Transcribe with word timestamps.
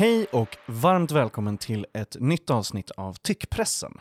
Hej 0.00 0.26
och 0.32 0.56
varmt 0.66 1.10
välkommen 1.10 1.58
till 1.58 1.86
ett 1.92 2.16
nytt 2.20 2.50
avsnitt 2.50 2.90
av 2.90 3.14
Tyckpressen. 3.14 4.00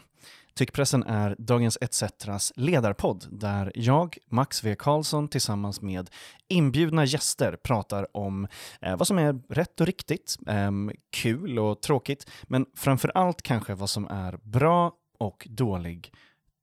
Tyckpressen 0.54 1.04
är 1.04 1.36
Dagens 1.40 1.78
ETCetras 1.82 2.54
ledarpodd 2.56 3.26
där 3.32 3.72
jag, 3.76 4.18
Max 4.30 4.64
V 4.64 4.76
Karlsson, 4.76 5.28
tillsammans 5.28 5.82
med 5.82 6.10
inbjudna 6.48 7.06
gäster 7.06 7.58
pratar 7.64 8.18
om 8.18 8.48
eh, 8.82 8.98
vad 8.98 9.08
som 9.08 9.18
är 9.18 9.40
rätt 9.50 9.82
och 9.82 9.88
riktigt, 9.88 10.38
eh, 10.48 10.72
kul 11.12 11.60
och 11.60 11.82
tråkigt, 11.82 12.30
men 12.44 12.66
framför 12.76 13.12
allt 13.16 13.42
kanske 13.42 13.74
vad 13.74 13.90
som 13.90 14.08
är 14.08 14.40
bra 14.44 14.92
och 15.18 15.48
dålig 15.50 16.14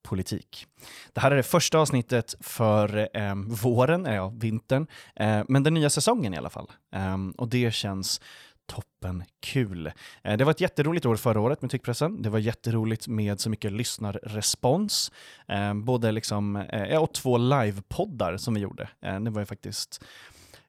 politik. 0.03 0.67
Det 1.13 1.21
här 1.21 1.31
är 1.31 1.37
det 1.37 1.43
första 1.43 1.79
avsnittet 1.79 2.35
för 2.41 3.09
eh, 3.15 3.35
våren, 3.47 4.05
ja, 4.05 4.33
vintern, 4.37 4.87
eh, 5.17 5.43
men 5.49 5.63
den 5.63 5.75
nya 5.75 5.91
säsongen 5.91 6.35
i 6.35 6.37
alla 6.37 6.51
fall. 6.51 6.71
Eh, 6.95 7.17
och 7.37 7.49
det 7.49 7.75
känns 7.75 8.21
toppen 8.67 9.25
kul. 9.41 9.93
Eh, 10.23 10.37
det 10.37 10.45
var 10.45 10.51
ett 10.51 10.61
jätteroligt 10.61 11.07
år 11.07 11.17
förra 11.17 11.41
året 11.41 11.63
med 11.63 11.71
Tyckpressen. 11.71 12.23
Det 12.23 12.31
var 12.31 12.39
jätteroligt 12.39 13.09
med 13.09 13.41
så 13.41 13.51
mycket 13.51 13.73
lyssnarrespons. 13.73 15.13
Eh, 15.49 15.75
både 15.75 16.13
liksom, 16.13 16.57
eh, 16.57 17.03
och 17.03 17.13
två 17.13 17.39
livepoddar 17.39 18.37
som 18.37 18.55
vi 18.55 18.61
gjorde. 18.61 18.89
Det 19.01 19.31
var 19.31 19.41
ju 19.41 19.47
faktiskt 19.47 20.05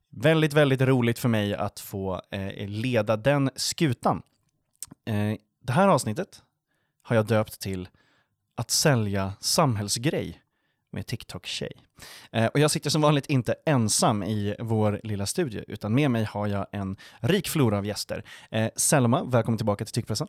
väldigt, 0.10 0.54
väldigt 0.54 0.82
roligt 0.82 1.20
för 1.20 1.30
mig 1.30 1.56
att 1.56 1.80
få 1.80 2.22
leda 2.68 3.18
den 3.18 3.50
skutan. 3.56 4.22
Det 5.64 5.72
här 5.72 5.88
avsnittet 5.88 6.42
har 7.02 7.16
jag 7.16 7.26
döpt 7.26 7.60
till 7.60 7.88
Att 8.56 8.72
sälja 8.72 9.34
samhällsgrej 9.40 10.42
med 10.98 11.06
TikTok-tjej. 11.08 11.72
Eh, 12.32 12.46
och 12.46 12.60
jag 12.60 12.72
sitter 12.72 12.90
som 12.90 13.02
vanligt 13.02 13.26
inte 13.26 13.56
ensam 13.66 14.24
i 14.24 14.56
vår 14.60 15.00
lilla 15.04 15.26
studio, 15.26 15.64
utan 15.68 15.96
med 15.96 16.12
mig 16.12 16.24
har 16.24 16.48
jag 16.48 16.68
en 16.72 16.98
rik 17.20 17.50
flora 17.50 17.78
av 17.78 17.86
gäster. 17.86 18.24
Eh, 18.52 18.70
Selma, 18.76 19.24
välkommen 19.24 19.58
tillbaka 19.58 19.86
till 19.86 19.94
Tyckpressen. 19.94 20.28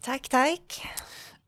Tack, 0.00 0.28
tack. 0.28 0.86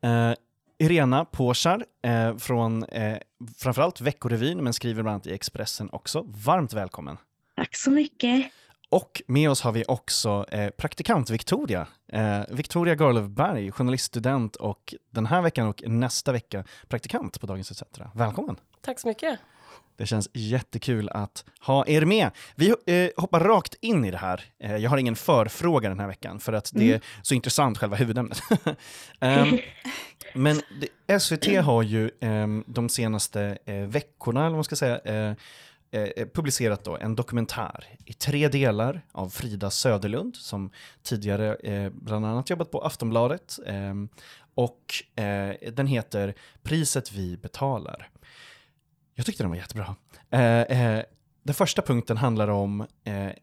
Eh, 0.01 0.33
Irena 0.79 1.25
Påsar 1.25 1.85
eh, 2.03 2.37
från 2.37 2.83
eh, 2.83 3.17
framförallt 3.57 4.01
Veckorevyn, 4.01 4.63
men 4.63 4.73
skriver 4.73 5.03
bland 5.03 5.13
annat 5.13 5.27
i 5.27 5.33
Expressen 5.33 5.89
också. 5.91 6.25
Varmt 6.27 6.73
välkommen. 6.73 7.17
Tack 7.55 7.75
så 7.75 7.91
mycket. 7.91 8.51
Och 8.91 9.21
med 9.27 9.49
oss 9.49 9.61
har 9.61 9.71
vi 9.71 9.85
också 9.87 10.45
eh, 10.51 10.69
praktikant 10.69 11.29
Victoria. 11.29 11.87
Eh, 12.13 12.41
Victoria 12.49 12.95
Garlöfberg, 12.95 13.71
journaliststudent 13.71 14.55
och 14.55 14.95
den 15.11 15.25
här 15.25 15.41
veckan 15.41 15.67
och 15.67 15.83
nästa 15.87 16.31
vecka 16.31 16.63
praktikant 16.87 17.41
på 17.41 17.47
Dagens 17.47 17.71
ETC. 17.71 17.83
Välkommen! 18.13 18.55
Tack 18.81 18.99
så 18.99 19.07
mycket! 19.07 19.39
Det 19.97 20.05
känns 20.05 20.29
jättekul 20.33 21.09
att 21.09 21.45
ha 21.61 21.87
er 21.87 22.05
med. 22.05 22.31
Vi 22.55 22.69
eh, 22.69 23.09
hoppar 23.17 23.39
rakt 23.39 23.75
in 23.81 24.05
i 24.05 24.11
det 24.11 24.17
här. 24.17 24.43
Eh, 24.59 24.75
jag 24.75 24.89
har 24.89 24.97
ingen 24.97 25.15
förfråga 25.15 25.89
den 25.89 25.99
här 25.99 26.07
veckan 26.07 26.39
för 26.39 26.53
att 26.53 26.71
det 26.73 26.83
mm. 26.83 26.95
är 26.95 27.01
så 27.21 27.33
intressant, 27.33 27.77
själva 27.77 27.95
huvudämnet. 27.95 28.41
um, 29.19 29.59
men 30.33 30.61
det, 31.07 31.19
SVT 31.19 31.45
har 31.45 31.83
ju 31.83 32.11
um, 32.21 32.63
de 32.67 32.89
senaste 32.89 33.57
eh, 33.65 33.75
veckorna, 33.75 34.39
eller 34.39 34.49
vad 34.49 34.57
man 34.57 34.63
ska 34.63 34.75
säga, 34.75 34.99
eh, 34.99 35.33
Eh, 35.91 36.01
eh, 36.01 36.27
publicerat 36.27 36.83
då 36.83 36.97
en 36.97 37.15
dokumentär 37.15 37.85
i 38.05 38.13
tre 38.13 38.47
delar 38.47 39.01
av 39.11 39.29
Frida 39.29 39.69
Söderlund 39.69 40.35
som 40.35 40.71
tidigare 41.03 41.55
eh, 41.55 41.89
bland 41.89 42.25
annat 42.25 42.49
jobbat 42.49 42.71
på 42.71 42.81
Aftonbladet. 42.81 43.59
Eh, 43.65 43.93
och 44.53 45.19
eh, 45.23 45.71
den 45.71 45.87
heter 45.87 46.33
Priset 46.63 47.11
vi 47.11 47.37
betalar. 47.37 48.09
Jag 49.19 49.25
tyckte 49.25 49.43
den 49.43 49.49
var 49.49 49.57
jättebra. 49.57 49.95
Eh, 50.29 50.61
eh, 50.61 51.03
den 51.43 51.55
första 51.55 51.81
punkten 51.81 52.17
handlar 52.17 52.47
om 52.47 52.81
eh, 53.03 53.27
eh, 53.27 53.33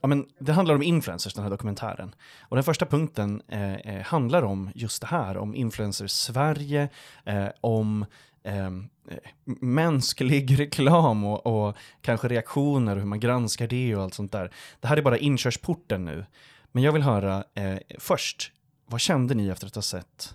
Ja, 0.00 0.08
men 0.08 0.26
det 0.38 0.52
handlar 0.52 0.74
om 0.74 0.82
influencers, 0.82 1.34
den 1.34 1.42
här 1.42 1.50
dokumentären. 1.50 2.14
Och 2.40 2.56
den 2.56 2.64
första 2.64 2.86
punkten 2.86 3.42
eh, 3.48 4.00
handlar 4.02 4.42
om 4.42 4.70
just 4.74 5.00
det 5.00 5.06
här, 5.06 5.36
om 5.36 5.54
influencers 5.54 6.10
Sverige, 6.10 6.88
eh, 7.24 7.48
om 7.60 8.06
ehm, 8.42 8.88
eh, 9.10 9.18
mänsklig 9.60 10.58
reklam 10.60 11.24
och, 11.24 11.46
och, 11.46 11.76
kanske 12.00 12.28
reaktioner 12.28 12.96
och 12.96 13.00
hur 13.00 13.08
man 13.08 13.20
granskar 13.20 13.66
det 13.66 13.96
och 13.96 14.02
allt 14.02 14.14
sånt 14.14 14.32
där. 14.32 14.52
Det 14.80 14.88
här 14.88 14.96
är 14.96 15.02
bara 15.02 15.18
inkörsporten 15.18 16.04
nu. 16.04 16.26
Men 16.72 16.82
jag 16.82 16.92
vill 16.92 17.02
höra 17.02 17.44
eh, 17.54 17.78
först, 17.98 18.52
vad 18.86 19.00
kände 19.00 19.34
ni 19.34 19.48
efter 19.48 19.66
att 19.66 19.74
ha 19.74 19.82
sett 19.82 20.34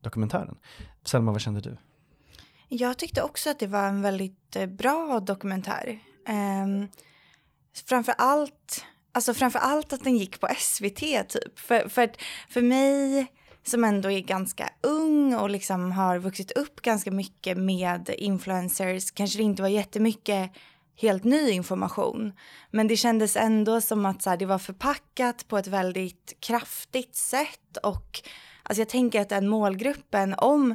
dokumentären? 0.00 0.56
Selma, 1.04 1.32
vad 1.32 1.40
kände 1.40 1.60
du? 1.60 1.76
Jag 2.72 2.98
tyckte 2.98 3.22
också 3.22 3.50
att 3.50 3.58
det 3.58 3.66
var 3.66 3.86
en 3.86 4.02
väldigt 4.02 4.56
eh, 4.56 4.66
bra 4.66 5.20
dokumentär. 5.20 5.98
Um, 6.28 6.88
framför 7.86 8.14
allt, 8.18 8.84
alltså 9.12 9.34
framför 9.34 9.58
allt 9.58 9.92
att 9.92 10.04
den 10.04 10.16
gick 10.16 10.40
på 10.40 10.48
SVT 10.58 11.28
typ. 11.28 11.58
För, 11.58 11.88
för, 11.88 12.10
för 12.48 12.62
mig 12.62 13.26
som 13.62 13.84
ändå 13.84 14.10
är 14.10 14.20
ganska 14.20 14.70
ung 14.80 15.34
och 15.34 15.50
liksom 15.50 15.92
har 15.92 16.18
vuxit 16.18 16.50
upp 16.50 16.82
ganska 16.82 17.10
mycket 17.10 17.56
med 17.58 18.14
influencers 18.18 19.10
kanske 19.10 19.38
det 19.38 19.42
inte 19.42 19.62
var 19.62 19.68
jättemycket 19.68 20.50
helt 20.96 21.24
ny 21.24 21.50
information. 21.50 22.32
Men 22.70 22.88
det 22.88 22.96
kändes 22.96 23.36
ändå 23.36 23.80
som 23.80 24.06
att 24.06 24.22
så 24.22 24.30
här, 24.30 24.36
det 24.36 24.46
var 24.46 24.58
förpackat 24.58 25.48
på 25.48 25.58
ett 25.58 25.66
väldigt 25.66 26.36
kraftigt 26.40 27.16
sätt 27.16 27.76
och 27.82 28.20
alltså 28.62 28.80
jag 28.80 28.88
tänker 28.88 29.20
att 29.20 29.28
den 29.28 29.48
målgruppen 29.48 30.34
om 30.38 30.74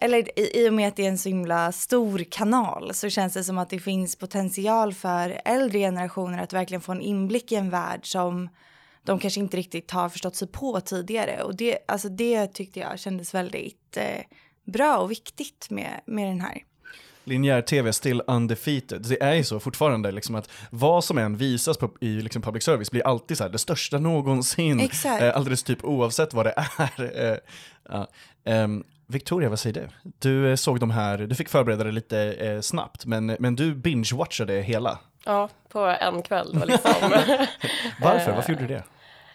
eller 0.00 0.38
i, 0.38 0.64
i 0.64 0.68
och 0.68 0.74
med 0.74 0.88
att 0.88 0.96
det 0.96 1.04
är 1.04 1.08
en 1.08 1.18
så 1.18 1.28
himla 1.28 1.72
stor 1.72 2.24
kanal 2.30 2.94
så 2.94 3.08
känns 3.08 3.34
det 3.34 3.44
som 3.44 3.58
att 3.58 3.70
det 3.70 3.78
finns 3.78 4.16
potential 4.16 4.94
för 4.94 5.40
äldre 5.44 5.78
generationer 5.78 6.42
att 6.42 6.52
verkligen 6.52 6.80
få 6.80 6.92
en 6.92 7.00
inblick 7.00 7.52
i 7.52 7.54
en 7.54 7.70
värld 7.70 8.00
som 8.12 8.48
de 9.02 9.18
kanske 9.18 9.40
inte 9.40 9.56
riktigt 9.56 9.90
har 9.90 10.08
förstått 10.08 10.36
sig 10.36 10.48
på 10.48 10.80
tidigare. 10.80 11.42
Och 11.42 11.56
det, 11.56 11.78
alltså 11.88 12.08
det 12.08 12.46
tyckte 12.46 12.80
jag 12.80 12.98
kändes 12.98 13.34
väldigt 13.34 13.96
eh, 13.96 14.22
bra 14.64 14.98
och 14.98 15.10
viktigt 15.10 15.70
med, 15.70 16.00
med 16.06 16.28
den 16.28 16.40
här. 16.40 16.62
Linjär 17.24 17.62
tv 17.62 17.92
still 17.92 18.22
undefeated. 18.26 19.02
Det 19.02 19.22
är 19.22 19.34
ju 19.34 19.44
så 19.44 19.60
fortfarande 19.60 20.10
liksom 20.10 20.34
att 20.34 20.50
vad 20.70 21.04
som 21.04 21.18
än 21.18 21.36
visas 21.36 21.78
på, 21.78 21.90
i 22.00 22.08
liksom 22.08 22.42
public 22.42 22.64
service 22.64 22.90
blir 22.90 23.06
alltid 23.06 23.38
så 23.38 23.44
här, 23.44 23.50
det 23.50 23.58
största 23.58 23.98
någonsin. 23.98 24.80
Exakt. 24.80 25.22
Eh, 25.22 25.36
alldeles 25.36 25.62
typ 25.62 25.84
oavsett 25.84 26.34
vad 26.34 26.46
det 26.46 26.54
är. 26.56 26.88
Eh, 27.32 27.36
ja. 27.88 28.06
um, 28.44 28.84
Victoria, 29.10 29.48
vad 29.48 29.58
säger 29.58 29.74
du? 29.80 30.10
Du 30.18 30.50
eh, 30.50 30.56
såg 30.56 30.80
de 30.80 30.90
här, 30.90 31.18
du 31.18 31.34
fick 31.34 31.48
förbereda 31.48 31.84
dig 31.84 31.92
lite 31.92 32.18
eh, 32.18 32.60
snabbt, 32.60 33.06
men, 33.06 33.26
men 33.26 33.56
du 33.56 33.74
binge-watchade 33.74 34.60
hela. 34.60 34.98
Ja, 35.24 35.48
på 35.68 35.78
en 35.78 36.22
kväll 36.22 36.64
liksom. 36.66 36.92
Varför? 38.00 38.32
Varför 38.32 38.52
gjorde 38.52 38.66
du 38.66 38.74
det? 38.74 38.84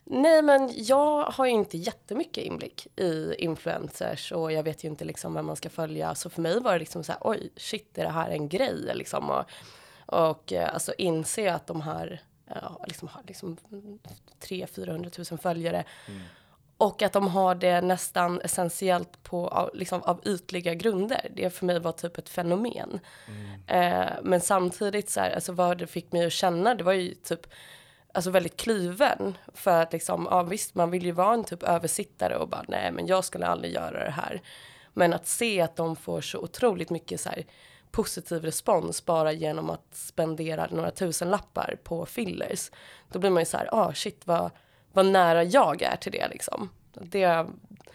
Nej, 0.05 0.41
men 0.41 0.71
jag 0.75 1.23
har 1.23 1.45
ju 1.45 1.51
inte 1.51 1.77
jättemycket 1.77 2.43
inblick 2.43 2.87
i 2.95 3.35
influencers 3.37 4.31
och 4.31 4.51
jag 4.51 4.63
vet 4.63 4.83
ju 4.83 4.87
inte 4.87 5.05
liksom 5.05 5.33
vem 5.33 5.45
man 5.45 5.55
ska 5.55 5.69
följa. 5.69 6.15
Så 6.15 6.29
för 6.29 6.41
mig 6.41 6.59
var 6.59 6.73
det 6.73 6.79
liksom 6.79 7.03
så 7.03 7.11
här, 7.11 7.21
oj, 7.23 7.49
shit, 7.55 7.97
är 7.97 8.03
det 8.03 8.11
här 8.11 8.29
en 8.29 8.49
grej 8.49 8.91
liksom? 8.93 9.29
Och, 9.29 9.45
och 10.05 10.53
eh, 10.53 10.73
alltså 10.73 10.93
inse 10.97 11.53
att 11.53 11.67
de 11.67 11.81
här 11.81 12.21
ja, 12.47 12.85
liksom 12.87 13.07
har 13.07 13.21
liksom 13.27 13.57
300 14.39 14.93
000 14.95 15.11
000 15.31 15.39
följare. 15.39 15.83
Mm. 16.07 16.21
Och 16.83 17.01
att 17.01 17.13
de 17.13 17.27
har 17.27 17.55
det 17.55 17.81
nästan 17.81 18.41
essentiellt 18.41 19.23
på 19.23 19.69
liksom, 19.73 20.01
av 20.03 20.21
ytliga 20.25 20.73
grunder. 20.73 21.31
Det 21.35 21.49
för 21.49 21.65
mig 21.65 21.79
var 21.79 21.91
typ 21.91 22.17
ett 22.17 22.29
fenomen. 22.29 22.99
Mm. 23.27 23.93
Eh, 23.93 24.11
men 24.23 24.41
samtidigt 24.41 25.09
så 25.09 25.19
här, 25.19 25.31
alltså 25.31 25.51
vad 25.51 25.77
det 25.77 25.87
fick 25.87 26.11
mig 26.11 26.25
att 26.25 26.33
känna, 26.33 26.75
det 26.75 26.83
var 26.83 26.93
ju 26.93 27.13
typ 27.13 27.47
alltså 28.13 28.31
väldigt 28.31 28.57
kluven. 28.57 29.37
För 29.53 29.81
att 29.81 29.93
liksom, 29.93 30.27
ja 30.31 30.43
visst 30.43 30.75
man 30.75 30.91
vill 30.91 31.05
ju 31.05 31.11
vara 31.11 31.33
en 31.33 31.43
typ 31.43 31.63
översittare 31.63 32.37
och 32.37 32.49
bara 32.49 32.65
nej 32.67 32.91
men 32.91 33.07
jag 33.07 33.25
skulle 33.25 33.45
aldrig 33.45 33.73
göra 33.73 34.03
det 34.03 34.11
här. 34.11 34.41
Men 34.93 35.13
att 35.13 35.27
se 35.27 35.61
att 35.61 35.75
de 35.75 35.95
får 35.95 36.21
så 36.21 36.39
otroligt 36.39 36.89
mycket 36.89 37.21
så 37.21 37.29
här, 37.29 37.45
positiv 37.91 38.43
respons 38.43 39.05
bara 39.05 39.31
genom 39.31 39.69
att 39.69 39.87
spendera 39.91 40.67
några 40.71 40.91
tusen 40.91 41.29
lappar 41.29 41.75
på 41.83 42.05
fillers. 42.05 42.71
Då 43.11 43.19
blir 43.19 43.29
man 43.29 43.41
ju 43.41 43.45
så 43.45 43.57
här, 43.57 43.69
ah 43.71 43.93
shit 43.93 44.27
vad, 44.27 44.51
vad 44.93 45.05
nära 45.05 45.43
jag 45.43 45.81
är 45.81 45.95
till 45.95 46.11
det 46.11 46.27
liksom. 46.27 46.69
Det, 46.93 47.45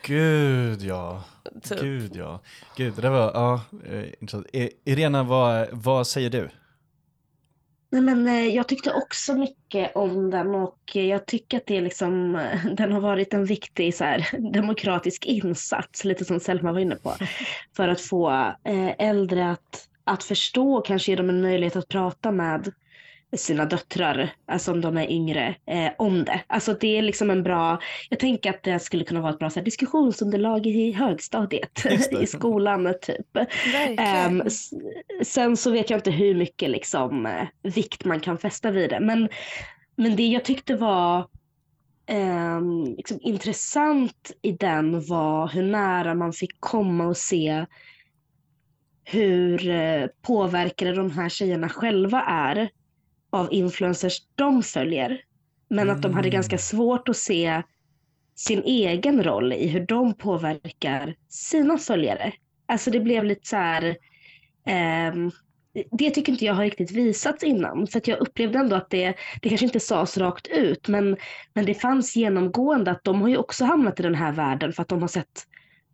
Gud 0.03 0.83
ja. 0.83 1.23
Typ. 1.63 1.81
Gud 1.81 2.17
ja. 2.17 2.41
Gud, 2.77 2.95
det 2.95 3.11
var, 3.11 3.31
ja, 3.35 3.61
eh, 3.87 4.05
intressant. 4.21 4.47
Irena, 4.85 5.23
vad, 5.23 5.69
vad 5.73 6.07
säger 6.07 6.31
du? 6.31 6.49
Nej, 7.91 8.03
men, 8.03 8.27
eh, 8.29 8.47
jag 8.47 8.69
tyckte 8.69 8.93
också 8.93 9.35
mycket 9.35 9.97
om 9.97 10.31
den 10.31 10.55
och 10.55 10.79
jag 10.93 11.27
tycker 11.27 11.57
att 11.57 11.67
det 11.67 11.81
liksom, 11.81 12.37
eh, 12.37 12.65
den 12.65 12.93
har 12.93 13.01
varit 13.01 13.35
en 13.35 13.45
viktig 13.45 13.95
så 13.95 14.05
här, 14.05 14.53
demokratisk 14.53 15.27
insats, 15.27 16.05
lite 16.05 16.25
som 16.25 16.41
Selma 16.41 16.73
var 16.73 16.81
inne 16.81 16.97
på, 16.97 17.15
för 17.77 17.89
att 17.89 18.01
få 18.01 18.53
äldre 18.99 19.51
att, 19.51 19.89
att 20.05 20.25
förstå 20.25 20.75
och 20.75 20.87
kanske 20.87 21.13
ge 21.13 21.17
dem 21.17 21.29
en 21.29 21.43
möjlighet 21.43 21.77
att 21.77 21.89
prata 21.89 22.31
med 22.31 22.73
sina 23.37 23.65
döttrar, 23.65 24.31
alltså 24.47 24.73
om 24.73 24.81
de 24.81 24.97
är 24.97 25.11
yngre, 25.11 25.55
eh, 25.67 25.91
om 25.99 26.25
det. 26.25 26.41
Alltså 26.47 26.75
det 26.81 26.99
är 26.99 27.03
liksom 27.03 27.31
en 27.31 27.43
bra, 27.43 27.81
jag 28.09 28.19
tänker 28.19 28.51
att 28.51 28.63
det 28.63 28.79
skulle 28.79 29.05
kunna 29.05 29.21
vara 29.21 29.33
ett 29.33 29.39
bra 29.39 29.51
så 29.51 29.59
här, 29.59 29.65
diskussionsunderlag 29.65 30.67
i 30.67 30.93
högstadiet, 30.93 31.87
i 32.21 32.27
skolan 32.27 32.95
typ. 33.03 33.37
Um, 34.29 34.43
sen 35.23 35.57
så 35.57 35.71
vet 35.71 35.91
jag 35.91 35.99
inte 35.99 36.11
hur 36.11 36.35
mycket 36.35 36.71
liksom, 36.71 37.27
eh, 37.27 37.49
vikt 37.63 38.05
man 38.05 38.21
kan 38.21 38.39
fästa 38.39 38.71
vid 38.71 38.91
det, 38.91 39.01
men, 39.01 39.29
men 39.97 40.17
det 40.17 40.27
jag 40.27 40.45
tyckte 40.45 40.77
var 40.77 41.19
eh, 42.07 42.61
liksom, 42.97 43.19
intressant 43.21 44.33
i 44.43 44.53
den 44.53 45.07
var 45.07 45.49
hur 45.49 45.63
nära 45.63 46.15
man 46.15 46.33
fick 46.33 46.61
komma 46.61 47.07
och 47.07 47.17
se 47.17 47.67
hur 49.05 49.69
eh, 49.69 50.07
påverkade 50.23 50.95
de 50.95 51.11
här 51.11 51.29
tjejerna 51.29 51.69
själva 51.69 52.23
är 52.23 52.71
av 53.31 53.53
influencers 53.53 54.23
de 54.35 54.63
följer. 54.63 55.21
Men 55.69 55.83
mm. 55.83 55.97
att 55.97 56.03
de 56.03 56.15
hade 56.15 56.31
ganska 56.31 56.55
mm. 56.55 56.59
svårt 56.59 57.09
att 57.09 57.17
se 57.17 57.63
sin 58.35 58.63
egen 58.63 59.25
roll 59.25 59.53
i 59.53 59.69
hur 59.69 59.87
de 59.87 60.15
påverkar 60.15 61.15
sina 61.29 61.79
följare. 61.79 62.33
Alltså 62.67 62.91
det 62.91 63.01
blev 63.01 63.25
lite 63.25 63.49
så 63.49 63.57
här, 63.57 63.85
eh, 64.67 65.15
det 65.91 66.11
tycker 66.11 66.33
inte 66.33 66.45
jag 66.45 66.55
har 66.55 66.65
riktigt 66.65 66.91
visats 66.91 67.45
innan. 67.45 67.87
För 67.87 67.99
att 67.99 68.09
jag 68.09 68.19
upplevde 68.19 68.59
ändå 68.59 68.77
att 68.77 68.91
det, 68.91 69.15
det 69.43 69.49
kanske 69.49 69.67
inte 69.67 69.81
sades 69.81 70.19
rakt 70.19 70.47
ut, 70.47 70.89
men, 70.89 71.17
men 71.55 71.67
det 71.67 71.75
fanns 71.75 72.17
genomgående 72.17 72.91
att 72.91 73.05
de 73.05 73.21
har 73.23 73.29
ju 73.29 73.37
också 73.37 73.65
hamnat 73.65 74.01
i 74.01 74.03
den 74.03 74.15
här 74.15 74.33
världen 74.33 74.73
för 74.73 74.83
att 74.83 74.89
de 74.89 75.01
har 75.01 75.09
sett 75.09 75.48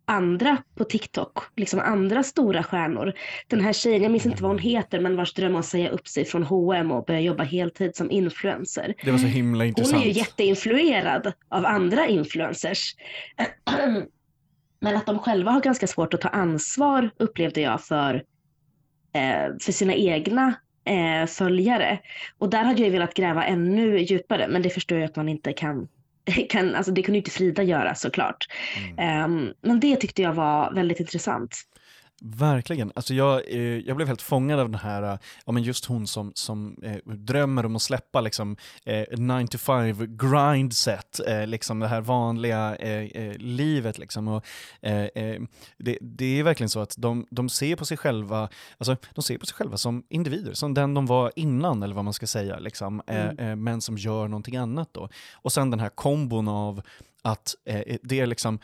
andra 0.05 0.57
på 0.75 0.83
TikTok, 0.83 1.39
liksom 1.55 1.79
andra 1.79 2.23
stora 2.23 2.63
stjärnor. 2.63 3.13
Den 3.47 3.59
här 3.59 3.73
tjejen, 3.73 4.03
jag 4.03 4.11
minns 4.11 4.25
inte 4.25 4.43
vad 4.43 4.51
hon 4.51 4.59
heter, 4.59 4.99
men 4.99 5.15
vars 5.15 5.33
dröm 5.33 5.55
att 5.55 5.65
säga 5.65 5.89
upp 5.89 6.07
sig 6.07 6.25
från 6.25 6.43
H&M 6.43 6.91
och 6.91 7.05
börja 7.05 7.19
jobba 7.19 7.43
heltid 7.43 7.95
som 7.95 8.11
influencer. 8.11 8.93
Det 9.03 9.11
var 9.11 9.17
så 9.17 9.27
himla 9.27 9.65
intressant. 9.65 9.95
Hon 9.95 10.01
är 10.01 10.05
ju 10.05 10.19
jätteinfluerad 10.19 11.33
av 11.49 11.65
andra 11.65 12.07
influencers. 12.07 12.95
Men 14.79 14.97
att 14.97 15.05
de 15.05 15.19
själva 15.19 15.51
har 15.51 15.61
ganska 15.61 15.87
svårt 15.87 16.13
att 16.13 16.21
ta 16.21 16.29
ansvar 16.29 17.09
upplevde 17.17 17.61
jag 17.61 17.81
för, 17.81 18.15
eh, 19.13 19.57
för 19.61 19.71
sina 19.71 19.93
egna 19.93 20.53
eh, 20.85 21.27
följare. 21.27 21.99
Och 22.37 22.49
där 22.49 22.63
hade 22.63 22.81
jag 22.81 22.91
velat 22.91 23.13
gräva 23.13 23.45
ännu 23.45 23.99
djupare, 23.99 24.47
men 24.47 24.61
det 24.61 24.69
förstår 24.69 24.97
jag 24.97 25.09
att 25.09 25.15
man 25.15 25.29
inte 25.29 25.53
kan 25.53 25.87
kan, 26.49 26.75
alltså 26.75 26.91
det 26.91 27.03
kunde 27.03 27.17
ju 27.17 27.21
inte 27.21 27.31
Frida 27.31 27.63
göra 27.63 27.95
såklart. 27.95 28.45
Mm. 28.97 29.25
Um, 29.25 29.53
men 29.61 29.79
det 29.79 29.95
tyckte 29.95 30.21
jag 30.21 30.33
var 30.33 30.73
väldigt 30.73 30.99
intressant. 30.99 31.61
Verkligen. 32.21 32.91
Alltså 32.95 33.13
jag, 33.13 33.41
eh, 33.47 33.59
jag 33.59 33.95
blev 33.95 34.07
helt 34.07 34.21
fångad 34.21 34.59
av 34.59 34.69
den 34.69 34.79
här, 34.79 35.03
eh, 35.03 35.19
ja 35.45 35.51
men 35.51 35.63
just 35.63 35.85
hon 35.85 36.07
som, 36.07 36.31
som 36.35 36.77
eh, 36.83 37.13
drömmer 37.13 37.65
om 37.65 37.75
att 37.75 37.81
släppa 37.81 38.21
liksom 38.21 38.57
eh, 38.85 39.17
9 39.17 39.47
to 39.47 39.57
5 39.57 40.17
grind 40.17 40.73
set, 40.73 41.19
eh, 41.27 41.47
liksom 41.47 41.79
det 41.79 41.87
här 41.87 42.01
vanliga 42.01 42.75
eh, 42.75 43.03
eh 43.03 43.35
livet 43.37 43.97
liksom. 43.97 44.27
Och, 44.27 44.45
det, 45.77 45.97
det 46.01 46.39
är 46.39 46.43
verkligen 46.43 46.69
så 46.69 46.79
att 46.79 46.95
de, 46.97 47.27
de 47.29 47.49
ser 47.49 47.75
på 47.75 47.85
sig 47.85 47.97
själva, 47.97 48.49
alltså 48.77 48.97
de 49.13 49.21
ser 49.21 49.37
på 49.37 49.45
sig 49.45 49.55
själva 49.55 49.77
som 49.77 50.03
individer, 50.09 50.53
som 50.53 50.73
den 50.73 50.93
de 50.93 51.05
var 51.05 51.31
innan 51.35 51.83
eller 51.83 51.95
vad 51.95 52.03
man 52.03 52.13
ska 52.13 52.27
säga, 52.27 52.59
liksom, 52.59 53.01
mm. 53.07 53.63
men 53.63 53.81
som 53.81 53.97
gör 53.97 54.27
någonting 54.27 54.55
annat 54.55 54.89
då. 54.91 55.09
Och 55.33 55.51
sen 55.51 55.71
den 55.71 55.79
här 55.79 55.89
kombon 55.89 56.47
av 56.47 56.81
att 57.21 57.55
det 58.03 58.19
är 58.19 58.25
liksom 58.25 58.59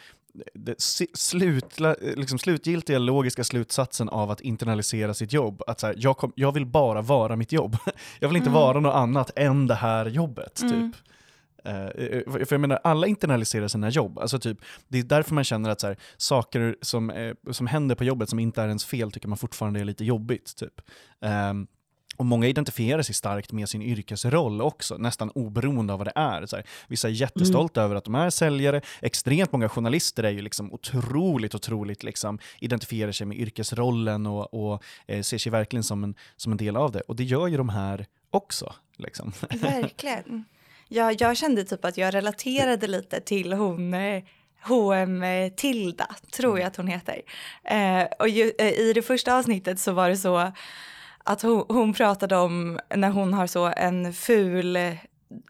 det 0.54 0.82
slutla, 1.14 1.96
liksom 2.02 2.40
slutgiltiga 2.40 3.00
logiska 3.00 3.44
slutsatsen 3.44 4.10
av 4.10 4.32
att 4.32 4.42
internalisera 4.42 5.14
sitt 5.14 5.34
jobb. 5.34 5.62
Att 5.68 5.80
så 5.80 5.88
här, 5.88 5.96
jag, 5.98 6.18
kom, 6.18 6.34
jag 6.36 6.52
vill 6.52 6.66
bara 6.66 7.02
vara 7.02 7.36
mitt 7.36 7.52
jobb. 7.52 7.78
Jag 8.20 8.28
vill 8.28 8.38
inte 8.38 8.50
mm. 8.50 8.62
vara 8.62 8.80
något 8.80 8.96
annat 8.96 9.32
än 9.36 9.68
det 9.68 9.76
här 9.76 10.06
jobbet. 10.06 10.62
Mm. 10.62 10.92
typ. 10.92 11.02
Uh, 11.68 12.46
för 12.46 12.54
jag 12.54 12.62
menar, 12.62 12.80
alla 12.84 13.08
internaliserar 13.08 13.68
sina 13.68 13.90
jobb. 13.90 14.20
Alltså 14.20 14.40
typ, 14.40 14.58
det 14.88 15.00
är 15.00 15.04
därför 15.04 15.34
man 15.34 15.44
känner 15.44 15.70
att 15.70 15.82
så 15.82 15.88
här, 15.88 15.98
saker 16.18 16.76
som, 16.82 17.10
uh, 17.10 17.34
som 17.52 17.68
händer 17.68 17.96
på 17.96 18.04
jobbet 18.04 18.30
som 18.30 18.40
inte 18.40 18.62
är 18.62 18.68
ens 18.68 18.86
fel 18.86 19.12
tycker 19.12 19.28
man 19.28 19.38
fortfarande 19.38 19.80
är 19.80 19.86
lite 19.86 20.06
jobbigt. 20.06 20.56
Typ. 20.56 20.82
Um, 21.20 21.68
och 22.22 22.26
många 22.26 22.48
identifierar 22.48 23.02
sig 23.02 23.16
starkt 23.16 23.52
med 23.52 23.70
sin 23.70 23.82
yrkesroll 23.82 24.62
också, 24.62 24.98
nästan 24.98 25.30
oberoende 25.30 25.94
av 25.94 26.00
vad 26.00 26.08
det 26.08 26.14
är. 26.16 26.46
Så 26.46 26.56
här, 26.56 26.66
vissa 26.88 27.08
är 27.08 27.12
jättestolta 27.12 27.82
mm. 27.82 27.86
över 27.86 27.96
att 27.96 28.04
de 28.04 28.16
är 28.16 28.30
säljare, 28.30 28.82
extremt 29.02 29.52
många 29.52 29.70
journalister 29.70 30.24
är 30.24 30.30
ju 30.30 30.42
liksom 30.42 30.74
otroligt, 30.74 31.56
otroligt 31.56 32.04
liksom, 32.04 32.40
identifierar 32.60 33.12
sig 33.12 33.28
med 33.28 33.38
yrkesrollen 33.38 34.26
och, 34.26 34.54
och 34.54 34.84
eh, 35.08 35.22
ser 35.22 35.38
sig 35.38 35.52
verkligen 35.52 35.84
som 35.84 36.04
en, 36.04 36.16
som 36.36 36.52
en 36.52 36.58
del 36.58 36.76
av 36.78 36.92
det. 36.92 37.02
Och 37.02 37.16
det 37.16 37.24
gör 37.24 37.48
ju 37.48 37.58
de 37.58 37.70
här 37.70 38.06
också. 38.32 38.74
Liksom. 38.98 39.34
Verkligen. 39.50 40.46
Ja, 40.88 41.12
jag 41.20 41.38
kände 41.38 41.64
typ 41.64 41.86
att 41.86 41.98
jag 41.98 42.14
relaterade 42.14 42.88
lite 42.88 43.20
till 43.20 43.54
hon 43.54 43.96
H&M 44.64 45.24
Tilda, 45.56 46.08
tror 46.32 46.60
jag 46.60 46.68
att 46.68 46.76
hon 46.76 46.88
heter. 46.88 47.22
Eh, 47.64 48.04
och 48.20 48.30
ju, 48.30 48.52
eh, 48.58 48.72
i 48.72 48.94
det 48.94 49.02
första 49.02 49.38
avsnittet 49.38 49.80
så 49.80 49.92
var 49.92 50.10
det 50.10 50.18
så 50.18 50.52
att 51.24 51.42
hon, 51.42 51.66
hon 51.68 51.94
pratade 51.94 52.36
om 52.38 52.80
när 52.96 53.10
hon 53.10 53.34
har 53.34 53.48
så 53.48 53.74
en 53.78 54.14
ful, 54.14 54.78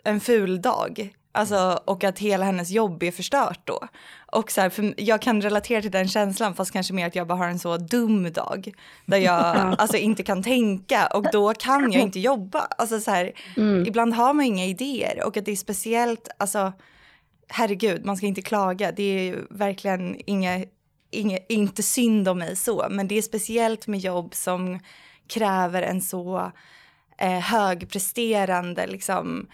en 0.03 0.19
ful 0.19 0.61
dag. 0.61 1.13
Alltså, 1.33 1.79
och 1.85 2.03
att 2.03 2.19
hela 2.19 2.45
hennes 2.45 2.69
jobb 2.69 3.03
är 3.03 3.11
förstört 3.11 3.59
då. 3.63 3.87
Och 4.31 4.51
så 4.51 4.61
här, 4.61 4.69
för 4.69 4.93
jag 4.97 5.21
kan 5.21 5.41
relatera 5.41 5.81
till 5.81 5.91
den 5.91 6.07
känslan 6.07 6.55
fast 6.55 6.71
kanske 6.71 6.93
mer 6.93 7.07
att 7.07 7.15
jag 7.15 7.27
bara 7.27 7.37
har 7.37 7.47
en 7.47 7.59
så 7.59 7.77
dum 7.77 8.31
dag. 8.33 8.73
Där 9.05 9.17
jag 9.17 9.55
alltså, 9.77 9.97
inte 9.97 10.23
kan 10.23 10.43
tänka 10.43 11.07
och 11.07 11.25
då 11.31 11.53
kan 11.53 11.91
jag 11.91 12.01
inte 12.01 12.19
jobba. 12.19 12.59
Alltså, 12.59 12.99
så 12.99 13.11
här, 13.11 13.31
mm. 13.57 13.85
Ibland 13.87 14.13
har 14.13 14.33
man 14.33 14.45
inga 14.45 14.65
idéer 14.65 15.25
och 15.25 15.37
att 15.37 15.45
det 15.45 15.51
är 15.51 15.55
speciellt, 15.55 16.29
alltså 16.37 16.73
herregud 17.47 18.05
man 18.05 18.17
ska 18.17 18.25
inte 18.25 18.41
klaga. 18.41 18.91
Det 18.91 19.03
är 19.29 19.45
verkligen 19.49 20.21
inga, 20.25 20.65
inga, 21.11 21.37
inte 21.49 21.83
synd 21.83 22.27
om 22.27 22.39
mig 22.39 22.55
så 22.55 22.87
men 22.91 23.07
det 23.07 23.17
är 23.17 23.21
speciellt 23.21 23.87
med 23.87 23.99
jobb 23.99 24.35
som 24.35 24.79
kräver 25.33 25.81
en 25.81 26.01
så 26.01 26.51
eh, 27.17 27.39
högpresterande 27.39 28.87
liksom, 28.87 29.47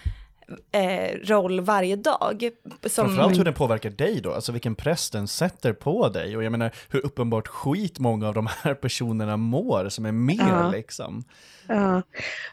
eh, 0.72 1.18
roll 1.24 1.62
varje 1.62 1.96
dag. 1.96 2.50
Som... 2.82 3.06
Framförallt 3.06 3.38
hur 3.38 3.44
den 3.44 3.54
påverkar 3.54 3.90
dig 3.90 4.22
då, 4.22 4.34
alltså 4.34 4.52
vilken 4.52 4.76
press 4.76 5.10
den 5.10 5.28
sätter 5.28 5.74
på 5.74 6.10
dig 6.10 6.38
och 6.38 6.44
jag 6.44 6.52
menar 6.52 6.72
hur 6.90 7.06
uppenbart 7.06 7.48
skit 7.48 8.00
många 8.00 8.28
av 8.28 8.34
de 8.34 8.48
här 8.64 8.74
personerna 8.74 9.38
mår 9.38 9.90
som 9.90 10.06
är 10.06 10.12
med 10.12 10.48
ja. 10.50 10.72
liksom. 10.72 11.24
Ja, 11.68 12.02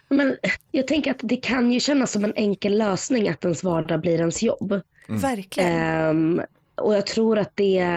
men 0.09 0.37
jag 0.71 0.87
tänker 0.87 1.11
att 1.11 1.21
det 1.23 1.37
kan 1.37 1.73
ju 1.73 1.81
kännas 1.81 2.13
som 2.13 2.25
en 2.25 2.35
enkel 2.37 2.79
lösning 2.79 3.29
att 3.29 3.45
ens 3.45 3.65
vardag 3.65 4.01
blir 4.01 4.19
ens 4.19 4.43
jobb. 4.43 4.81
Mm. 5.09 5.21
Verkligen. 5.21 6.09
Um, 6.09 6.41
och 6.77 6.95
jag 6.95 7.07
tror 7.07 7.39
att 7.39 7.53
det, 7.55 7.89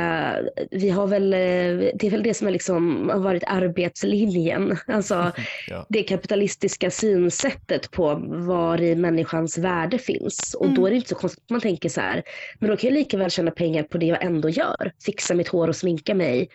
vi 0.71 0.89
har 0.89 1.07
väl, 1.07 1.29
det 1.29 2.03
är 2.03 2.09
väl 2.09 2.24
det 2.24 2.33
som 2.33 2.47
är 2.47 2.51
liksom, 2.51 3.09
har 3.09 3.19
varit 3.19 3.44
arbetslinjen. 3.47 4.78
Alltså 4.87 5.31
ja. 5.68 5.85
det 5.90 6.04
kapitalistiska 6.04 6.92
synsättet 6.92 7.92
på 7.92 8.21
var 8.25 8.81
i 8.81 8.95
människans 8.95 9.57
värde 9.57 9.97
finns. 9.97 10.54
Och 10.54 10.66
mm. 10.66 10.75
då 10.75 10.85
är 10.85 10.90
det 10.90 10.95
inte 10.95 11.09
så 11.09 11.16
konstigt 11.16 11.44
att 11.44 11.49
man 11.49 11.61
tänker 11.61 11.90
så 11.90 12.01
här, 12.01 12.23
men 12.59 12.69
då 12.69 12.78
kan 12.78 12.87
jag 12.87 12.97
lika 12.97 13.18
väl 13.18 13.31
tjäna 13.31 13.51
pengar 13.51 13.83
på 13.83 13.97
det 13.97 14.06
jag 14.06 14.23
ändå 14.23 14.49
gör. 14.49 14.92
Fixa 15.06 15.33
mitt 15.33 15.47
hår 15.47 15.68
och 15.68 15.75
sminka 15.75 16.16
mig 16.16 16.49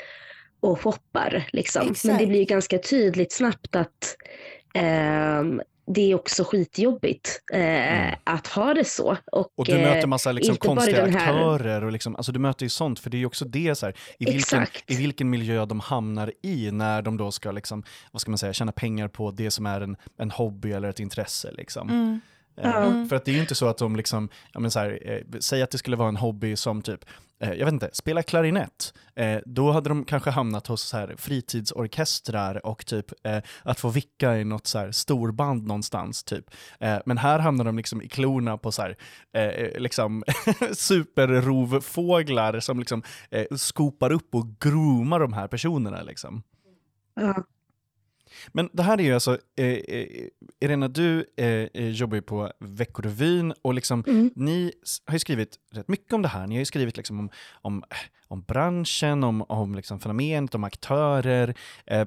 och 0.61 0.81
shoppar. 0.81 1.49
Liksom. 1.53 1.95
Men 2.05 2.19
det 2.19 2.27
blir 2.27 2.45
ganska 2.45 2.79
tydligt 2.79 3.33
snabbt 3.33 3.77
att 3.77 4.17
eh, 4.75 5.43
det 5.87 6.11
är 6.11 6.15
också 6.15 6.45
skitjobbigt 6.45 7.43
eh, 7.53 8.03
mm. 8.03 8.15
att 8.25 8.47
ha 8.47 8.75
det 8.75 8.85
så. 8.85 9.17
Och, 9.33 9.53
och 9.55 9.67
du 9.67 9.79
möter 9.79 10.07
massa 10.07 10.31
eh, 10.31 10.35
liksom, 10.35 10.57
konstiga 10.57 11.03
aktörer 11.03 11.85
och 11.85 11.93
liksom, 11.93 12.17
alltså, 12.17 12.33
du 12.33 12.39
möter 12.39 12.65
ju 12.65 12.69
sånt, 12.69 12.99
för 12.99 13.11
det 13.11 13.17
är 13.17 13.19
ju 13.19 13.27
också 13.27 13.45
det 13.45 13.75
så 13.75 13.87
här, 13.87 13.95
i, 14.19 14.25
vilken, 14.25 14.67
i 14.87 14.97
vilken 14.97 15.31
miljö 15.31 15.67
de 15.67 15.81
hamnar 15.81 16.33
i 16.43 16.71
när 16.71 17.03
de 17.03 17.17
då 17.17 17.31
ska 17.31 17.53
liksom, 17.53 17.83
vad 18.13 18.21
ska 18.21 18.31
man 18.31 18.39
säga, 18.39 18.53
tjäna 18.53 18.73
pengar 18.73 19.09
på 19.09 19.31
det 19.31 19.51
som 19.51 19.67
är 19.67 19.81
en, 19.81 19.97
en 20.19 20.31
hobby 20.31 20.73
eller 20.73 20.89
ett 20.89 21.01
intresse. 21.01 21.53
Liksom. 21.53 21.91
Mm. 21.91 22.21
Mm. 22.57 23.09
För 23.09 23.17
att 23.17 23.25
det 23.25 23.31
är 23.31 23.35
ju 23.35 23.41
inte 23.41 23.55
så 23.55 23.69
att 23.69 23.79
de 23.79 23.97
liksom, 23.97 24.29
ja 24.53 24.61
men 24.61 24.71
så 24.71 24.79
här, 24.79 24.99
eh, 25.05 25.39
säg 25.41 25.63
att 25.63 25.71
det 25.71 25.79
skulle 25.79 25.97
vara 25.97 26.09
en 26.09 26.17
hobby 26.17 26.57
som 26.57 26.83
typ, 26.83 27.05
eh, 27.41 27.53
jag 27.53 27.65
vet 27.65 27.73
inte, 27.73 27.91
spela 27.93 28.23
klarinett. 28.23 28.95
Eh, 29.15 29.39
då 29.47 29.73
hade 29.73 29.89
de 29.89 30.05
kanske 30.05 30.31
hamnat 30.31 30.67
hos 30.67 30.83
så 30.83 30.97
här 30.97 31.15
fritidsorkestrar 31.19 32.67
och 32.67 32.87
typ 32.87 33.27
eh, 33.27 33.39
att 33.63 33.81
få 33.81 33.89
vicka 33.89 34.39
i 34.39 34.45
något 34.45 34.67
så 34.67 34.79
här 34.79 34.93
storband 34.93 35.67
någonstans 35.67 36.25
typ. 36.25 36.45
Eh, 36.81 36.99
men 37.07 37.19
här 37.19 37.39
hamnar 37.39 37.65
de 37.65 37.77
liksom 37.77 38.03
i 38.03 38.09
klorna 38.09 38.59
på 38.59 38.73
så 38.73 38.83
här, 38.83 38.97
eh, 39.33 39.81
liksom 39.81 40.23
superrovfåglar 40.73 42.61
som 42.61 42.79
liksom 42.79 43.03
skopar 43.57 44.13
upp 44.13 44.35
och 44.35 44.47
groomar 44.61 45.21
de 45.21 45.33
här 45.33 45.49
personerna 45.49 46.03
liksom. 46.03 46.43
Ja. 47.15 47.45
Men 48.53 48.69
det 48.73 48.83
här 48.83 49.01
är 49.01 49.05
ju 49.05 49.15
alltså, 49.15 49.39
eh, 49.57 49.67
eh 49.67 50.07
Irena, 50.61 50.89
du 50.89 51.27
eh, 51.37 51.47
eh, 51.47 51.89
jobbar 51.89 52.17
ju 52.17 52.23
på 52.23 52.53
Veckorevyn 52.59 53.53
och 53.63 53.75
liksom, 53.75 54.05
mm. 54.07 54.31
ni 54.37 54.73
har 55.07 55.15
ju 55.15 55.19
skrivit 55.19 55.57
rätt 55.73 55.89
mycket 55.89 56.13
om 56.13 56.23
det 56.23 56.29
här. 56.29 56.47
Ni 56.47 56.55
har 56.55 56.59
ju 56.59 56.65
skrivit 56.65 56.97
liksom 56.97 57.21
om, 57.21 57.31
om, 57.63 57.85
om 58.29 58.43
branschen, 58.43 59.25
om, 59.25 59.43
om 59.43 59.75
liksom 59.75 60.01
fenomenet, 60.01 60.55
om 60.55 60.65
aktörer. 60.65 61.55
Eh, 61.87 62.01
eh, 62.01 62.07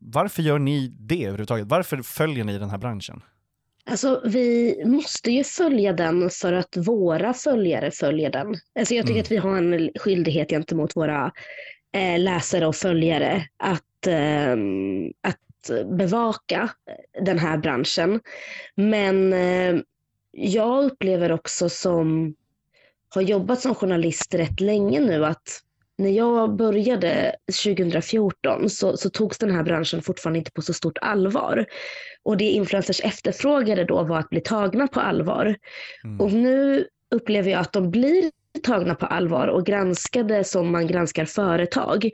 varför 0.00 0.42
gör 0.42 0.58
ni 0.58 0.88
det 0.88 1.24
överhuvudtaget? 1.24 1.66
Varför 1.66 2.02
följer 2.02 2.44
ni 2.44 2.58
den 2.58 2.70
här 2.70 2.78
branschen? 2.78 3.22
Alltså 3.90 4.22
vi 4.24 4.76
måste 4.86 5.30
ju 5.30 5.44
följa 5.44 5.92
den 5.92 6.30
för 6.30 6.52
att 6.52 6.76
våra 6.76 7.34
följare 7.34 7.90
följer 7.90 8.30
den. 8.30 8.54
Alltså 8.78 8.94
jag 8.94 9.06
tycker 9.06 9.10
mm. 9.12 9.22
att 9.22 9.30
vi 9.30 9.36
har 9.36 9.56
en 9.56 9.90
skyldighet 9.98 10.50
gentemot 10.50 10.96
våra 10.96 11.32
eh, 11.94 12.18
läsare 12.18 12.66
och 12.66 12.76
följare 12.76 13.46
att, 13.56 14.06
eh, 14.06 14.52
att 15.22 15.38
bevaka 15.84 16.70
den 17.20 17.38
här 17.38 17.58
branschen. 17.58 18.20
Men 18.74 19.32
eh, 19.32 19.82
jag 20.32 20.84
upplever 20.84 21.32
också 21.32 21.68
som 21.68 22.34
har 23.14 23.22
jobbat 23.22 23.60
som 23.60 23.74
journalist 23.74 24.34
rätt 24.34 24.60
länge 24.60 25.00
nu 25.00 25.24
att 25.24 25.62
när 25.98 26.10
jag 26.10 26.56
började 26.56 27.36
2014 27.64 28.70
så, 28.70 28.96
så 28.96 29.10
togs 29.10 29.38
den 29.38 29.50
här 29.50 29.62
branschen 29.62 30.02
fortfarande 30.02 30.38
inte 30.38 30.52
på 30.52 30.62
så 30.62 30.72
stort 30.72 30.98
allvar. 31.00 31.66
Och 32.22 32.36
det 32.36 32.44
influencers 32.44 33.00
efterfrågade 33.00 33.84
då 33.84 34.02
var 34.02 34.18
att 34.18 34.30
bli 34.30 34.40
tagna 34.40 34.86
på 34.86 35.00
allvar. 35.00 35.56
Mm. 36.04 36.20
Och 36.20 36.32
nu 36.32 36.86
upplever 37.10 37.50
jag 37.50 37.60
att 37.60 37.72
de 37.72 37.90
blir 37.90 38.30
tagna 38.62 38.94
på 38.94 39.06
allvar 39.06 39.46
och 39.46 39.66
granskade 39.66 40.44
som 40.44 40.72
man 40.72 40.86
granskar 40.86 41.24
företag 41.24 42.10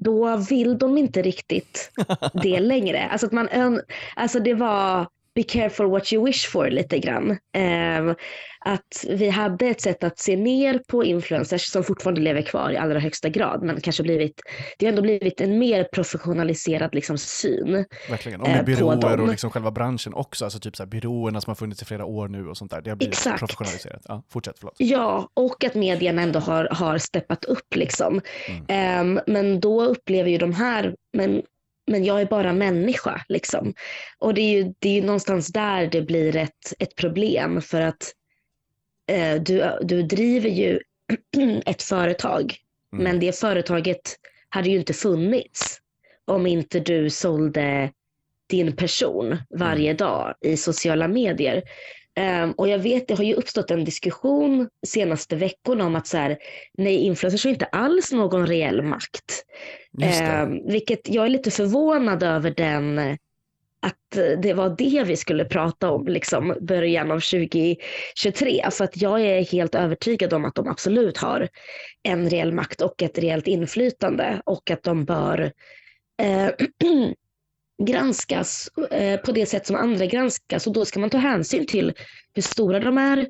då 0.00 0.36
vill 0.36 0.78
de 0.78 0.98
inte 0.98 1.22
riktigt 1.22 1.90
det 2.42 2.60
längre. 2.60 3.08
Alltså, 3.08 3.26
att 3.26 3.32
man, 3.32 3.48
alltså 4.16 4.40
det 4.40 4.54
var 4.54 5.06
be 5.38 5.44
careful 5.44 5.86
what 5.86 6.12
you 6.12 6.24
wish 6.24 6.46
for 6.46 6.70
lite 6.70 6.98
grann. 6.98 7.30
Eh, 7.30 8.14
att 8.60 9.04
vi 9.08 9.28
hade 9.28 9.66
ett 9.66 9.80
sätt 9.80 10.04
att 10.04 10.18
se 10.18 10.36
ner 10.36 10.80
på 10.88 11.04
influencers 11.04 11.62
som 11.62 11.84
fortfarande 11.84 12.20
lever 12.20 12.42
kvar 12.42 12.70
i 12.70 12.76
allra 12.76 12.98
högsta 12.98 13.28
grad 13.28 13.62
men 13.62 13.80
kanske 13.80 14.02
blivit, 14.02 14.40
det 14.78 14.86
har 14.86 14.90
ändå 14.90 15.02
blivit 15.02 15.40
en 15.40 15.58
mer 15.58 15.84
professionaliserad 15.84 16.94
liksom, 16.94 17.18
syn. 17.18 17.84
Verkligen, 18.10 18.40
och 18.40 18.48
med 18.48 18.58
eh, 18.58 18.64
byråer 18.64 19.20
och 19.20 19.28
liksom 19.28 19.50
själva 19.50 19.70
branschen 19.70 20.14
också, 20.14 20.44
alltså 20.44 20.60
typ 20.60 20.76
så 20.76 20.82
här, 20.82 20.90
byråerna 20.90 21.40
som 21.40 21.50
har 21.50 21.54
funnits 21.54 21.82
i 21.82 21.84
flera 21.84 22.04
år 22.04 22.28
nu 22.28 22.48
och 22.48 22.56
sånt 22.56 22.70
där, 22.70 22.80
det 22.80 22.90
har 22.90 22.96
blivit 22.96 23.14
Exakt. 23.14 23.38
professionaliserat. 23.38 24.02
Ja, 24.04 24.22
fortsätt, 24.28 24.56
förlåt. 24.58 24.74
Ja, 24.78 25.28
och 25.34 25.64
att 25.64 25.74
medierna 25.74 26.22
ändå 26.22 26.38
har, 26.38 26.68
har 26.72 26.98
steppat 26.98 27.44
upp 27.44 27.74
liksom. 27.74 28.20
Mm. 28.48 29.16
Eh, 29.16 29.22
men 29.26 29.60
då 29.60 29.84
upplever 29.84 30.30
ju 30.30 30.38
de 30.38 30.52
här, 30.52 30.94
men 31.12 31.42
men 31.88 32.04
jag 32.04 32.20
är 32.20 32.26
bara 32.26 32.52
människa. 32.52 33.24
Liksom. 33.28 33.74
Och 34.18 34.34
det 34.34 34.40
är 34.40 34.50
ju, 34.50 34.74
det 34.78 34.88
är 34.88 34.92
ju 34.92 35.02
någonstans 35.02 35.48
där 35.48 35.86
det 35.86 36.02
blir 36.02 36.36
ett, 36.36 36.72
ett 36.78 36.94
problem 36.94 37.62
för 37.62 37.80
att 37.80 38.12
eh, 39.10 39.34
du, 39.34 39.78
du 39.82 40.02
driver 40.02 40.50
ju 40.50 40.80
ett 41.66 41.82
företag 41.82 42.56
mm. 42.92 43.04
men 43.04 43.20
det 43.20 43.38
företaget 43.38 44.16
hade 44.48 44.68
ju 44.68 44.78
inte 44.78 44.92
funnits 44.92 45.80
om 46.24 46.46
inte 46.46 46.80
du 46.80 47.10
sålde 47.10 47.92
din 48.48 48.76
person 48.76 49.36
varje 49.58 49.90
mm. 49.90 49.96
dag 49.96 50.34
i 50.40 50.56
sociala 50.56 51.08
medier. 51.08 51.62
Um, 52.42 52.52
och 52.52 52.68
jag 52.68 52.78
vet, 52.78 53.08
det 53.08 53.14
har 53.14 53.24
ju 53.24 53.34
uppstått 53.34 53.70
en 53.70 53.84
diskussion 53.84 54.68
senaste 54.86 55.36
veckorna 55.36 55.86
om 55.86 55.96
att 55.96 56.06
så 56.06 56.16
här, 56.16 56.38
nej, 56.78 56.96
influencers 56.96 57.44
har 57.44 57.50
inte 57.50 57.64
alls 57.64 58.12
någon 58.12 58.46
reell 58.46 58.82
makt. 58.82 59.44
Eh, 60.02 60.48
vilket 60.64 61.08
jag 61.08 61.24
är 61.24 61.28
lite 61.28 61.50
förvånad 61.50 62.22
över 62.22 62.50
den, 62.50 62.98
att 63.80 64.38
det 64.42 64.52
var 64.52 64.74
det 64.78 65.04
vi 65.06 65.16
skulle 65.16 65.44
prata 65.44 65.90
om 65.90 66.06
liksom 66.06 66.54
början 66.60 67.10
av 67.10 67.20
2023. 67.20 67.76
För 68.34 68.64
alltså 68.64 68.84
att 68.84 69.02
jag 69.02 69.20
är 69.20 69.52
helt 69.52 69.74
övertygad 69.74 70.32
om 70.32 70.44
att 70.44 70.54
de 70.54 70.68
absolut 70.68 71.16
har 71.16 71.48
en 72.02 72.30
reell 72.30 72.52
makt 72.52 72.80
och 72.80 73.02
ett 73.02 73.18
reellt 73.18 73.46
inflytande 73.46 74.42
och 74.44 74.70
att 74.70 74.82
de 74.82 75.04
bör 75.04 75.52
eh, 76.22 76.48
granskas 77.82 78.68
eh, 78.90 79.20
på 79.20 79.32
det 79.32 79.46
sätt 79.46 79.66
som 79.66 79.76
andra 79.76 80.06
granskas 80.06 80.66
och 80.66 80.72
då 80.72 80.84
ska 80.84 81.00
man 81.00 81.10
ta 81.10 81.18
hänsyn 81.18 81.66
till 81.66 81.92
hur 82.34 82.42
stora 82.42 82.80
de 82.80 82.98
är, 82.98 83.28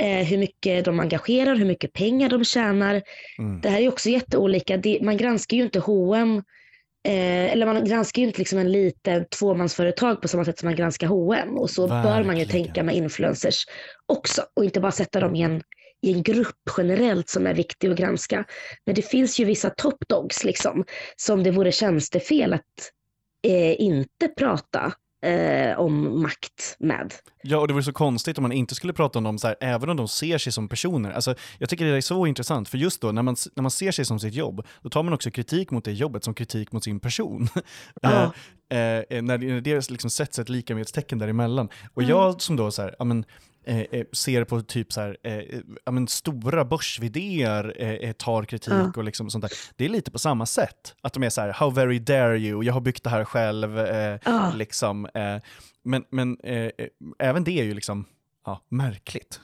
eh, 0.00 0.26
hur 0.26 0.38
mycket 0.38 0.84
de 0.84 1.00
engagerar, 1.00 1.56
hur 1.56 1.64
mycket 1.64 1.92
pengar 1.92 2.28
de 2.28 2.44
tjänar. 2.44 3.02
Mm. 3.38 3.60
Det 3.60 3.68
här 3.68 3.80
är 3.80 3.88
också 3.88 4.08
jätteolika. 4.08 4.76
Det, 4.76 4.98
man 5.02 5.16
granskar 5.16 5.56
ju 5.56 5.62
inte 5.62 5.78
H&M 5.78 6.42
eh, 7.08 7.52
eller 7.52 7.66
man 7.66 7.84
granskar 7.84 8.22
ju 8.22 8.28
inte 8.28 8.38
liksom 8.38 8.58
en 8.58 8.72
liten 8.72 9.24
tvåmansföretag 9.38 10.22
på 10.22 10.28
samma 10.28 10.44
sätt 10.44 10.58
som 10.58 10.66
man 10.66 10.76
granskar 10.76 11.06
H&M 11.06 11.58
och 11.58 11.70
så 11.70 11.86
Verkligen. 11.86 12.16
bör 12.16 12.24
man 12.24 12.38
ju 12.38 12.44
tänka 12.44 12.82
med 12.82 12.96
influencers 12.96 13.64
också 14.06 14.42
och 14.56 14.64
inte 14.64 14.80
bara 14.80 14.92
sätta 14.92 15.20
dem 15.20 15.34
i 15.36 15.42
en 15.42 15.62
i 16.02 16.12
en 16.12 16.22
grupp 16.22 16.56
generellt 16.78 17.28
som 17.28 17.46
är 17.46 17.54
viktig 17.54 17.88
att 17.90 17.96
granska. 17.96 18.44
Men 18.86 18.94
det 18.94 19.02
finns 19.02 19.40
ju 19.40 19.44
vissa 19.44 19.70
top 19.70 20.08
dogs 20.08 20.44
liksom, 20.44 20.84
som 21.16 21.42
det 21.42 21.50
vore 21.50 21.72
tjänstefel 21.72 22.52
att 22.52 22.90
eh, 23.46 23.80
inte 23.80 24.28
prata 24.28 24.92
eh, 25.22 25.78
om 25.78 26.22
makt 26.22 26.76
med. 26.78 27.14
Ja, 27.42 27.58
och 27.58 27.68
det 27.68 27.74
vore 27.74 27.84
så 27.84 27.92
konstigt 27.92 28.38
om 28.38 28.42
man 28.42 28.52
inte 28.52 28.74
skulle 28.74 28.92
prata 28.92 29.18
om 29.18 29.24
dem 29.24 29.38
så 29.38 29.46
här, 29.46 29.56
även 29.60 29.90
om 29.90 29.96
de 29.96 30.08
ser 30.08 30.38
sig 30.38 30.52
som 30.52 30.68
personer. 30.68 31.10
Alltså, 31.10 31.34
jag 31.58 31.68
tycker 31.68 31.84
det 31.84 31.96
är 31.96 32.00
så 32.00 32.26
intressant, 32.26 32.68
för 32.68 32.78
just 32.78 33.00
då 33.00 33.12
när 33.12 33.22
man, 33.22 33.36
när 33.54 33.62
man 33.62 33.70
ser 33.70 33.92
sig 33.92 34.04
som 34.04 34.20
sitt 34.20 34.34
jobb, 34.34 34.66
då 34.82 34.88
tar 34.90 35.02
man 35.02 35.12
också 35.12 35.30
kritik 35.30 35.70
mot 35.70 35.84
det 35.84 35.92
jobbet 35.92 36.24
som 36.24 36.34
kritik 36.34 36.72
mot 36.72 36.84
sin 36.84 37.00
person. 37.00 37.48
Ja. 38.02 38.32
eh, 38.70 38.78
eh, 38.78 39.22
när 39.22 39.60
det 39.60 39.90
liksom 39.90 40.10
sätts 40.10 40.38
ett 40.38 40.48
likamedstecken 40.48 41.18
däremellan. 41.18 41.68
Och 41.94 42.02
mm. 42.02 42.10
jag 42.10 42.42
som 42.42 42.56
då 42.56 42.70
så 42.70 42.82
här, 42.82 42.94
ja 42.98 43.04
men, 43.04 43.24
Eh, 43.64 43.80
eh, 43.80 44.06
ser 44.12 44.44
på 44.44 44.60
typ 44.60 44.92
så 44.92 45.00
här, 45.00 45.16
eh, 45.22 45.34
eh 45.34 45.60
ja, 45.84 45.92
men 45.92 46.08
stora 46.08 46.64
börs 46.64 47.00
eh, 47.00 48.12
tar 48.12 48.44
kritik 48.44 48.72
ja. 48.72 48.92
och 48.96 49.04
liksom 49.04 49.30
sånt 49.30 49.42
där. 49.42 49.52
Det 49.76 49.84
är 49.84 49.88
lite 49.88 50.10
på 50.10 50.18
samma 50.18 50.46
sätt. 50.46 50.94
Att 51.00 51.12
de 51.12 51.22
är 51.22 51.30
så 51.30 51.40
här, 51.40 51.52
how 51.52 51.70
very 51.70 51.98
dare 51.98 52.38
you, 52.38 52.64
jag 52.64 52.72
har 52.72 52.80
byggt 52.80 53.04
det 53.04 53.10
här 53.10 53.24
själv. 53.24 53.76
Ja. 54.24 54.52
Liksom, 54.54 55.08
men 55.82 56.04
men 56.10 56.36
även 57.18 57.44
det 57.44 57.50
är 57.50 57.64
ju 57.64 57.74
liksom 57.74 58.04
ja, 58.44 58.60
märkligt. 58.68 59.40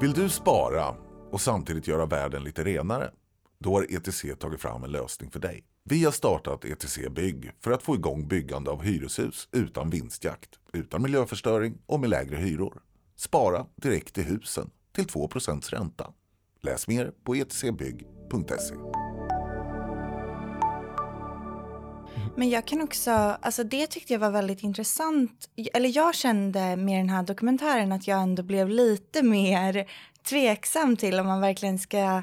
Vill 0.00 0.12
du 0.12 0.28
spara 0.28 0.94
och 1.30 1.40
samtidigt 1.40 1.88
göra 1.88 2.06
världen 2.06 2.44
lite 2.44 2.64
renare? 2.64 3.10
Då 3.58 3.74
har 3.74 3.96
ETC 3.96 4.24
tagit 4.38 4.60
fram 4.60 4.84
en 4.84 4.90
lösning 4.90 5.30
för 5.30 5.40
dig. 5.40 5.64
Vi 5.84 6.04
har 6.04 6.12
startat 6.12 6.64
ETC 6.64 6.98
Bygg 7.10 7.52
för 7.60 7.70
att 7.70 7.82
få 7.82 7.94
igång 7.94 8.28
byggande 8.28 8.70
av 8.70 8.82
hyreshus 8.82 9.48
utan 9.52 9.90
vinstjakt, 9.90 10.58
utan 10.72 11.02
miljöförstöring 11.02 11.78
och 11.86 12.00
med 12.00 12.10
lägre 12.10 12.36
hyror. 12.36 12.82
Spara 13.16 13.66
direkt 13.76 14.18
i 14.18 14.22
husen 14.22 14.70
till 14.92 15.06
2% 15.06 15.70
ränta. 15.70 16.12
Läs 16.62 16.88
mer 16.88 17.12
på 17.24 17.34
etcbygg.se. 17.34 18.74
Men 22.36 22.50
jag 22.50 22.66
kan 22.66 22.80
också, 22.80 23.10
alltså 23.10 23.64
det 23.64 23.86
tyckte 23.86 24.12
jag 24.12 24.20
var 24.20 24.30
väldigt 24.30 24.62
intressant. 24.62 25.50
Eller 25.74 25.96
jag 25.96 26.14
kände 26.14 26.76
med 26.76 26.98
den 26.98 27.08
här 27.08 27.22
dokumentären 27.22 27.92
att 27.92 28.06
jag 28.06 28.22
ändå 28.22 28.42
blev 28.42 28.68
lite 28.68 29.22
mer 29.22 29.90
tveksam 30.22 30.96
till 30.96 31.20
om 31.20 31.26
man 31.26 31.40
verkligen 31.40 31.78
ska 31.78 32.22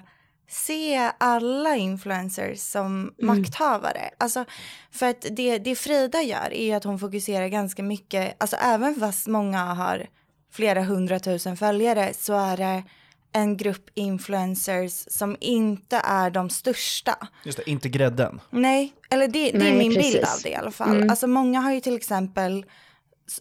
se 0.49 1.11
alla 1.17 1.75
influencers 1.75 2.59
som 2.59 2.85
mm. 3.01 3.13
makthavare. 3.19 4.09
Alltså, 4.17 4.45
för 4.91 5.05
att 5.05 5.25
det, 5.31 5.57
det 5.57 5.75
Frida 5.75 6.21
gör 6.21 6.53
är 6.53 6.75
att 6.75 6.83
hon 6.83 6.99
fokuserar 6.99 7.47
ganska 7.47 7.83
mycket, 7.83 8.35
alltså 8.37 8.55
även 8.55 8.95
fast 8.95 9.27
många 9.27 9.63
har 9.63 10.07
flera 10.51 10.83
hundratusen 10.83 11.57
följare 11.57 12.13
så 12.13 12.33
är 12.33 12.57
det 12.57 12.83
en 13.31 13.57
grupp 13.57 13.89
influencers 13.93 15.05
som 15.07 15.37
inte 15.39 15.97
är 15.97 16.29
de 16.29 16.49
största. 16.49 17.27
Just 17.43 17.57
det, 17.57 17.69
inte 17.69 17.89
grädden. 17.89 18.41
Nej, 18.49 18.93
eller 19.09 19.27
det, 19.27 19.51
det 19.51 19.57
Nej, 19.57 19.73
är 19.73 19.77
min 19.77 19.93
precis. 19.93 20.13
bild 20.13 20.25
av 20.25 20.39
det 20.43 20.49
i 20.49 20.55
alla 20.55 20.71
fall. 20.71 20.95
Mm. 20.95 21.09
Alltså 21.09 21.27
många 21.27 21.61
har 21.61 21.71
ju 21.71 21.79
till 21.79 21.95
exempel, 21.95 22.65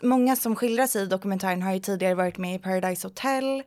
många 0.02 0.36
som 0.36 0.56
skildras 0.56 0.96
i 0.96 1.06
dokumentären 1.06 1.62
har 1.62 1.72
ju 1.72 1.80
tidigare 1.80 2.14
varit 2.14 2.38
med 2.38 2.54
i 2.54 2.58
Paradise 2.58 3.06
Hotel 3.06 3.62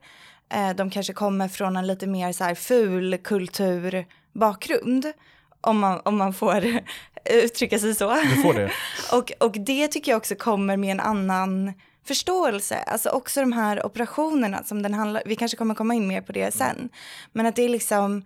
de 0.76 0.90
kanske 0.90 1.12
kommer 1.12 1.48
från 1.48 1.76
en 1.76 1.86
lite 1.86 2.06
mer 2.06 2.32
så 2.32 2.44
här 2.44 2.54
ful 2.54 3.18
kulturbakgrund. 3.18 5.12
Om 5.60 5.78
man, 5.78 6.00
om 6.04 6.16
man 6.16 6.34
får 6.34 6.64
uttrycka 7.24 7.78
sig 7.78 7.94
så. 7.94 8.14
Du 8.14 8.42
får 8.42 8.54
det. 8.54 8.70
och, 9.12 9.32
och 9.38 9.52
det 9.52 9.88
tycker 9.88 10.12
jag 10.12 10.16
också 10.16 10.34
kommer 10.34 10.76
med 10.76 10.90
en 10.90 11.00
annan 11.00 11.72
förståelse. 12.04 12.76
Alltså 12.76 13.08
också 13.08 13.40
de 13.40 13.52
här 13.52 13.86
operationerna 13.86 14.64
som 14.64 14.82
den 14.82 14.94
handlar, 14.94 15.22
vi 15.26 15.36
kanske 15.36 15.56
kommer 15.56 15.74
komma 15.74 15.94
in 15.94 16.06
mer 16.06 16.20
på 16.20 16.32
det 16.32 16.54
sen. 16.54 16.88
Men 17.32 17.46
att 17.46 17.56
det 17.56 17.62
är 17.62 17.68
liksom 17.68 18.24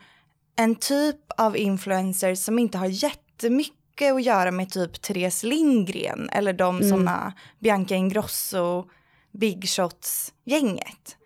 en 0.56 0.74
typ 0.74 1.16
av 1.36 1.56
influencers 1.56 2.38
som 2.38 2.58
inte 2.58 2.78
har 2.78 2.86
jättemycket 2.86 4.12
att 4.12 4.22
göra 4.22 4.50
med 4.50 4.70
typ 4.70 5.02
Therese 5.02 5.42
Lindgren 5.42 6.28
eller 6.32 6.52
de 6.52 6.76
mm. 6.76 6.88
sådana 6.88 7.32
Bianca 7.58 7.94
Ingrosso, 7.94 8.84
Big 9.32 9.68
Shots-gänget. 9.68 11.16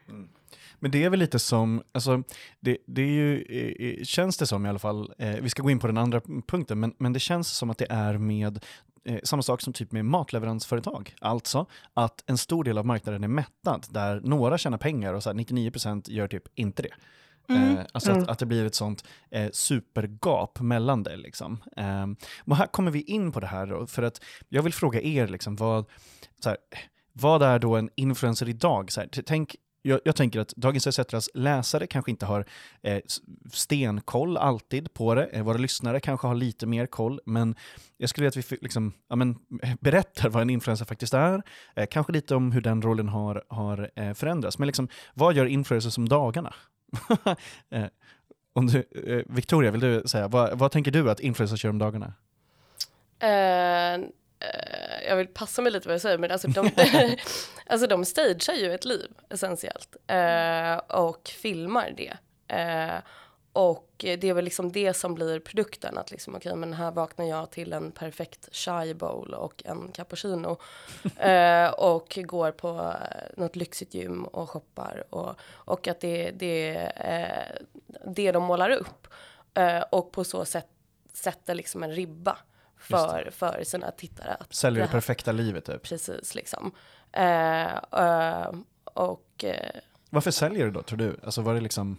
Men 0.78 0.90
det 0.90 1.04
är 1.04 1.10
väl 1.10 1.18
lite 1.18 1.38
som, 1.38 1.82
alltså, 1.92 2.22
det, 2.60 2.78
det 2.86 3.02
är 3.02 3.06
ju, 3.06 3.42
eh, 3.42 4.04
känns 4.04 4.36
det 4.36 4.46
som 4.46 4.66
i 4.66 4.68
alla 4.68 4.78
fall, 4.78 5.12
eh, 5.18 5.36
vi 5.40 5.50
ska 5.50 5.62
gå 5.62 5.70
in 5.70 5.78
på 5.78 5.86
den 5.86 5.98
andra 5.98 6.20
punkten, 6.46 6.80
men, 6.80 6.94
men 6.98 7.12
det 7.12 7.20
känns 7.20 7.48
som 7.56 7.70
att 7.70 7.78
det 7.78 7.86
är 7.90 8.18
med 8.18 8.64
eh, 9.04 9.18
samma 9.22 9.42
sak 9.42 9.60
som 9.60 9.72
typ 9.72 9.92
med 9.92 10.04
matleveransföretag. 10.04 11.14
Alltså 11.20 11.66
att 11.94 12.24
en 12.26 12.38
stor 12.38 12.64
del 12.64 12.78
av 12.78 12.86
marknaden 12.86 13.24
är 13.24 13.28
mättad, 13.28 13.86
där 13.90 14.20
några 14.20 14.58
tjänar 14.58 14.78
pengar 14.78 15.14
och 15.14 15.22
så 15.22 15.30
99% 15.30 16.10
gör 16.10 16.28
typ 16.28 16.44
inte 16.54 16.82
det. 16.82 16.94
Mm. 17.48 17.76
Eh, 17.76 17.84
alltså 17.92 18.10
mm. 18.10 18.22
att, 18.22 18.28
att, 18.28 18.38
det 18.38 18.46
blir 18.46 18.66
ett 18.66 18.74
sånt 18.74 19.04
eh, 19.30 19.50
supergap 19.52 20.60
mellan 20.60 21.02
det. 21.02 21.16
Liksom. 21.16 21.58
Eh, 21.76 22.06
och 22.44 22.56
här 22.56 22.66
kommer 22.66 22.90
vi 22.90 23.02
in 23.02 23.32
på 23.32 23.40
det 23.40 23.46
här, 23.46 23.66
då, 23.66 23.86
för 23.86 24.02
att 24.02 24.20
jag 24.48 24.62
vill 24.62 24.74
fråga 24.74 25.00
er, 25.00 25.28
liksom, 25.28 25.56
vad, 25.56 25.84
så 26.40 26.48
här, 26.48 26.58
vad 27.12 27.42
är 27.42 27.58
då 27.58 27.76
en 27.76 27.90
influencer 27.94 28.48
idag? 28.48 28.92
Så 28.92 29.00
här, 29.00 29.08
tänk 29.26 29.56
jag, 29.82 30.00
jag 30.04 30.16
tänker 30.16 30.40
att 30.40 30.48
Dagens 30.56 30.98
ETCs 30.98 31.30
läsare 31.34 31.86
kanske 31.86 32.10
inte 32.10 32.26
har 32.26 32.44
eh, 32.82 33.00
stenkoll 33.52 34.36
alltid 34.36 34.94
på 34.94 35.14
det. 35.14 35.24
Eh, 35.24 35.42
våra 35.42 35.58
lyssnare 35.58 36.00
kanske 36.00 36.26
har 36.26 36.34
lite 36.34 36.66
mer 36.66 36.86
koll, 36.86 37.20
men 37.24 37.54
jag 37.96 38.10
skulle 38.10 38.24
vilja 38.24 38.40
att 38.40 38.52
vi 38.52 38.58
liksom, 38.60 38.92
ja, 39.08 39.16
men, 39.16 39.36
eh, 39.62 39.74
berättar 39.80 40.28
vad 40.28 40.42
en 40.42 40.50
influencer 40.50 40.84
faktiskt 40.84 41.14
är. 41.14 41.42
Eh, 41.76 41.86
kanske 41.90 42.12
lite 42.12 42.34
om 42.34 42.52
hur 42.52 42.60
den 42.60 42.82
rollen 42.82 43.08
har, 43.08 43.44
har 43.48 43.90
eh, 43.96 44.14
förändrats. 44.14 44.58
Men 44.58 44.66
liksom, 44.66 44.88
vad 45.14 45.34
gör 45.34 45.46
influencers 45.46 45.98
om 45.98 46.08
dagarna? 46.08 46.54
Eh, 47.70 47.86
om 48.52 48.66
du, 48.66 48.78
eh, 49.06 49.22
Victoria, 49.26 49.70
vill 49.70 49.80
du 49.80 50.02
säga, 50.06 50.28
vad, 50.28 50.58
vad 50.58 50.72
tänker 50.72 50.90
du 50.90 51.10
att 51.10 51.20
influencers 51.20 51.64
gör 51.64 51.70
om 51.70 51.78
dagarna? 51.78 52.06
Uh 53.22 54.08
jag 55.08 55.16
vill 55.16 55.26
passa 55.26 55.62
mig 55.62 55.72
lite 55.72 55.88
vad 55.88 55.94
jag 55.94 56.00
säger, 56.00 56.18
men 56.18 56.30
alltså 56.30 56.48
de, 56.48 56.70
alltså 57.66 57.86
de 57.86 58.04
stagear 58.04 58.54
ju 58.54 58.74
ett 58.74 58.84
liv 58.84 59.10
essentiellt 59.28 59.96
eh, 60.06 60.76
och 60.76 61.28
filmar 61.28 61.94
det. 61.96 62.16
Eh, 62.54 62.98
och 63.52 63.90
det 63.98 64.24
är 64.24 64.34
väl 64.34 64.44
liksom 64.44 64.72
det 64.72 64.94
som 64.94 65.14
blir 65.14 65.40
produkten, 65.40 65.98
att 65.98 66.10
liksom 66.10 66.34
okej 66.34 66.50
okay, 66.50 66.60
men 66.60 66.72
här 66.72 66.90
vaknar 66.90 67.24
jag 67.24 67.50
till 67.50 67.72
en 67.72 67.92
perfekt 67.92 68.48
chai 68.52 68.94
bowl 68.94 69.34
och 69.34 69.62
en 69.64 69.92
cappuccino 69.92 70.58
eh, 71.16 71.70
och 71.70 72.18
går 72.24 72.50
på 72.50 72.94
något 73.36 73.56
lyxigt 73.56 73.94
gym 73.94 74.24
och 74.24 74.50
shoppar 74.50 75.04
och, 75.10 75.40
och 75.52 75.88
att 75.88 76.00
det, 76.00 76.30
det 76.30 76.76
är 76.76 77.50
eh, 77.50 77.66
det 78.06 78.32
de 78.32 78.42
målar 78.42 78.70
upp 78.70 79.08
eh, 79.54 79.80
och 79.80 80.12
på 80.12 80.24
så 80.24 80.44
sätt 80.44 80.68
sätter 81.12 81.54
liksom 81.54 81.82
en 81.82 81.92
ribba 81.92 82.38
för, 82.80 83.30
för 83.32 83.64
sina 83.64 83.90
tittare. 83.90 84.36
Att 84.40 84.54
Säljer 84.54 84.82
det 84.82 84.88
perfekta 84.88 85.32
livet 85.32 85.64
typ. 85.64 85.82
Precis 85.82 86.34
liksom. 86.34 86.72
Eh, 87.12 87.76
eh, 87.76 88.50
och... 88.84 89.44
Eh, 89.44 89.80
Varför 90.10 90.30
säljer 90.30 90.64
du 90.64 90.70
då 90.70 90.82
tror 90.82 90.98
du? 90.98 91.16
Alltså 91.24 91.42
var 91.42 91.54
det 91.54 91.60
liksom, 91.60 91.98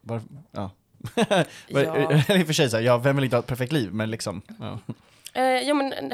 var, 0.00 0.22
ja. 0.50 0.70
Ja. 1.16 1.44
I 2.38 2.42
och 2.42 2.46
för 2.46 2.52
sig, 2.52 2.70
så 2.70 2.76
här, 2.76 2.84
ja, 2.84 2.98
vem 2.98 3.16
vill 3.16 3.24
inte 3.24 3.36
ha 3.36 3.40
ett 3.40 3.46
perfekt 3.46 3.72
liv? 3.72 3.92
Men 3.92 4.10
liksom, 4.10 4.42
ja. 4.58 4.78
Eh, 5.34 5.42
ja, 5.42 5.74
men 5.74 6.12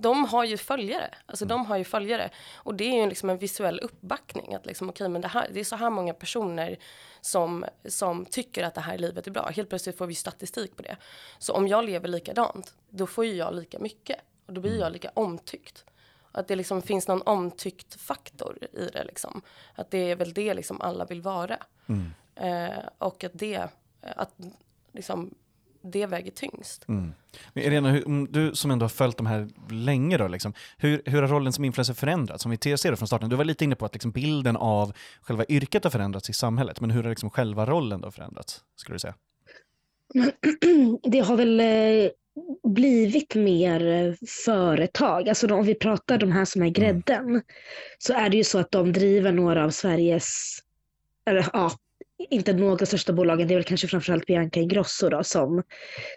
de 0.00 0.24
har 0.24 0.44
ju 0.44 0.56
följare. 0.56 1.14
Alltså 1.26 1.44
de 1.44 1.66
har 1.66 1.76
ju 1.76 1.84
följare. 1.84 2.30
Och 2.54 2.74
det 2.74 2.84
är 2.84 3.02
ju 3.02 3.08
liksom 3.08 3.30
en 3.30 3.38
visuell 3.38 3.80
uppbackning. 3.80 4.54
Att 4.54 4.66
liksom, 4.66 4.88
okay, 4.88 5.08
men 5.08 5.20
det, 5.20 5.28
här, 5.28 5.48
det 5.52 5.60
är 5.60 5.64
så 5.64 5.76
här 5.76 5.90
många 5.90 6.14
personer 6.14 6.78
som, 7.20 7.64
som 7.84 8.24
tycker 8.24 8.64
att 8.64 8.74
det 8.74 8.80
här 8.80 8.98
livet 8.98 9.26
är 9.26 9.30
bra. 9.30 9.48
Helt 9.48 9.68
plötsligt 9.68 9.98
får 9.98 10.06
vi 10.06 10.14
statistik 10.14 10.76
på 10.76 10.82
det. 10.82 10.96
Så 11.38 11.52
om 11.52 11.68
jag 11.68 11.84
lever 11.84 12.08
likadant, 12.08 12.74
då 12.88 13.06
får 13.06 13.24
ju 13.24 13.34
jag 13.34 13.54
lika 13.54 13.78
mycket. 13.78 14.20
Och 14.46 14.52
då 14.52 14.60
blir 14.60 14.80
jag 14.80 14.92
lika 14.92 15.10
omtyckt. 15.14 15.84
Att 16.32 16.48
det 16.48 16.56
liksom 16.56 16.82
finns 16.82 17.08
någon 17.08 17.22
omtyckt 17.22 18.00
faktor 18.00 18.58
i 18.72 18.88
det. 18.92 19.04
Liksom. 19.04 19.42
Att 19.74 19.90
det 19.90 19.98
är 19.98 20.16
väl 20.16 20.34
det 20.34 20.54
liksom 20.54 20.80
alla 20.80 21.04
vill 21.04 21.22
vara. 21.22 21.56
Mm. 21.86 22.12
Eh, 22.34 22.84
och 22.98 23.24
att 23.24 23.32
det, 23.34 23.68
att 24.00 24.34
liksom, 24.92 25.34
det 25.82 26.06
väger 26.06 26.30
tyngst. 26.30 26.88
Mm. 26.88 27.12
Men 27.52 27.64
Irena, 27.64 27.90
hur, 27.90 28.26
du 28.26 28.54
som 28.54 28.70
ändå 28.70 28.84
har 28.84 28.88
följt 28.88 29.16
de 29.16 29.26
här 29.26 29.48
länge, 29.70 30.18
då, 30.18 30.28
liksom, 30.28 30.52
hur, 30.78 31.02
hur 31.04 31.22
har 31.22 31.28
rollen 31.28 31.52
som 31.52 31.64
influencer 31.64 31.94
förändrats? 31.94 32.44
Om 32.44 32.50
vi 32.50 32.76
ser 32.76 32.90
det 32.90 32.96
från 32.96 33.08
starten, 33.08 33.28
du 33.28 33.36
var 33.36 33.44
lite 33.44 33.64
inne 33.64 33.76
på 33.76 33.84
att 33.84 33.94
liksom 33.94 34.10
bilden 34.10 34.56
av 34.56 34.92
själva 35.20 35.44
yrket 35.48 35.84
har 35.84 35.90
förändrats 35.90 36.30
i 36.30 36.32
samhället, 36.32 36.80
men 36.80 36.90
hur 36.90 37.02
har 37.02 37.10
liksom 37.10 37.30
själva 37.30 37.66
rollen 37.66 38.00
då 38.00 38.10
förändrats, 38.10 38.60
skulle 38.76 38.94
du 38.94 38.98
säga? 38.98 39.14
Det 41.02 41.18
har 41.20 41.36
väl 41.36 41.60
eh, 41.60 42.10
blivit 42.62 43.34
mer 43.34 43.86
eh, 43.86 44.14
företag. 44.44 45.28
Alltså 45.28 45.54
om 45.54 45.64
vi 45.64 45.74
pratar 45.74 46.18
de 46.18 46.32
här 46.32 46.44
som 46.44 46.62
är 46.62 46.68
grädden, 46.68 47.28
mm. 47.28 47.42
så 47.98 48.12
är 48.12 48.28
det 48.28 48.36
ju 48.36 48.44
så 48.44 48.58
att 48.58 48.70
de 48.70 48.92
driver 48.92 49.32
några 49.32 49.64
av 49.64 49.70
Sveriges, 49.70 50.58
eller 51.26 51.48
ja, 51.52 51.72
inte 52.30 52.52
några 52.52 52.86
största 52.86 53.12
bolagen, 53.12 53.48
det 53.48 53.54
är 53.54 53.56
väl 53.56 53.64
kanske 53.64 53.88
framförallt 53.88 54.26
Bianca 54.26 54.60
Ingrosso 54.60 55.08
då, 55.08 55.24
som, 55.24 55.62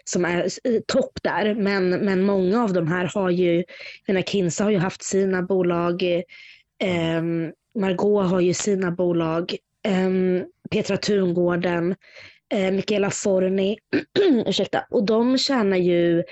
som 0.04 0.24
är 0.24 0.48
topp 0.80 1.18
där. 1.22 1.54
Men, 1.54 1.90
men 1.90 2.22
många 2.22 2.64
av 2.64 2.72
de 2.72 2.88
här 2.88 3.10
har 3.14 3.30
ju, 3.30 3.64
menar 4.06 4.22
Kinsa 4.22 4.64
har 4.64 4.70
ju 4.70 4.78
haft 4.78 5.02
sina 5.02 5.42
bolag, 5.42 6.02
eh, 6.82 7.22
Margot 7.78 8.30
har 8.30 8.40
ju 8.40 8.54
sina 8.54 8.90
bolag, 8.90 9.56
eh, 9.86 10.10
Petra 10.70 10.96
Tungården, 10.96 11.94
eh, 12.54 12.70
Michaela 12.70 13.10
Forni, 13.10 13.78
ursäkta, 14.46 14.86
och 14.90 15.06
de 15.06 15.38
tjänar 15.38 15.76
ju 15.76 16.24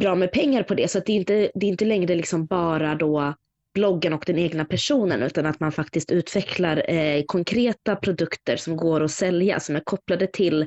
bra 0.00 0.14
med 0.14 0.32
pengar 0.32 0.62
på 0.62 0.74
det. 0.74 0.88
Så 0.88 1.00
det, 1.00 1.12
är 1.12 1.16
inte, 1.16 1.50
det 1.54 1.66
är 1.66 1.70
inte 1.70 1.84
längre 1.84 2.14
liksom 2.14 2.46
bara 2.46 2.94
då 2.94 3.34
bloggen 3.76 4.12
och 4.12 4.24
den 4.26 4.38
egna 4.38 4.64
personen 4.64 5.22
utan 5.22 5.46
att 5.46 5.60
man 5.60 5.72
faktiskt 5.72 6.12
utvecklar 6.12 6.90
eh, 6.90 7.22
konkreta 7.26 7.96
produkter 7.96 8.56
som 8.56 8.76
går 8.76 9.04
att 9.04 9.10
sälja 9.10 9.60
som 9.60 9.76
är 9.76 9.80
kopplade 9.80 10.26
till 10.26 10.62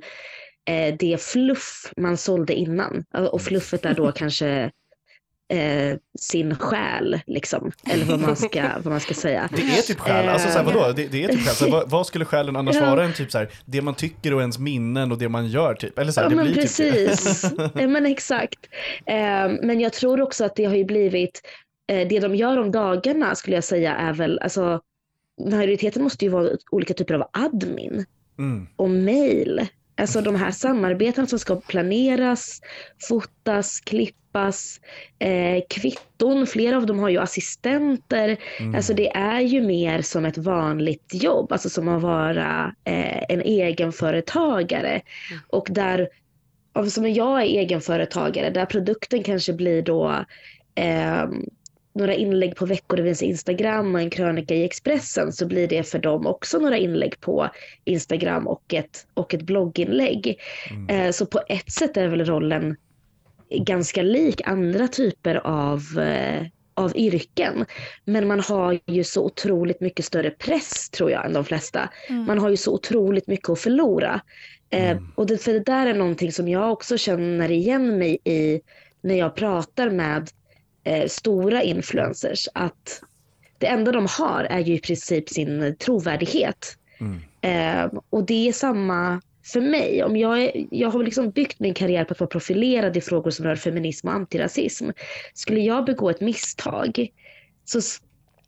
eh, 0.69 0.95
det 0.99 1.21
fluff 1.21 1.93
man 1.97 2.17
sålde 2.17 2.53
innan. 2.53 3.03
Och 3.31 3.41
fluffet 3.41 3.85
är 3.85 3.93
då 3.93 4.11
kanske 4.15 4.71
eh, 5.53 5.97
sin 6.19 6.55
själ, 6.55 7.19
liksom. 7.27 7.71
eller 7.85 8.05
vad 8.05 8.19
man, 8.19 8.35
ska, 8.35 8.61
vad 8.83 8.91
man 8.91 8.99
ska 8.99 9.13
säga. 9.13 9.49
Det 9.55 9.61
är 9.61 9.81
typ 9.81 9.99
själ, 9.99 10.29
alltså 10.29 10.49
såhär, 10.49 10.65
vadå? 10.65 10.93
Det, 10.95 11.07
det 11.07 11.23
är 11.23 11.27
typ 11.27 11.45
själ. 11.45 11.55
Såhär, 11.55 11.71
vad, 11.71 11.89
vad, 11.89 12.07
skulle 12.07 12.25
själen 12.25 12.55
annars 12.55 12.75
ja. 12.75 12.89
vara 12.89 13.05
än 13.05 13.13
typ 13.13 13.31
såhär, 13.31 13.49
det 13.65 13.81
man 13.81 13.95
tycker 13.95 14.33
och 14.33 14.41
ens 14.41 14.59
minnen 14.59 15.11
och 15.11 15.17
det 15.17 15.29
man 15.29 15.47
gör 15.47 15.73
typ? 15.73 15.99
Eller 15.99 16.11
såhär, 16.11 16.25
ja, 16.25 16.29
det 16.29 16.35
men 16.35 16.45
blir 16.45 16.61
precis. 16.61 17.41
Typ 17.41 17.73
det. 17.73 17.87
men 17.87 18.05
exakt. 18.05 18.59
Eh, 19.05 19.49
men 19.61 19.79
jag 19.79 19.93
tror 19.93 20.21
också 20.21 20.45
att 20.45 20.55
det 20.55 20.65
har 20.65 20.75
ju 20.75 20.85
blivit 20.85 21.41
det 21.89 22.19
de 22.19 22.35
gör 22.35 22.57
om 22.57 22.71
dagarna 22.71 23.35
skulle 23.35 23.57
jag 23.57 23.63
säga 23.63 23.95
är 23.95 24.13
väl, 24.13 24.39
alltså 24.39 24.81
majoriteten 25.45 26.03
måste 26.03 26.25
ju 26.25 26.31
vara 26.31 26.49
olika 26.71 26.93
typer 26.93 27.13
av 27.13 27.29
admin 27.33 28.05
mm. 28.39 28.67
och 28.75 28.89
mail. 28.89 29.67
Alltså 29.97 30.21
de 30.21 30.35
här 30.35 30.51
samarbetena 30.51 31.27
som 31.27 31.39
ska 31.39 31.55
planeras, 31.55 32.61
fotas, 33.09 33.79
klippas, 33.79 34.79
eh, 35.19 35.63
kvitton. 35.69 36.47
Flera 36.47 36.77
av 36.77 36.85
dem 36.85 36.99
har 36.99 37.09
ju 37.09 37.17
assistenter. 37.17 38.37
Mm. 38.59 38.75
Alltså 38.75 38.93
det 38.93 39.09
är 39.15 39.39
ju 39.39 39.61
mer 39.61 40.01
som 40.01 40.25
ett 40.25 40.37
vanligt 40.37 41.23
jobb, 41.23 41.51
alltså 41.51 41.69
som 41.69 41.87
att 41.87 42.01
vara 42.01 42.75
eh, 42.83 43.23
en 43.29 43.41
egenföretagare. 43.41 44.89
Mm. 44.91 45.41
Och 45.49 45.67
där, 45.71 46.09
som 46.89 47.09
jag 47.09 47.41
är 47.41 47.45
egenföretagare, 47.45 48.49
där 48.49 48.65
produkten 48.65 49.23
kanske 49.23 49.53
blir 49.53 49.81
då 49.81 50.25
eh, 50.75 51.25
några 51.99 52.13
inlägg 52.13 52.55
på 52.55 52.65
Veckorevins 52.65 53.23
Instagram 53.23 53.95
och 53.95 54.01
en 54.01 54.09
krönika 54.09 54.55
i 54.55 54.63
Expressen 54.63 55.33
så 55.33 55.45
blir 55.45 55.67
det 55.67 55.83
för 55.83 55.99
dem 55.99 56.27
också 56.27 56.59
några 56.59 56.77
inlägg 56.77 57.19
på 57.19 57.49
Instagram 57.85 58.47
och 58.47 58.73
ett, 58.73 59.07
och 59.13 59.33
ett 59.33 59.41
blogginlägg. 59.41 60.39
Mm. 60.69 60.89
Eh, 60.89 61.11
så 61.11 61.25
på 61.25 61.41
ett 61.47 61.71
sätt 61.71 61.97
är 61.97 62.07
väl 62.07 62.25
rollen 62.25 62.75
ganska 63.49 64.01
lik 64.01 64.41
andra 64.45 64.87
typer 64.87 65.35
av, 65.35 65.99
eh, 65.99 66.45
av 66.73 66.97
yrken. 66.97 67.65
Men 68.05 68.27
man 68.27 68.39
har 68.39 68.79
ju 68.85 69.03
så 69.03 69.25
otroligt 69.25 69.81
mycket 69.81 70.05
större 70.05 70.29
press 70.29 70.89
tror 70.89 71.11
jag 71.11 71.25
än 71.25 71.33
de 71.33 71.45
flesta. 71.45 71.89
Mm. 72.09 72.25
Man 72.25 72.39
har 72.39 72.49
ju 72.49 72.57
så 72.57 72.73
otroligt 72.73 73.27
mycket 73.27 73.49
att 73.49 73.59
förlora. 73.59 74.21
Eh, 74.69 74.91
mm. 74.91 75.11
Och 75.15 75.25
det, 75.25 75.37
för 75.37 75.53
det 75.53 75.59
där 75.63 75.87
är 75.87 75.93
någonting 75.93 76.31
som 76.31 76.47
jag 76.47 76.71
också 76.71 76.97
känner 76.97 77.51
igen 77.51 77.97
mig 77.97 78.17
i 78.23 78.61
när 79.01 79.15
jag 79.15 79.35
pratar 79.35 79.89
med 79.89 80.29
eh, 80.83 81.07
stora 81.07 81.63
influencers 81.63 82.47
att 82.53 83.01
det 83.57 83.67
enda 83.67 83.91
de 83.91 84.07
har 84.09 84.43
är 84.43 84.59
ju 84.59 84.73
i 84.73 84.79
princip 84.79 85.29
sin 85.29 85.75
trovärdighet. 85.79 86.77
Mm. 86.99 87.19
Eh, 87.41 87.99
och 88.09 88.25
det 88.25 88.47
är 88.47 88.53
samma 88.53 89.21
för 89.45 89.61
mig. 89.61 90.03
Om 90.03 90.17
jag, 90.17 90.43
är, 90.43 90.65
jag 90.71 90.89
har 90.89 91.03
liksom 91.03 91.31
byggt 91.31 91.59
min 91.59 91.73
karriär 91.73 92.03
på 92.03 92.13
att 92.13 92.19
vara 92.19 92.27
profilerad 92.27 92.97
i 92.97 93.01
frågor 93.01 93.31
som 93.31 93.45
rör 93.45 93.55
feminism 93.55 94.07
och 94.07 94.13
antirasism. 94.13 94.89
Skulle 95.33 95.59
jag 95.59 95.85
begå 95.85 96.09
ett 96.09 96.21
misstag 96.21 97.07
så, 97.65 97.81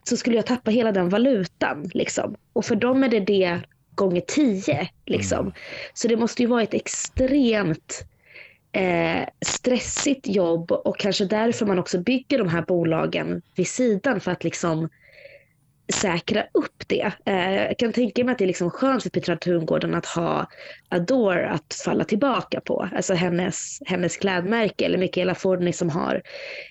så 0.03 0.17
skulle 0.17 0.35
jag 0.35 0.45
tappa 0.45 0.71
hela 0.71 0.91
den 0.91 1.09
valutan. 1.09 1.89
Liksom. 1.93 2.35
Och 2.53 2.65
för 2.65 2.75
dem 2.75 3.03
är 3.03 3.09
det 3.09 3.19
det 3.19 3.61
gånger 3.95 4.21
tio. 4.21 4.89
Liksom. 5.05 5.39
Mm. 5.39 5.53
Så 5.93 6.07
det 6.07 6.17
måste 6.17 6.41
ju 6.41 6.47
vara 6.47 6.63
ett 6.63 6.73
extremt 6.73 8.05
eh, 8.71 9.27
stressigt 9.45 10.27
jobb 10.27 10.71
och 10.71 10.97
kanske 10.99 11.25
därför 11.25 11.65
man 11.65 11.79
också 11.79 11.99
bygger 11.99 12.37
de 12.37 12.49
här 12.49 12.61
bolagen 12.61 13.41
vid 13.55 13.67
sidan 13.67 14.19
för 14.19 14.31
att 14.31 14.43
liksom 14.43 14.89
säkra 15.91 16.43
upp 16.51 16.83
det. 16.87 17.11
Eh, 17.25 17.55
jag 17.55 17.77
kan 17.77 17.93
tänka 17.93 18.23
mig 18.23 18.31
att 18.31 18.37
det 18.37 18.45
är 18.45 18.47
liksom 18.47 18.71
skönt 18.71 19.03
för 19.03 19.09
Petra 19.09 19.35
Tungården 19.35 19.95
att 19.95 20.05
ha 20.05 20.45
Adore 20.89 21.49
att 21.49 21.73
falla 21.85 22.03
tillbaka 22.03 22.61
på. 22.61 22.89
Alltså 22.95 23.13
hennes, 23.13 23.79
hennes 23.85 24.17
klädmärke 24.17 24.85
eller 24.85 24.97
Michaela 24.97 25.35
Forni 25.35 25.73
som 25.73 25.89
har 25.89 26.21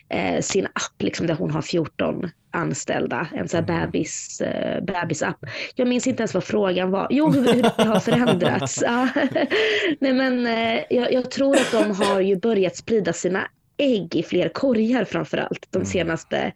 eh, 0.08 0.40
sin 0.40 0.66
app 0.66 1.02
liksom, 1.02 1.26
där 1.26 1.34
hon 1.34 1.50
har 1.50 1.62
14 1.62 2.30
anställda, 2.52 3.26
en 3.34 3.48
sån 3.48 3.64
här 3.64 3.68
mm. 3.68 3.90
bebis, 3.90 4.42
uh, 4.44 4.84
bebisapp. 4.84 5.36
Jag 5.74 5.88
minns 5.88 6.06
inte 6.06 6.22
ens 6.22 6.34
vad 6.34 6.44
frågan 6.44 6.90
var. 6.90 7.06
Jo, 7.10 7.30
hur, 7.30 7.54
hur 7.54 7.62
det 7.62 7.82
har 7.82 8.00
förändrats. 8.00 8.82
Nej, 10.00 10.12
men, 10.12 10.46
uh, 10.46 10.80
jag, 10.90 11.12
jag, 11.12 11.30
tror 11.30 11.56
att 11.56 11.72
de 11.72 11.90
har 11.90 12.20
ju 12.20 12.36
börjat 12.36 12.76
sprida 12.76 13.12
sina 13.12 13.48
ägg 13.80 14.16
i 14.16 14.22
fler 14.22 14.48
korgar 14.48 15.04
framför 15.04 15.38
allt 15.38 15.66
de 15.70 15.84
senaste 15.84 16.52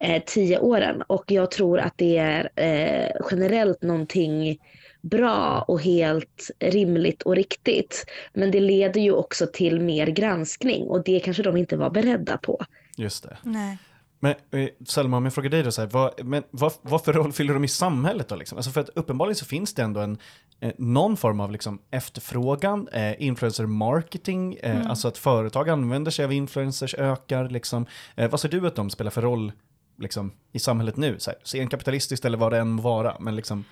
eh, 0.00 0.22
tio 0.26 0.58
åren. 0.58 1.02
Och 1.02 1.24
jag 1.30 1.50
tror 1.50 1.78
att 1.78 1.94
det 1.96 2.18
är 2.18 2.50
eh, 2.56 3.10
generellt 3.30 3.82
någonting 3.82 4.58
bra 5.00 5.64
och 5.68 5.80
helt 5.80 6.50
rimligt 6.58 7.22
och 7.22 7.36
riktigt. 7.36 8.06
Men 8.32 8.50
det 8.50 8.60
leder 8.60 9.00
ju 9.00 9.12
också 9.12 9.46
till 9.46 9.80
mer 9.80 10.06
granskning 10.06 10.86
och 10.86 11.04
det 11.04 11.20
kanske 11.20 11.42
de 11.42 11.56
inte 11.56 11.76
var 11.76 11.90
beredda 11.90 12.38
på. 12.38 12.64
Just 12.96 13.22
det. 13.22 13.36
Nej. 13.42 13.78
Men 14.20 14.34
eh, 14.50 14.68
Selma, 14.86 15.16
om 15.16 15.24
jag 15.24 15.34
frågar 15.34 15.50
dig 15.50 15.62
då, 15.62 15.72
så 15.72 15.80
här, 15.80 15.88
vad, 15.88 16.26
men, 16.26 16.42
vad, 16.50 16.72
vad 16.82 17.04
för 17.04 17.12
roll 17.12 17.32
fyller 17.32 17.54
de 17.54 17.64
i 17.64 17.68
samhället 17.68 18.28
då? 18.28 18.36
Liksom? 18.36 18.58
Alltså 18.58 18.70
för 18.70 18.80
att 18.80 18.88
uppenbarligen 18.94 19.36
så 19.36 19.44
finns 19.44 19.74
det 19.74 19.82
ändå 19.82 20.00
en, 20.00 20.18
eh, 20.60 20.72
någon 20.78 21.16
form 21.16 21.40
av 21.40 21.52
liksom, 21.52 21.78
efterfrågan, 21.90 22.88
eh, 22.88 23.22
influencer 23.22 23.66
marketing, 23.66 24.54
eh, 24.54 24.90
alltså 24.90 25.08
att 25.08 25.18
företag 25.18 25.68
använder 25.68 26.10
sig 26.10 26.24
av 26.24 26.32
influencers 26.32 26.94
ökar. 26.94 27.48
Liksom. 27.48 27.86
Eh, 28.14 28.30
vad 28.30 28.40
ser 28.40 28.48
du 28.48 28.66
att 28.66 28.76
de 28.76 28.90
spelar 28.90 29.10
för 29.10 29.22
roll 29.22 29.52
liksom, 29.98 30.32
i 30.52 30.58
samhället 30.58 30.96
nu? 30.96 31.18
Så 31.18 31.30
här, 31.30 31.38
senkapitalistiskt 31.42 32.24
eller 32.24 32.38
vad 32.38 32.52
det 32.52 32.58
än 32.58 32.68
må 32.68 32.82
vara. 32.82 33.16
Men 33.20 33.36
liksom, 33.36 33.64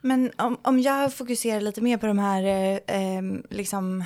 Men 0.00 0.30
om, 0.38 0.58
om 0.62 0.80
jag 0.80 1.14
fokuserar 1.14 1.60
lite 1.60 1.80
mer 1.80 1.98
på 1.98 2.06
de 2.06 2.18
här, 2.18 2.72
eh, 2.86 3.22
liksom, 3.50 4.04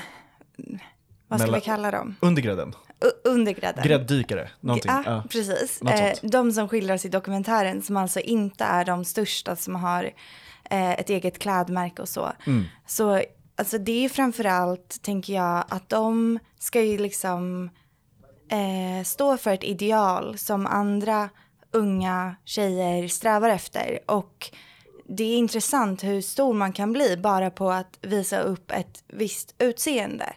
vad 1.29 1.39
ska 1.41 1.47
Mellan- 1.47 1.61
vi 1.61 1.65
kalla 1.65 1.91
dem? 1.91 2.17
undergrädden, 2.21 2.75
U- 3.05 3.11
undergrädden. 3.31 3.85
grädddykare, 3.85 4.51
någonting. 4.61 4.91
Ja, 4.93 5.03
Ja. 5.07 5.23
precis. 5.31 5.83
Eh, 5.83 6.13
de 6.23 6.53
som 6.53 6.69
skildras 6.69 7.05
i 7.05 7.09
dokumentären 7.09 7.83
som 7.83 7.97
alltså 7.97 8.21
inte 8.21 8.65
är 8.65 8.85
de 8.85 9.05
största 9.05 9.57
som 9.57 9.75
har 9.77 10.05
eh, 10.71 10.93
ett 10.93 11.11
eget 11.11 11.39
klädmärke 11.39 12.03
och 12.03 12.09
så. 12.09 12.33
Mm. 12.47 12.65
Så 12.87 13.23
alltså 13.57 13.79
det 13.79 14.05
är 14.05 14.09
framförallt, 14.09 15.03
tänker 15.03 15.35
jag, 15.35 15.65
att 15.69 15.89
de 15.89 16.39
ska 16.59 16.83
ju 16.83 16.99
liksom 16.99 17.71
eh, 18.51 19.05
stå 19.05 19.37
för 19.37 19.51
ett 19.51 19.65
ideal 19.65 20.39
som 20.39 20.67
andra 20.67 21.29
unga 21.73 22.37
tjejer 22.45 23.09
strävar 23.09 23.49
efter. 23.51 23.99
Och 24.07 24.51
det 25.09 25.25
är 25.25 25.37
intressant 25.37 26.05
hur 26.05 26.21
stor 26.21 26.55
man 26.55 26.73
kan 26.73 26.93
bli 26.93 27.17
bara 27.17 27.51
på 27.51 27.71
att 27.71 27.99
visa 28.03 28.39
upp 28.41 28.71
ett 28.71 29.05
visst 29.09 29.55
utseende. 29.59 30.33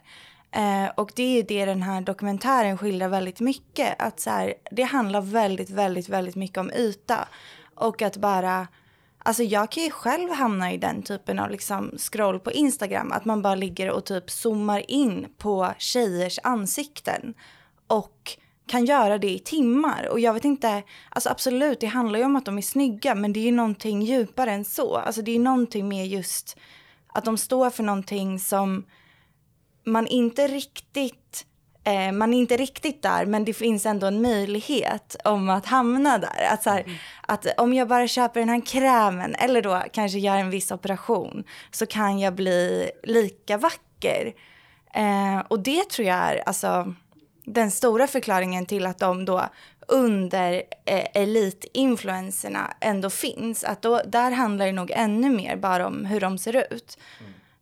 Eh, 0.52 0.90
och 0.96 1.12
det 1.16 1.24
är 1.24 1.36
ju 1.36 1.42
det 1.42 1.66
den 1.66 1.82
här 1.82 2.02
dokumentären 2.02 2.78
skildrar 2.78 3.08
väldigt 3.08 3.40
mycket. 3.40 3.96
Att 4.00 4.20
så 4.20 4.30
här, 4.30 4.54
det 4.72 4.84
handlar 4.84 5.22
väldigt, 5.22 5.70
väldigt, 5.70 6.10
väldigt 6.10 6.36
mycket 6.36 6.58
om 6.58 6.72
yta. 6.72 7.28
Och 7.76 8.02
att 8.02 8.18
bara, 8.18 8.68
alltså 9.18 9.44
jag 9.44 9.72
kan 9.72 9.84
ju 9.84 9.92
själv 9.92 10.32
hamna 10.32 10.74
i 10.74 10.78
den 10.78 11.04
typen 11.04 11.40
av 11.40 11.50
liksom 11.50 11.98
scroll 11.98 12.40
på 12.40 12.52
Instagram. 12.52 13.12
Att 13.12 13.26
man 13.26 13.42
bara 13.42 13.56
ligger 13.56 13.92
och 13.92 14.06
typ 14.06 14.30
zoomar 14.30 14.92
in 14.92 15.28
på 15.38 15.74
tjejers 15.78 16.40
ansikten. 16.44 17.34
Och 17.88 18.38
kan 18.68 18.86
göra 18.86 19.18
det 19.18 19.30
i 19.30 19.40
timmar. 19.40 20.08
Och 20.12 20.20
jag 20.20 20.34
vet 20.34 20.46
inte, 20.46 20.84
alltså 21.10 21.30
absolut 21.30 21.80
det 21.80 21.88
handlar 21.88 22.20
ju 22.20 22.26
om 22.26 22.36
att 22.36 22.46
de 22.46 22.58
är 22.58 22.62
snygga. 22.62 23.16
Men 23.16 23.34
det 23.34 23.40
är 23.40 23.46
ju 23.46 23.52
någonting 23.52 24.02
djupare 24.02 24.52
än 24.52 24.66
så. 24.66 24.96
Alltså 24.96 25.22
det 25.22 25.36
är 25.36 25.40
någonting 25.40 25.90
med 25.90 26.08
just 26.08 26.58
att 27.08 27.26
de 27.26 27.38
står 27.38 27.70
för 27.70 27.84
någonting 27.84 28.40
som 28.40 28.86
man 29.88 30.08
inte 30.08 30.48
riktigt 30.48 31.46
eh, 31.84 32.12
man 32.12 32.34
är 32.34 32.38
inte 32.38 32.58
riktigt 32.58 33.02
där 33.02 33.26
men 33.26 33.46
det 33.46 33.54
finns 33.54 33.86
ändå 33.86 34.08
en 34.08 34.22
möjlighet 34.22 35.16
om 35.24 35.50
att 35.50 35.66
hamna 35.66 36.18
där. 36.18 36.48
Att, 36.52 36.64
så 36.64 36.70
här, 36.70 37.00
att 37.22 37.60
om 37.60 37.74
jag 37.74 37.88
bara 37.88 38.08
köper 38.08 38.40
den 38.40 38.50
här 38.50 38.66
krämen 38.66 39.36
eller 39.36 39.62
då 39.62 39.84
kanske 39.94 40.20
gör 40.20 40.38
en 40.38 40.50
viss 40.50 40.72
operation 40.72 41.44
så 41.72 41.86
kan 41.86 42.20
jag 42.20 42.36
bli 42.36 42.92
lika 43.04 43.58
vacker. 43.58 44.34
Eh, 44.94 45.40
och 45.48 45.60
det 45.60 45.90
tror 45.90 46.08
jag 46.08 46.18
är 46.18 46.44
alltså, 46.46 46.94
den 47.46 47.72
stora 47.72 48.08
förklaringen 48.08 48.66
till 48.66 48.86
att 48.86 49.00
de 49.00 49.26
då 49.26 49.50
under 49.88 50.64
eh, 50.86 51.06
elitinfluenserna 51.14 52.74
ändå 52.82 53.10
finns. 53.10 53.64
Att 53.64 53.82
då, 53.82 54.02
där 54.06 54.32
handlar 54.32 54.66
det 54.66 54.72
nog 54.72 54.92
ännu 54.92 55.30
mer 55.30 55.56
bara 55.56 55.88
om 55.88 56.06
hur 56.06 56.20
de 56.20 56.38
ser 56.38 56.74
ut. 56.74 56.98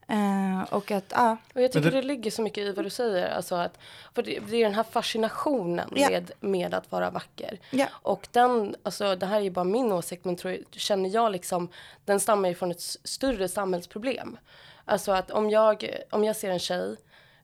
Eh, 0.07 0.73
och 0.73 0.91
att, 0.91 1.05
ja. 1.15 1.37
Och 1.55 1.61
jag 1.61 1.71
tycker 1.71 1.91
det- 1.91 2.01
det... 2.01 2.07
ligger 2.07 2.31
så 2.31 2.41
mycket 2.41 2.63
i 2.63 2.71
vad 2.71 2.85
du 2.85 2.89
säger. 2.89 3.29
Alltså 3.29 3.55
att, 3.55 3.79
för 4.15 4.23
det, 4.23 4.39
det 4.49 4.57
är 4.57 4.63
den 4.63 4.75
här 4.75 4.83
fascinationen 4.83 5.89
Ja. 5.95 6.09
med, 6.09 6.31
med 6.39 6.73
att 6.73 6.91
vara 6.91 7.09
vacker. 7.09 7.59
Ja. 7.71 7.87
Och 7.91 8.27
den, 8.31 8.75
alltså 8.83 9.15
det 9.15 9.25
här 9.25 9.37
är 9.37 9.41
ju 9.41 9.49
bara 9.49 9.65
min 9.65 9.91
åsikt 9.91 10.25
men 10.25 10.35
tror, 10.35 10.57
känner 10.71 11.09
jag 11.09 11.31
liksom, 11.31 11.69
den 12.05 12.19
stammar 12.19 12.49
ju 12.49 12.55
från 12.55 12.71
ett 12.71 12.81
större 12.81 13.47
samhällsproblem. 13.47 14.37
Alltså 14.85 15.11
att 15.11 15.31
om 15.31 15.49
jag, 15.49 15.89
om 16.09 16.23
jag 16.23 16.35
ser 16.35 16.49
en 16.51 16.59
tjej 16.59 16.95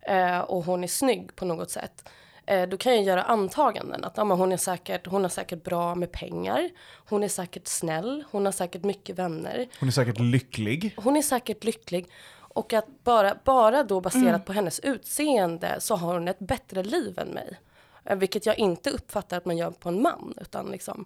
eh, 0.01 0.39
och 0.39 0.63
hon 0.65 0.83
är 0.83 0.87
snygg 0.87 1.35
på 1.35 1.45
något 1.45 1.71
sätt. 1.71 2.09
Eh, 2.45 2.69
då 2.69 2.77
kan 2.77 2.95
jag 2.95 3.03
göra 3.03 3.23
antaganden 3.23 4.03
att 4.03 4.17
ja, 4.17 4.23
hon, 4.23 4.51
är 4.51 4.57
säkert, 4.57 5.07
hon 5.07 5.21
har 5.21 5.29
säkert 5.29 5.63
bra 5.63 5.95
med 5.95 6.11
pengar. 6.11 6.69
Hon 7.09 7.23
är 7.23 7.27
säkert 7.27 7.67
snäll. 7.67 8.23
Hon 8.31 8.45
har 8.45 8.51
säkert 8.51 8.83
mycket 8.83 9.19
vänner. 9.19 9.67
Hon 9.79 9.89
är 9.89 9.93
säkert 9.93 10.19
lycklig. 10.19 10.93
Hon 10.97 11.17
är 11.17 11.21
säkert 11.21 11.63
lycklig. 11.63 12.07
Och 12.53 12.73
att 12.73 13.03
bara, 13.03 13.37
bara 13.43 13.83
då 13.83 14.01
baserat 14.01 14.23
Mm. 14.27 14.41
på 14.41 14.53
hennes 14.53 14.79
utseende 14.79 15.75
så 15.79 15.95
har 15.95 16.13
hon 16.13 16.27
ett 16.27 16.39
bättre 16.39 16.83
liv 16.83 17.19
än 17.19 17.27
mig. 17.27 17.59
Eh, 18.05 18.15
Vilket 18.17 18.45
jag 18.45 18.59
inte 18.59 18.89
uppfattar 18.89 19.37
att 19.37 19.45
man 19.45 19.57
gör 19.57 19.71
på 19.71 19.89
en 19.89 20.01
man. 20.01 20.33
Utan 20.41 20.71
liksom, 20.71 21.05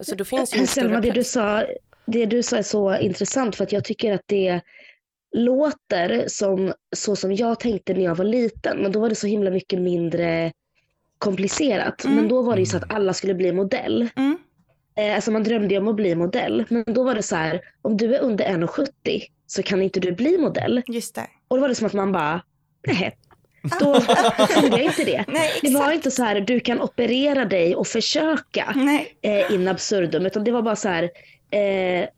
så 0.00 0.14
då 0.14 0.24
finns 0.24 0.56
ju 0.56 0.66
Selma, 0.66 1.00
det 1.00 1.10
du, 1.10 1.24
sa, 1.24 1.62
det 2.06 2.26
du 2.26 2.42
sa 2.42 2.56
är 2.56 2.62
så 2.62 2.96
intressant 2.96 3.56
för 3.56 3.64
att 3.64 3.72
jag 3.72 3.84
tycker 3.84 4.14
att 4.14 4.22
det 4.26 4.60
låter 5.36 6.24
som 6.28 6.72
så 6.96 7.16
som 7.16 7.34
jag 7.34 7.60
tänkte 7.60 7.94
när 7.94 8.04
jag 8.04 8.14
var 8.14 8.24
liten. 8.24 8.78
Men 8.78 8.92
då 8.92 9.00
var 9.00 9.08
det 9.08 9.14
så 9.14 9.26
himla 9.26 9.50
mycket 9.50 9.80
mindre 9.80 10.52
komplicerat. 11.18 12.04
Men 12.04 12.28
då 12.28 12.42
var 12.42 12.54
det 12.54 12.60
ju 12.60 12.66
så 12.66 12.76
att 12.76 12.92
alla 12.92 13.12
skulle 13.12 13.34
bli 13.34 13.52
modell. 13.52 14.08
Mm. 14.16 14.38
Eh, 14.96 15.14
Alltså 15.14 15.30
man 15.30 15.42
drömde 15.44 15.74
ju 15.74 15.80
om 15.80 15.88
att 15.88 15.96
bli 15.96 16.14
modell. 16.14 16.64
Men 16.68 16.84
då 16.86 17.02
var 17.02 17.14
det 17.14 17.22
så 17.22 17.36
här, 17.36 17.60
om 17.82 17.96
du 17.96 18.14
är 18.14 18.20
under 18.20 18.44
1,70 18.44 19.22
så 19.46 19.62
kan 19.62 19.82
inte 19.82 20.00
du 20.00 20.12
bli 20.12 20.38
modell. 20.38 20.82
Just 20.86 21.14
det. 21.14 21.26
Och 21.48 21.56
då 21.56 21.60
var 21.60 21.68
det 21.68 21.74
som 21.74 21.86
att 21.86 21.92
man 21.92 22.12
bara, 22.12 22.42
nej, 22.86 23.16
då 23.80 23.94
gjorde 24.62 24.76
jag 24.76 24.82
inte 24.84 25.04
det. 25.04 25.24
Nej, 25.28 25.50
Det 25.62 25.74
var 25.74 25.92
inte 25.92 26.10
så 26.10 26.22
här, 26.22 26.40
du 26.40 26.60
kan 26.60 26.80
operera 26.80 27.44
dig 27.44 27.76
och 27.76 27.86
försöka 27.86 28.74
eh, 29.22 29.52
in 29.52 29.68
absurdum. 29.68 30.26
Utan 30.26 30.44
det 30.44 30.50
var 30.50 30.62
bara 30.62 30.76
så 30.76 30.88
här, 30.88 31.10
eh, 31.50 32.08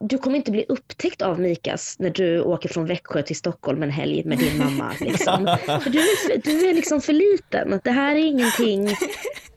du 0.00 0.18
kommer 0.18 0.36
inte 0.36 0.50
bli 0.50 0.64
upptäckt 0.68 1.22
av 1.22 1.40
Mikas 1.40 1.96
när 1.98 2.10
du 2.10 2.40
åker 2.40 2.68
från 2.68 2.86
Växjö 2.86 3.22
till 3.22 3.36
Stockholm 3.36 3.82
en 3.82 3.90
helg 3.90 4.24
med 4.24 4.38
din 4.38 4.58
mamma. 4.58 4.92
Liksom. 5.00 5.56
För 5.82 5.90
du, 5.90 5.98
är, 5.98 6.16
för- 6.28 6.42
du 6.50 6.68
är 6.68 6.74
liksom 6.74 7.00
för 7.00 7.12
liten. 7.12 7.80
Det 7.84 7.90
här 7.90 8.16
är 8.16 8.24
ingenting, 8.24 8.88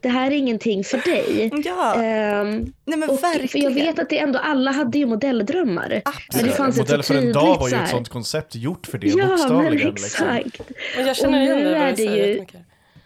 det 0.00 0.08
här 0.08 0.30
är 0.30 0.34
ingenting 0.36 0.84
för 0.84 0.98
dig. 0.98 1.50
Ja, 1.64 1.94
Ehm, 1.94 2.72
nej 2.84 2.98
men 2.98 3.10
och, 3.10 3.22
verkligen. 3.22 3.48
för 3.48 3.58
jag 3.58 3.70
vet 3.86 3.98
att 3.98 4.10
det 4.10 4.18
ändå, 4.18 4.38
alla 4.38 4.70
hade 4.70 4.98
ju 4.98 5.06
modelldrömmar. 5.06 5.88
Men 5.88 5.90
det 5.90 6.02
Absolut. 6.04 6.54
fanns 6.54 6.78
ett 6.78 6.88
så 6.88 6.92
Modell 6.94 7.02
för 7.02 7.14
en 7.14 7.32
dag 7.32 7.58
var 7.58 7.68
ju 7.68 7.76
ett 7.76 7.88
sånt 7.88 8.08
koncept 8.08 8.54
gjort 8.56 8.86
för 8.86 8.98
det, 8.98 9.06
Ja, 9.06 9.16
men 9.16 9.28
bokstavligen. 9.28 9.88
Liksom. 9.94 10.28
exakt. 10.28 10.60
Och 10.98 11.02
jag 11.02 11.16
känner 11.16 11.38
och 11.38 11.44
igen 11.44 11.58
nu 11.58 11.64
det, 11.70 11.76
är 11.76 11.92
det 11.96 12.02
ju-. 12.02 12.44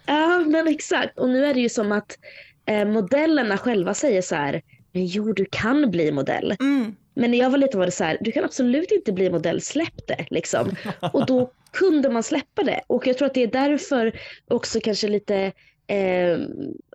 Ja, 0.07 0.39
men 0.47 0.69
exakt. 0.69 1.19
Och 1.19 1.29
nu 1.29 1.45
är 1.47 1.55
det 1.55 1.61
ju 1.61 1.69
som 1.69 1.93
att 1.93 2.19
eh, 2.67 2.85
modellerna 2.85 3.59
själva 3.59 3.95
säger 3.95 4.23
så 4.23 4.35
här, 4.35 4.63
men 4.93 5.07
jo, 5.07 5.33
du 5.33 5.47
kan 5.51 5.91
bli 5.91 6.13
modell. 6.13 6.57
Mm. 6.61 6.95
Men 7.15 7.31
när 7.31 7.39
jag 7.39 7.51
var 7.51 7.59
liten 7.59 7.79
var 7.79 7.87
det 7.87 7.93
så 7.93 8.05
här, 8.05 8.19
du 8.21 8.33
kan 8.33 8.45
absolut 8.45 8.91
inte 8.91 9.13
bli 9.13 9.31
modell, 9.31 9.61
släpp 9.61 10.07
det. 10.07 10.27
Liksom. 10.31 10.77
Och 11.13 11.27
då 11.27 11.51
kunde 11.73 12.11
man 12.11 12.23
släppa 12.23 12.63
det. 12.63 12.81
Och 12.87 13.07
jag 13.07 13.19
tror 13.19 13.27
att 13.27 13.35
det 13.35 13.43
är 13.43 13.47
därför 13.47 14.13
också 14.49 14.81
kanske 14.81 15.09
lite, 15.09 15.53
eh, 15.87 16.39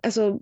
alltså 0.02 0.38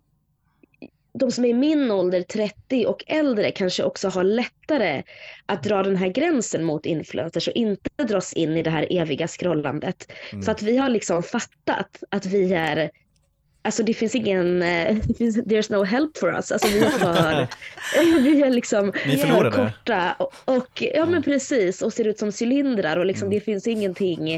de 1.12 1.30
som 1.30 1.44
är 1.44 1.48
i 1.48 1.54
min 1.54 1.90
ålder, 1.90 2.22
30 2.22 2.86
och 2.86 3.04
äldre, 3.06 3.50
kanske 3.50 3.84
också 3.84 4.08
har 4.08 4.24
lättare 4.24 5.02
att 5.46 5.62
dra 5.62 5.82
den 5.82 5.96
här 5.96 6.08
gränsen 6.08 6.64
mot 6.64 6.86
influencers 6.86 7.48
och 7.48 7.54
inte 7.54 8.04
dras 8.04 8.32
in 8.32 8.56
i 8.56 8.62
det 8.62 8.70
här 8.70 8.86
eviga 8.90 9.28
scrollandet. 9.28 10.12
För 10.44 10.52
att 10.52 10.62
vi 10.62 10.76
har 10.76 10.88
liksom 10.88 11.22
fattat 11.22 12.02
att 12.10 12.26
vi 12.26 12.52
är 12.52 12.90
Alltså 13.62 13.82
det 13.82 13.94
finns 13.94 14.14
ingen, 14.14 14.62
eh, 14.62 14.96
det 15.04 15.14
finns, 15.14 15.36
there's 15.36 15.72
no 15.72 15.84
help 15.84 16.18
for 16.18 16.34
us. 16.34 16.52
Alltså 16.52 16.68
vi 16.68 16.78
är 16.84 16.90
för, 16.90 17.46
vi 18.22 18.42
är 18.42 18.50
liksom 18.50 18.92
förlorade. 18.92 19.56
för 19.56 19.64
korta 19.64 20.16
och, 20.18 20.34
och, 20.44 20.82
ja 20.94 21.06
men 21.06 21.22
precis 21.22 21.82
och 21.82 21.92
ser 21.92 22.04
ut 22.06 22.18
som 22.18 22.32
cylindrar 22.40 22.96
och 22.96 23.06
liksom 23.06 23.30
det 23.30 23.40
finns 23.40 23.66
ingenting, 23.66 24.34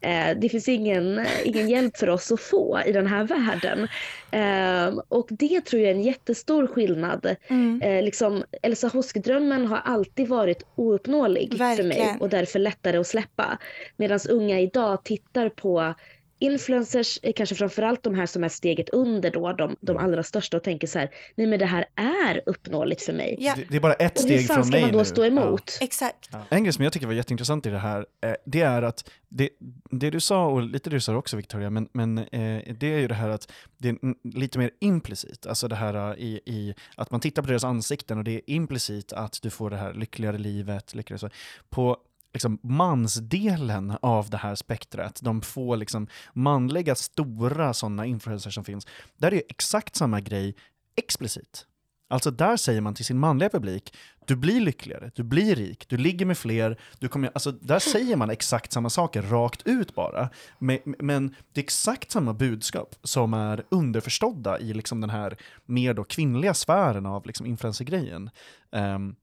eh, 0.00 0.36
det 0.36 0.48
finns 0.48 0.68
ingen, 0.68 1.26
ingen 1.44 1.68
hjälp 1.68 1.96
för 1.96 2.08
oss 2.08 2.32
att 2.32 2.40
få 2.40 2.80
i 2.86 2.92
den 2.92 3.06
här 3.06 3.24
världen. 3.24 3.88
Eh, 4.30 5.00
och 5.08 5.26
det 5.30 5.60
tror 5.60 5.82
jag 5.82 5.90
är 5.90 5.94
en 5.94 6.02
jättestor 6.02 6.66
skillnad. 6.66 7.36
Mm. 7.48 7.82
Eh, 7.82 8.02
liksom, 8.02 8.44
Elsa 8.62 8.88
Hosk-drömmen 8.88 9.66
har 9.66 9.78
alltid 9.84 10.28
varit 10.28 10.66
ouppnåelig 10.74 11.54
för 11.56 11.82
mig 11.82 12.16
och 12.20 12.28
därför 12.28 12.58
lättare 12.58 12.96
att 12.96 13.06
släppa. 13.06 13.58
Medan 13.96 14.20
unga 14.28 14.60
idag 14.60 15.04
tittar 15.04 15.48
på 15.48 15.94
influencers 16.40 17.18
är 17.22 17.32
kanske 17.32 17.54
framförallt 17.54 18.02
de 18.02 18.14
här 18.14 18.26
som 18.26 18.44
är 18.44 18.48
steget 18.48 18.88
under 18.88 19.30
då, 19.30 19.52
de, 19.52 19.76
de 19.80 19.96
allra 19.96 20.22
största 20.22 20.56
och 20.56 20.62
tänker 20.62 20.86
så 20.86 20.98
här, 20.98 21.10
nej 21.34 21.46
men 21.46 21.58
det 21.58 21.66
här 21.66 21.84
är 21.94 22.42
uppnåeligt 22.46 23.02
för 23.02 23.12
mig. 23.12 23.36
Ja, 23.38 23.54
Det, 23.56 23.64
det 23.70 23.76
är 23.76 23.80
bara 23.80 23.92
ett 23.94 24.18
Och 24.18 24.28
hur 24.28 24.36
steg 24.36 24.46
fan 24.46 24.54
från 24.54 24.64
ska 24.64 24.72
mig 24.72 24.80
man 24.82 24.92
då 24.92 24.98
nu. 24.98 25.04
stå 25.04 25.24
emot? 25.24 25.78
exakt. 25.80 26.28
Ja. 26.32 26.44
En 26.48 26.64
grej 26.64 26.72
som 26.72 26.84
jag 26.84 26.92
tycker 26.92 27.06
var 27.06 27.14
jätteintressant 27.14 27.66
i 27.66 27.70
det 27.70 27.78
här, 27.78 28.06
eh, 28.24 28.32
det 28.44 28.60
är 28.60 28.82
att 28.82 29.10
det, 29.28 29.48
det 29.90 30.10
du 30.10 30.20
sa, 30.20 30.46
och 30.46 30.62
lite 30.62 30.90
det 30.90 30.96
du 30.96 31.00
sa 31.00 31.16
också 31.16 31.36
Victoria, 31.36 31.70
men, 31.70 31.88
men 31.92 32.18
eh, 32.18 32.74
det 32.74 32.94
är 32.94 32.98
ju 32.98 33.08
det 33.08 33.14
här 33.14 33.28
att 33.28 33.52
det 33.78 33.88
är 33.88 33.96
lite 34.38 34.58
mer 34.58 34.70
implicit, 34.80 35.46
alltså 35.46 35.68
det 35.68 35.76
här 35.76 35.94
eh, 36.10 36.18
i, 36.18 36.40
i 36.46 36.74
att 36.96 37.10
man 37.10 37.20
tittar 37.20 37.42
på 37.42 37.48
deras 37.48 37.64
ansikten 37.64 38.18
och 38.18 38.24
det 38.24 38.30
är 38.34 38.40
implicit 38.46 39.12
att 39.12 39.38
du 39.42 39.50
får 39.50 39.70
det 39.70 39.76
här 39.76 39.94
lyckligare 39.94 40.38
livet, 40.38 40.94
lyckligare 40.94 41.18
så. 41.18 41.28
På 41.70 41.96
liksom 42.32 42.58
mansdelen 42.62 43.96
av 44.02 44.30
det 44.30 44.36
här 44.36 44.54
spektrat, 44.54 45.20
de 45.22 45.42
få 45.42 45.76
liksom 45.76 46.06
manliga 46.32 46.94
stora 46.94 47.74
sådana 47.74 48.06
influencers 48.06 48.54
som 48.54 48.64
finns, 48.64 48.86
där 49.16 49.28
är 49.28 49.36
det 49.36 49.50
exakt 49.50 49.96
samma 49.96 50.20
grej 50.20 50.54
explicit. 50.96 51.66
Alltså 52.10 52.30
där 52.30 52.56
säger 52.56 52.80
man 52.80 52.94
till 52.94 53.04
sin 53.04 53.18
manliga 53.18 53.48
publik, 53.48 53.94
du 54.26 54.36
blir 54.36 54.60
lyckligare, 54.60 55.10
du 55.14 55.22
blir 55.22 55.54
rik, 55.54 55.88
du 55.88 55.96
ligger 55.96 56.26
med 56.26 56.38
fler, 56.38 56.78
du 56.98 57.08
kommer, 57.08 57.30
alltså 57.34 57.52
där 57.52 57.78
säger 57.78 58.16
man 58.16 58.30
exakt 58.30 58.72
samma 58.72 58.90
saker 58.90 59.22
rakt 59.22 59.62
ut 59.64 59.94
bara. 59.94 60.28
Men, 60.58 60.78
men 60.84 61.34
det 61.52 61.60
är 61.60 61.64
exakt 61.64 62.10
samma 62.10 62.34
budskap 62.34 62.94
som 63.02 63.34
är 63.34 63.64
underförstådda 63.68 64.58
i 64.58 64.74
liksom 64.74 65.00
den 65.00 65.10
här 65.10 65.36
mer 65.66 65.94
då 65.94 66.04
kvinnliga 66.04 66.54
sfären 66.54 67.06
av 67.06 67.26
liksom 67.26 67.46
influencergrejen. 67.46 68.30
Um, 68.70 69.16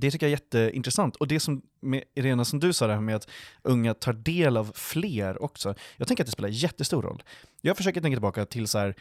det 0.00 0.10
tycker 0.10 0.26
jag 0.26 0.30
är 0.30 0.36
jätteintressant. 0.36 1.16
Och 1.16 1.28
det 1.28 1.40
som, 1.40 1.62
med 1.80 2.04
Irena, 2.14 2.44
som 2.44 2.60
du 2.60 2.72
sa 2.72 2.86
det 2.86 2.92
här 2.92 3.00
med 3.00 3.16
att 3.16 3.28
unga 3.62 3.94
tar 3.94 4.12
del 4.12 4.56
av 4.56 4.72
fler 4.74 5.42
också. 5.42 5.74
Jag 5.96 6.08
tänker 6.08 6.24
att 6.24 6.26
det 6.26 6.32
spelar 6.32 6.48
jättestor 6.48 7.02
roll. 7.02 7.22
Jag 7.60 7.76
försöker 7.76 8.00
tänka 8.00 8.16
tillbaka 8.16 8.46
till 8.46 8.68
så 8.68 8.78
här, 8.78 8.94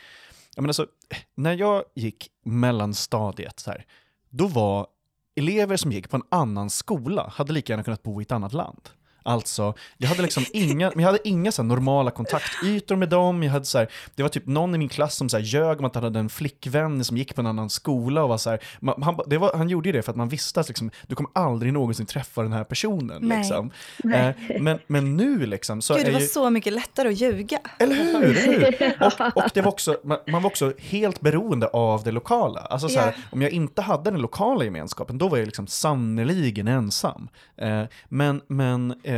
jag 0.56 0.62
menar 0.62 0.74
så, 0.74 0.88
när 1.36 1.54
jag 1.54 1.84
gick 1.96 2.30
mellanstadiet, 2.44 3.60
så 3.60 3.72
här, 3.72 3.86
då 4.30 4.48
var 4.48 4.88
elever 5.36 5.78
som 5.78 5.92
gick 5.92 6.10
på 6.10 6.16
en 6.16 6.24
annan 6.30 6.70
skola 6.70 7.32
hade 7.36 7.54
lika 7.54 7.74
gärna 7.74 7.84
kunnat 7.84 8.04
bo 8.04 8.22
i 8.22 8.24
ett 8.24 8.32
annat 8.32 8.54
land. 8.54 8.90
Alltså, 9.26 9.74
jag 9.98 10.08
hade 10.08 10.22
liksom 10.22 10.44
inga, 10.54 10.92
men 10.96 11.00
jag 11.00 11.12
hade 11.12 11.28
inga 11.28 11.52
så 11.52 11.64
normala 11.64 12.12
kontaktytor 12.12 12.96
med 12.96 13.10
dem. 13.10 13.44
Jag 13.44 13.52
hade 13.52 13.66
så 13.66 13.78
här, 13.78 13.88
det 14.16 14.24
var 14.24 14.30
typ 14.30 14.48
någon 14.48 14.76
i 14.76 14.78
min 14.78 14.90
klass 14.90 15.16
som 15.16 15.30
så 15.30 15.38
här 15.38 15.44
ljög 15.44 15.80
om 15.80 15.86
att 15.86 15.96
han 15.96 16.04
hade 16.04 16.20
en 16.20 16.30
flickvän 16.30 17.04
som 17.04 17.18
gick 17.18 17.36
på 17.36 17.42
en 17.42 17.48
annan 17.48 17.70
skola 17.70 18.24
och 18.24 18.30
var 18.30 18.38
så 18.38 18.50
här, 18.50 18.60
man, 18.80 19.04
han, 19.04 19.20
det 19.26 19.38
var, 19.38 19.54
han 19.58 19.70
gjorde 19.70 19.90
ju 19.90 19.94
det 19.94 20.02
för 20.02 20.12
att 20.12 20.16
man 20.16 20.30
visste 20.30 20.60
att 20.60 20.68
liksom, 20.68 20.92
du 21.08 21.16
kommer 21.16 21.32
aldrig 21.34 21.74
någonsin 21.74 22.06
träffa 22.06 22.42
den 22.42 22.54
här 22.54 22.64
personen. 22.64 23.20
Nej. 23.22 23.38
Liksom. 23.38 23.72
Eh, 24.14 24.60
men, 24.60 24.80
men 24.88 25.18
nu 25.18 25.46
liksom 25.46 25.82
så 25.82 25.96
Gud, 25.96 26.06
det 26.06 26.12
var 26.12 26.20
ju, 26.20 26.28
så 26.28 26.50
mycket 26.50 26.74
lättare 26.74 27.08
att 27.08 27.22
ljuga. 27.22 27.60
eller 27.80 27.96
hur? 27.96 28.34
Hur? 28.34 28.94
Och, 29.06 29.38
och 29.38 29.50
det 29.54 29.62
var 29.62 29.72
också, 29.72 29.98
man, 30.04 30.18
man 30.28 30.42
var 30.42 30.50
också 30.50 30.74
helt 30.78 31.22
beroende 31.22 31.68
av 31.68 32.04
det 32.04 32.12
lokala. 32.12 32.60
Alltså 32.60 32.90
så 32.90 33.00
här, 33.00 33.06
Ja. 33.06 33.22
Om 33.32 33.42
jag 33.42 33.52
inte 33.52 33.82
hade 33.82 34.12
den 34.12 34.22
lokala 34.22 34.64
gemenskapen, 34.64 35.18
då 35.18 35.28
var 35.28 35.38
jag 35.38 35.46
liksom 35.46 35.68
sannerligen 35.68 36.68
ensam. 36.68 37.28
Eh, 37.58 37.84
men 38.10 38.42
men 38.48 38.92
eh, 39.04 39.15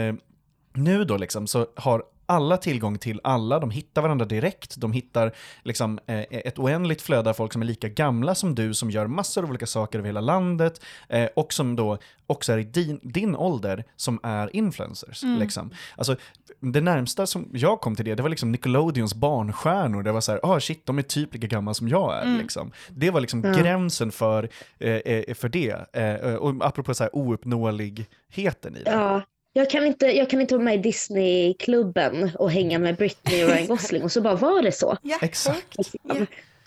nu 0.74 1.04
då 1.04 1.18
liksom 1.18 1.48
så 1.48 1.68
har 1.76 2.04
alla 2.30 2.58
tillgång 2.58 2.98
till 2.98 3.22
alla, 3.24 3.60
de 3.60 3.72
hittar 3.72 4.02
varandra 4.02 4.26
direkt, 4.26 4.76
de 4.78 4.92
hittar 4.92 5.32
liksom 5.64 6.00
eh, 6.08 6.20
ett 6.30 6.60
oändligt 6.60 7.02
flöde 7.02 7.30
av 7.30 7.34
folk 7.34 7.54
som 7.54 7.62
är 7.62 7.66
lika 7.66 7.90
gamla 7.90 8.36
som 8.36 8.56
du, 8.56 8.74
som 8.74 8.92
gör 8.92 9.08
massor 9.08 9.44
av 9.44 9.50
olika 9.50 9.66
saker 9.66 10.00
över 10.00 10.08
hela 10.08 10.22
landet 10.22 10.82
eh, 11.10 11.30
och 11.36 11.54
som 11.54 11.76
då 11.76 11.98
också 12.28 12.54
är 12.54 12.58
i 12.58 12.64
din, 12.64 13.00
din 13.04 13.36
ålder 13.36 13.84
som 13.96 14.20
är 14.24 14.56
influencers. 14.56 15.24
Liksom. 15.24 15.72
Alltså, 15.96 16.16
det 16.60 16.82
närmsta 16.82 17.28
som 17.28 17.50
jag 17.54 17.82
kom 17.82 17.96
till 17.96 18.06
det, 18.06 18.16
det 18.16 18.24
var 18.24 18.30
liksom 18.30 18.52
Nickelodeons 18.52 19.16
barnstjärnor. 19.16 20.04
Det 20.04 20.12
var 20.12 20.22
så 20.22 20.32
här, 20.32 20.40
ah 20.44 20.60
shit, 20.60 20.86
de 20.86 20.98
är 20.98 21.04
typ 21.04 21.34
lika 21.34 21.48
gamla 21.48 21.74
som 21.74 21.88
jag 21.88 22.18
är. 22.18 22.38
Liksom. 22.38 22.72
Det 22.90 23.12
var 23.12 23.22
liksom 23.22 23.42
gränsen 23.42 24.12
för, 24.12 24.50
eh, 24.80 24.92
eh, 24.92 25.34
för 25.36 25.50
det. 25.50 25.96
Eh, 25.96 26.36
och 26.36 26.66
apropå 26.66 26.94
så 26.94 27.04
här 27.04 27.16
ouppnåeligheten 27.16 28.76
i 28.76 28.84
det. 28.84 28.92
Ja, 28.92 29.22
jag 29.58 29.70
kan 29.70 29.86
inte, 29.86 30.06
jag 30.06 30.30
kan 30.30 30.42
inte 30.42 30.56
vara 30.56 30.64
med 30.64 30.76
i 30.76 30.78
Disneyklubben 30.78 32.32
och 32.36 32.52
hänga 32.52 32.80
med 32.80 32.96
Britney 32.96 33.44
och 33.44 33.50
Ryan 33.50 33.68
Gosling 33.68 34.04
och 34.04 34.12
så 34.12 34.22
bara 34.22 34.36
var 34.36 34.62
det 34.62 34.72
så. 34.72 34.98
Ja. 35.02 35.18
Exakt. 35.22 35.78
Ja. 36.04 36.16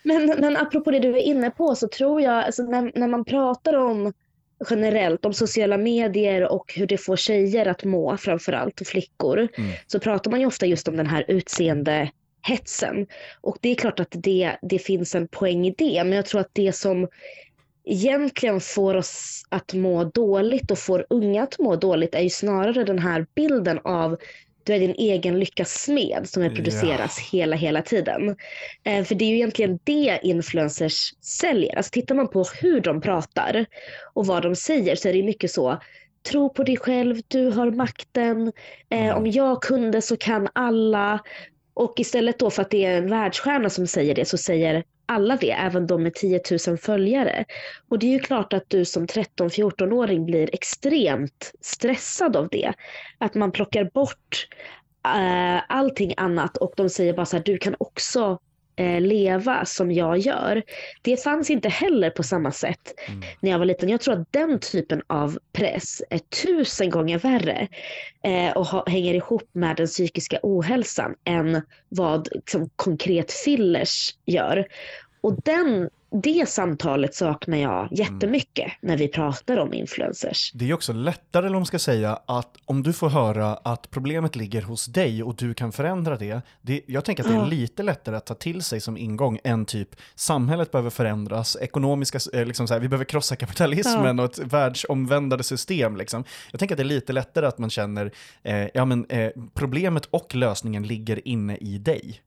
Men, 0.02 0.26
men 0.26 0.56
apropå 0.56 0.90
det 0.90 0.98
du 0.98 1.08
är 1.08 1.22
inne 1.22 1.50
på 1.50 1.74
så 1.74 1.88
tror 1.88 2.22
jag, 2.22 2.44
alltså 2.44 2.62
när, 2.62 2.92
när 2.94 3.08
man 3.08 3.24
pratar 3.24 3.74
om 3.74 4.12
generellt 4.70 5.24
om 5.24 5.34
sociala 5.34 5.76
medier 5.76 6.52
och 6.52 6.72
hur 6.76 6.86
det 6.86 6.98
får 6.98 7.16
tjejer 7.16 7.66
att 7.66 7.84
må 7.84 8.16
framförallt 8.16 8.80
och 8.80 8.86
flickor 8.86 9.48
Mm. 9.58 9.70
så 9.86 10.00
pratar 10.00 10.30
man 10.30 10.40
ju 10.40 10.46
ofta 10.46 10.66
just 10.66 10.88
om 10.88 10.96
den 10.96 11.06
här 11.06 11.24
utseendehetsen. 11.28 13.06
Och 13.40 13.56
det 13.60 13.68
är 13.68 13.74
klart 13.74 14.00
att 14.00 14.10
det, 14.12 14.56
det 14.62 14.78
finns 14.78 15.14
en 15.14 15.28
poäng 15.28 15.66
i 15.66 15.74
det 15.78 16.04
men 16.04 16.12
jag 16.12 16.26
tror 16.26 16.40
att 16.40 16.50
det 16.52 16.72
som 16.72 17.08
egentligen 17.90 18.60
får 18.60 18.94
oss 18.94 19.44
att 19.48 19.74
må 19.74 20.04
dåligt 20.04 20.70
och 20.70 20.78
får 20.78 21.06
unga 21.10 21.42
att 21.42 21.58
må 21.58 21.76
dåligt 21.76 22.14
är 22.14 22.20
ju 22.20 22.30
snarare 22.30 22.84
den 22.84 22.98
här 22.98 23.26
bilden 23.34 23.80
av 23.84 24.16
du 24.64 24.74
är 24.74 24.78
din 24.78 24.94
egen 24.98 25.38
lyckas 25.38 25.70
smed 25.70 26.28
som 26.28 26.42
reproduceras 26.42 27.18
hela, 27.18 27.56
hela 27.56 27.82
tiden. 27.82 28.36
Eh, 28.84 29.04
för 29.04 29.14
det 29.14 29.24
är 29.24 29.28
ju 29.28 29.36
egentligen 29.36 29.78
det 29.84 30.20
influencers 30.22 31.14
säljer. 31.20 31.76
Alltså 31.76 31.90
tittar 31.90 32.14
man 32.14 32.28
på 32.28 32.44
hur 32.60 32.80
de 32.80 33.00
pratar 33.00 33.66
och 34.14 34.26
vad 34.26 34.42
de 34.42 34.56
säger 34.56 34.96
så 34.96 35.08
är 35.08 35.12
det 35.12 35.22
mycket 35.22 35.50
så 35.50 35.80
Tro 36.22 36.48
på 36.48 36.62
dig 36.62 36.76
själv, 36.76 37.20
du 37.28 37.50
har 37.50 37.70
makten, 37.70 38.52
eh, 38.90 39.16
om 39.16 39.26
jag 39.26 39.62
kunde 39.62 40.02
så 40.02 40.16
kan 40.16 40.48
alla. 40.52 41.20
Och 41.74 42.00
istället 42.00 42.38
då 42.38 42.50
för 42.50 42.62
att 42.62 42.70
det 42.70 42.84
är 42.84 42.98
en 42.98 43.10
världsstjärna 43.10 43.70
som 43.70 43.86
säger 43.86 44.14
det 44.14 44.24
så 44.24 44.38
säger 44.38 44.84
alla 45.10 45.36
det, 45.36 45.50
även 45.50 45.86
de 45.86 46.02
med 46.02 46.14
10 46.14 46.40
000 46.66 46.78
följare. 46.78 47.44
Och 47.88 47.98
det 47.98 48.06
är 48.06 48.10
ju 48.10 48.18
klart 48.18 48.52
att 48.52 48.64
du 48.68 48.84
som 48.84 49.06
13-14-åring 49.06 50.26
blir 50.26 50.54
extremt 50.54 51.52
stressad 51.60 52.36
av 52.36 52.48
det. 52.48 52.72
Att 53.18 53.34
man 53.34 53.52
plockar 53.52 53.90
bort 53.94 54.48
uh, 55.06 55.62
allting 55.68 56.14
annat 56.16 56.56
och 56.56 56.72
de 56.76 56.88
säger 56.88 57.12
bara 57.12 57.26
så 57.26 57.36
här, 57.36 57.44
du 57.44 57.58
kan 57.58 57.74
också 57.78 58.38
leva 59.00 59.64
som 59.64 59.92
jag 59.92 60.18
gör. 60.18 60.62
Det 61.02 61.22
fanns 61.22 61.50
inte 61.50 61.68
heller 61.68 62.10
på 62.10 62.22
samma 62.22 62.52
sätt 62.52 62.94
när 63.40 63.50
jag 63.50 63.58
var 63.58 63.66
liten. 63.66 63.88
Jag 63.88 64.00
tror 64.00 64.20
att 64.20 64.32
den 64.32 64.60
typen 64.60 65.02
av 65.06 65.38
press 65.52 66.02
är 66.10 66.18
tusen 66.18 66.90
gånger 66.90 67.18
värre 67.18 67.68
eh, 68.24 68.56
och 68.56 68.90
hänger 68.90 69.14
ihop 69.14 69.48
med 69.52 69.76
den 69.76 69.86
psykiska 69.86 70.38
ohälsan 70.42 71.14
än 71.24 71.62
vad 71.88 72.28
liksom, 72.32 72.70
konkret 72.76 73.32
fillers 73.32 74.14
gör. 74.26 74.66
Och 75.20 75.42
den, 75.42 75.90
det 76.12 76.48
samtalet 76.48 77.14
saknar 77.14 77.58
jag 77.58 77.88
jättemycket 77.90 78.72
när 78.80 78.96
vi 78.96 79.08
pratar 79.08 79.56
om 79.56 79.74
influencers. 79.74 80.52
Det 80.54 80.70
är 80.70 80.74
också 80.74 80.92
lättare, 80.92 81.46
eller 81.46 81.56
om 81.56 81.60
man 81.60 81.66
ska 81.66 81.78
säga, 81.78 82.18
att 82.26 82.56
om 82.64 82.82
du 82.82 82.92
får 82.92 83.08
höra 83.08 83.54
att 83.54 83.90
problemet 83.90 84.36
ligger 84.36 84.62
hos 84.62 84.86
dig 84.86 85.22
och 85.22 85.34
du 85.36 85.54
kan 85.54 85.72
förändra 85.72 86.16
det. 86.16 86.42
det 86.62 86.82
jag 86.86 87.04
tänker 87.04 87.22
att 87.22 87.28
det 87.28 87.34
är 87.34 87.38
Ja. 87.38 87.46
lite 87.46 87.82
lättare 87.82 88.16
att 88.16 88.26
ta 88.26 88.34
till 88.34 88.62
sig 88.62 88.80
som 88.80 88.96
ingång 88.96 89.38
än 89.44 89.64
typ 89.64 89.88
samhället 90.14 90.70
behöver 90.70 90.90
förändras, 90.90 91.56
ekonomiska, 91.60 92.18
eh, 92.32 92.46
liksom 92.46 92.68
så 92.68 92.74
här, 92.74 92.80
vi 92.80 92.88
behöver 92.88 93.04
krossa 93.04 93.36
kapitalismen 93.36 94.18
och 94.18 94.24
ett 94.24 94.38
världsomvändande 94.38 95.44
system. 95.44 95.96
Liksom. 95.96 96.24
Jag 96.50 96.58
tänker 96.58 96.74
att 96.74 96.76
det 96.76 96.82
är 96.82 96.84
lite 96.84 97.12
lättare 97.12 97.46
att 97.46 97.58
man 97.58 97.70
känner, 97.70 98.12
eh, 98.42 98.66
ja 98.74 98.84
men 98.84 99.04
eh, 99.08 99.30
problemet 99.54 100.06
och 100.06 100.34
lösningen 100.34 100.82
ligger 100.82 101.28
inne 101.28 101.56
i 101.56 101.78
dig. 101.78 102.20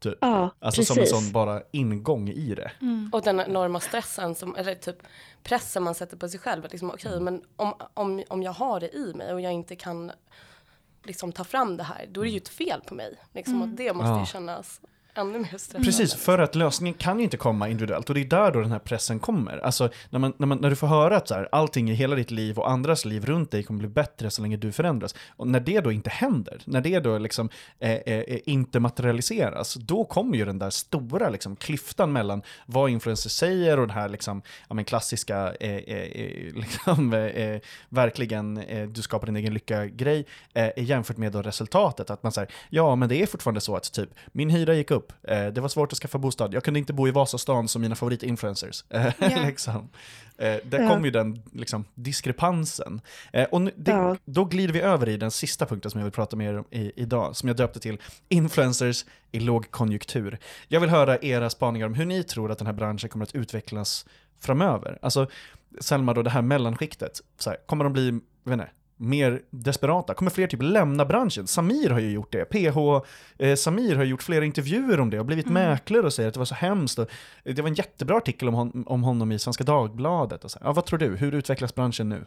Typ. 0.00 0.18
Ja, 0.20 0.50
Alltså 0.60 0.80
precis. 0.80 0.88
som 0.88 0.98
en 1.18 1.22
sån 1.24 1.32
bara 1.32 1.62
ingång 1.70 2.28
i 2.28 2.54
det. 2.54 2.70
Och 3.12 3.22
den 3.22 3.40
enorma 3.40 3.80
stressen, 3.80 4.34
som, 4.34 4.56
eller 4.56 4.74
typ 4.74 4.96
pressen 5.42 5.82
man 5.82 5.94
sätter 5.94 6.16
på 6.16 6.28
sig 6.28 6.40
själv. 6.40 6.66
Liksom, 6.70 6.90
okej, 6.90 7.20
men 7.20 7.42
om, 7.56 7.74
om, 7.94 8.24
om 8.28 8.42
jag 8.42 8.52
har 8.52 8.80
det 8.80 8.96
i 8.96 9.14
mig 9.14 9.32
och 9.32 9.40
jag 9.40 9.52
inte 9.52 9.76
kan 9.76 10.12
liksom, 11.04 11.32
ta 11.32 11.44
fram 11.44 11.76
det 11.76 11.82
här, 11.82 12.06
då 12.12 12.20
är 12.20 12.24
det 12.24 12.30
ju 12.30 12.36
ett 12.36 12.48
fel 12.48 12.80
på 12.86 12.94
mig. 12.94 13.16
Liksom, 13.34 13.62
och 13.62 13.68
det 13.68 13.92
måste 13.92 14.08
Ja. 14.10 14.20
ju 14.20 14.26
kännas 14.26 14.80
ännu 15.20 15.38
mer 15.38 15.48
stressad. 15.48 15.84
Precis, 15.84 16.14
för 16.14 16.38
att 16.38 16.54
lösningen 16.54 16.94
kan 16.94 17.18
ju 17.18 17.24
inte 17.24 17.36
komma 17.36 17.68
individuellt 17.68 18.08
och 18.08 18.14
det 18.14 18.20
är 18.20 18.24
där 18.24 18.52
då 18.52 18.60
den 18.60 18.72
här 18.72 18.78
pressen 18.78 19.18
kommer. 19.18 19.58
Alltså 19.58 19.90
när, 20.10 20.18
man, 20.18 20.32
när, 20.36 20.46
man, 20.46 20.58
när 20.58 20.70
du 20.70 20.76
får 20.76 20.86
höra 20.86 21.16
att 21.16 21.28
så 21.28 21.34
här, 21.34 21.48
allting 21.52 21.90
i 21.90 21.94
hela 21.94 22.16
ditt 22.16 22.30
liv 22.30 22.58
och 22.58 22.70
andras 22.70 23.04
liv 23.04 23.26
runt 23.26 23.50
dig 23.50 23.62
kommer 23.62 23.78
bli 23.78 23.88
bättre 23.88 24.30
så 24.30 24.42
länge 24.42 24.56
du 24.56 24.72
förändras. 24.72 25.14
Och 25.36 25.46
när 25.46 25.60
det 25.60 25.80
då 25.80 25.92
inte 25.92 26.10
händer, 26.10 26.60
när 26.64 26.80
det 26.80 27.00
då 27.00 27.18
liksom 27.18 27.48
eh, 27.78 27.92
eh, 27.92 28.18
eh 28.18 28.38
inte 28.44 28.80
materialiseras, 28.80 29.74
då 29.74 30.04
kommer 30.04 30.36
ju 30.36 30.44
den 30.44 30.58
där 30.58 30.70
stora 30.70 31.28
liksom, 31.28 31.56
klyftan 31.56 32.12
mellan 32.12 32.42
vad 32.66 32.90
influencers 32.90 33.32
säger 33.32 33.78
och 33.78 33.86
den 33.86 33.96
här 33.96 34.08
liksom, 34.08 34.42
ja, 34.68 34.74
men 34.74 34.84
klassiska, 34.84 35.54
eh, 35.60 35.70
eh, 35.70 35.96
eh, 35.96 36.54
liksom, 36.54 37.12
eh, 37.12 37.20
eh, 37.20 37.60
verkligen 37.88 38.58
eh, 38.58 38.88
du 38.88 39.02
skapar 39.02 39.26
din 39.26 39.36
egen 39.36 39.54
lycka-grej 39.54 40.26
eh, 40.54 40.70
jämfört 40.76 41.16
med 41.16 41.32
då 41.32 41.42
resultatet. 41.42 42.10
Att 42.10 42.22
man 42.22 42.32
säger, 42.32 42.50
ja 42.70 42.96
men 42.96 43.08
det 43.08 43.22
är 43.22 43.26
fortfarande 43.26 43.60
så 43.60 43.76
att 43.76 43.92
typ 43.92 44.10
min 44.32 44.50
hyra 44.50 44.74
gick 44.74 44.90
upp, 44.90 45.07
upp. 45.08 45.30
Eh, 45.30 45.46
det 45.46 45.60
var 45.60 45.68
svårt 45.68 45.92
att 45.92 45.98
skaffa 45.98 46.18
bostad. 46.18 46.54
Jag 46.54 46.64
kunde 46.64 46.78
inte 46.80 46.92
bo 46.92 47.08
i 47.08 47.10
Vasastan 47.10 47.68
som 47.68 47.82
mina 47.82 47.94
favoritinfluencers. 47.94 48.84
Eh, 48.90 49.12
Ja. 49.18 49.28
liksom. 49.46 49.88
eh, 50.38 50.56
där 50.64 50.80
Ja. 50.82 50.88
kom 50.88 51.04
ju 51.04 51.10
den 51.10 51.42
liksom, 51.52 51.84
diskrepansen. 51.94 53.00
Eh, 53.32 53.44
och 53.44 53.60
nu, 53.62 53.70
det, 53.76 53.90
Ja. 53.90 54.16
Då 54.24 54.44
glider 54.44 54.72
vi 54.72 54.80
över 54.80 55.08
i 55.08 55.16
den 55.16 55.30
sista 55.30 55.66
punkten 55.66 55.90
som 55.90 56.00
jag 56.00 56.04
vill 56.04 56.12
prata 56.12 56.36
med 56.36 56.46
er 56.54 56.58
om 56.58 56.64
i, 56.70 56.92
idag, 56.96 57.36
som 57.36 57.48
jag 57.48 57.56
döpte 57.56 57.80
till 57.80 57.98
influencers 58.28 59.04
i 59.32 59.40
lågkonjunktur. 59.40 60.38
Jag 60.68 60.80
vill 60.80 60.90
höra 60.90 61.18
era 61.18 61.50
spaningar 61.50 61.86
om 61.86 61.94
hur 61.94 62.06
ni 62.06 62.22
tror 62.24 62.50
att 62.52 62.58
den 62.58 62.66
här 62.66 62.74
branschen 62.74 63.08
kommer 63.10 63.22
att 63.24 63.34
utvecklas 63.34 64.06
framöver. 64.40 64.98
Alltså, 65.02 65.26
Selma, 65.80 66.14
då 66.14 66.22
det 66.22 66.30
här 66.30 66.42
mellanskiktet, 66.42 67.20
så 67.38 67.50
här, 67.50 67.58
kommer 67.66 67.84
de 67.84 67.92
bli, 67.92 68.06
jag 68.44 68.50
vet 68.50 68.60
inte, 68.60 68.70
mer 68.98 69.42
desperata? 69.50 70.14
Kommer 70.14 70.30
fler 70.30 70.46
typ 70.46 70.62
lämna 70.62 71.04
branschen? 71.04 71.46
Samir 71.46 71.90
har 71.90 72.00
ju 72.00 72.10
gjort 72.10 72.32
det. 72.32 72.44
PH 72.44 72.78
eh, 73.38 73.54
Samir 73.54 73.96
har 73.96 74.04
gjort 74.04 74.22
flera 74.22 74.44
intervjuer 74.44 75.00
om 75.00 75.10
det 75.10 75.20
och 75.20 75.26
blivit 75.26 75.46
mäklare 75.46 76.02
och 76.02 76.12
säger 76.12 76.28
att 76.28 76.34
det 76.34 76.40
var 76.40 76.44
så 76.44 76.54
hemskt. 76.54 76.98
Och, 76.98 77.08
det 77.44 77.62
var 77.62 77.68
en 77.68 77.74
jättebra 77.74 78.16
artikel 78.16 78.48
om, 78.48 78.54
hon, 78.54 78.84
om 78.86 79.02
honom 79.02 79.32
i 79.32 79.38
Svenska 79.38 79.64
Dagbladet. 79.64 80.44
Och 80.44 80.50
så. 80.50 80.58
Ja, 80.62 80.72
vad 80.72 80.86
tror 80.86 80.98
du? 80.98 81.16
Hur 81.16 81.34
utvecklas 81.34 81.74
branschen 81.74 82.08
nu? 82.08 82.26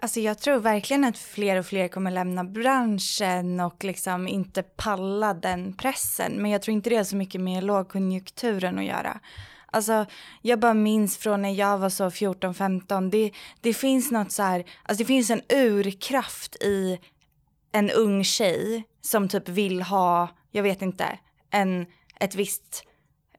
Alltså 0.00 0.20
jag 0.20 0.38
tror 0.38 0.58
verkligen 0.58 1.04
att 1.04 1.18
fler 1.18 1.56
och 1.56 1.66
fler 1.66 1.88
kommer 1.88 2.10
lämna 2.10 2.44
branschen 2.44 3.60
och 3.60 3.84
liksom 3.84 4.28
inte 4.28 4.62
palla 4.62 5.34
den 5.34 5.72
pressen. 5.72 6.32
Men 6.32 6.50
jag 6.50 6.62
tror 6.62 6.72
inte 6.72 6.90
det 6.90 6.96
har 6.96 7.04
så 7.04 7.16
mycket 7.16 7.40
med 7.40 7.64
lågkonjunkturen 7.64 8.78
att 8.78 8.84
göra. 8.84 9.20
Alltså 9.72 10.06
jag 10.42 10.60
bara 10.60 10.74
minns 10.74 11.18
från 11.18 11.42
när 11.42 11.54
jag 11.54 11.78
var 11.78 11.88
så 11.88 12.08
14-15, 12.08 13.10
det, 13.10 13.32
det 13.60 13.74
finns 13.74 14.10
något 14.10 14.32
så 14.32 14.42
här, 14.42 14.64
alltså 14.82 15.02
det 15.02 15.06
finns 15.06 15.30
en 15.30 15.42
urkraft 15.48 16.56
i 16.56 16.98
en 17.72 17.90
ung 17.90 18.24
tjej 18.24 18.84
som 19.00 19.28
typ 19.28 19.48
vill 19.48 19.82
ha, 19.82 20.28
jag 20.50 20.62
vet 20.62 20.82
inte, 20.82 21.18
en, 21.50 21.86
ett 22.20 22.34
visst 22.34 22.84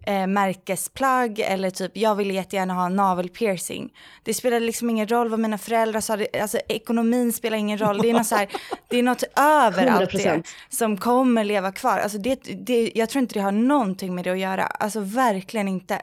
eh, 0.10 0.28
märkesplagg 0.28 1.39
eller 1.39 1.69
typ 1.69 1.91
jag 1.98 2.15
ville 2.15 2.34
jättegärna 2.34 2.74
ha 2.74 2.86
en 2.86 2.95
navelpiercing. 2.95 3.93
Det 4.24 4.34
spelade 4.34 4.65
liksom 4.65 4.89
ingen 4.89 5.08
roll 5.08 5.30
vad 5.30 5.39
mina 5.39 5.58
föräldrar 5.58 6.02
sa, 6.02 6.17
det- 6.17 6.39
alltså 6.41 6.58
ekonomin 6.67 7.34
spelar 7.34 7.58
ingen 7.58 7.78
roll. 7.78 7.98
Det 8.02 8.10
är 8.10 8.13
något, 8.13 8.28
så 8.28 8.36
här, 8.36 8.48
det 8.89 8.98
är 9.00 9.04
något 9.04 9.24
över 9.39 9.88
allt 9.88 10.12
det 10.12 10.17
100%. 10.17 10.43
som 10.69 10.98
kommer 10.98 11.43
leva 11.43 11.72
kvar. 11.72 11.98
Alltså 12.00 12.17
det, 12.17 12.36
det, 12.65 12.91
jag 12.95 13.10
tror 13.10 13.22
inte 13.22 13.34
det 13.34 13.41
har 13.41 13.52
någonting 13.52 14.15
med 14.15 14.24
det 14.24 14.30
att 14.30 14.39
göra, 14.39 14.63
alltså 14.65 15.00
verkligen 15.00 15.67
inte. 15.67 16.02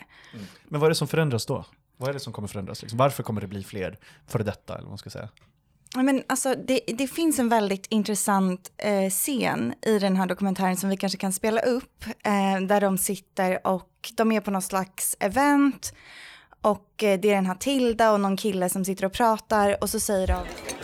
Men 0.69 0.81
vad 0.81 0.87
är 0.87 0.91
det 0.91 0.95
som 0.95 1.09
förändras 1.09 1.47
då? 1.47 1.65
Vad 1.97 2.09
är 2.09 2.13
det 2.13 2.21
som 2.21 2.33
kommer 2.33 2.49
förändras? 2.49 2.83
Liksom? 2.83 2.99
Varför 2.99 3.23
kommer 3.23 3.41
det 3.41 3.47
bli 3.47 3.65
fler 3.65 3.99
före 4.29 4.43
detta, 4.43 4.73
eller 4.75 4.83
vad 4.83 4.91
man 4.91 4.99
ska 4.99 5.11
säga? 5.11 5.29
Ja, 5.95 6.03
Men 6.03 6.23
alltså, 6.27 6.55
det, 6.55 6.81
det 6.87 7.07
finns 7.07 7.39
en 7.39 7.49
väldigt 7.49 7.87
intressant 7.89 8.71
eh, 8.79 9.11
scen 9.11 9.75
i 9.87 9.99
den 9.99 10.17
här 10.17 10.27
dokumentären 10.27 10.77
som 10.77 10.91
vi 10.91 10.97
kanske 10.97 11.19
kan 11.19 11.33
spela 11.33 11.61
upp. 11.61 12.05
Eh, 12.07 12.67
där 12.69 12.81
de 12.81 12.99
sitter 12.99 13.67
och 13.67 13.91
de 14.17 14.33
är 14.33 14.41
på 14.41 14.51
någon 14.51 14.63
slags 14.63 15.17
event. 15.21 15.95
Och 16.61 17.03
eh, 17.03 17.21
det 17.21 17.31
är 17.31 17.35
den 17.35 17.47
här 17.47 17.55
Tilda 17.55 18.13
och 18.13 18.21
någon 18.21 18.37
kille 18.37 18.69
som 18.69 18.85
sitter 18.85 19.05
och 19.05 19.13
pratar 19.13 19.77
och 19.83 19.91
så 19.91 20.01
säger 20.01 20.27
de 20.27 20.37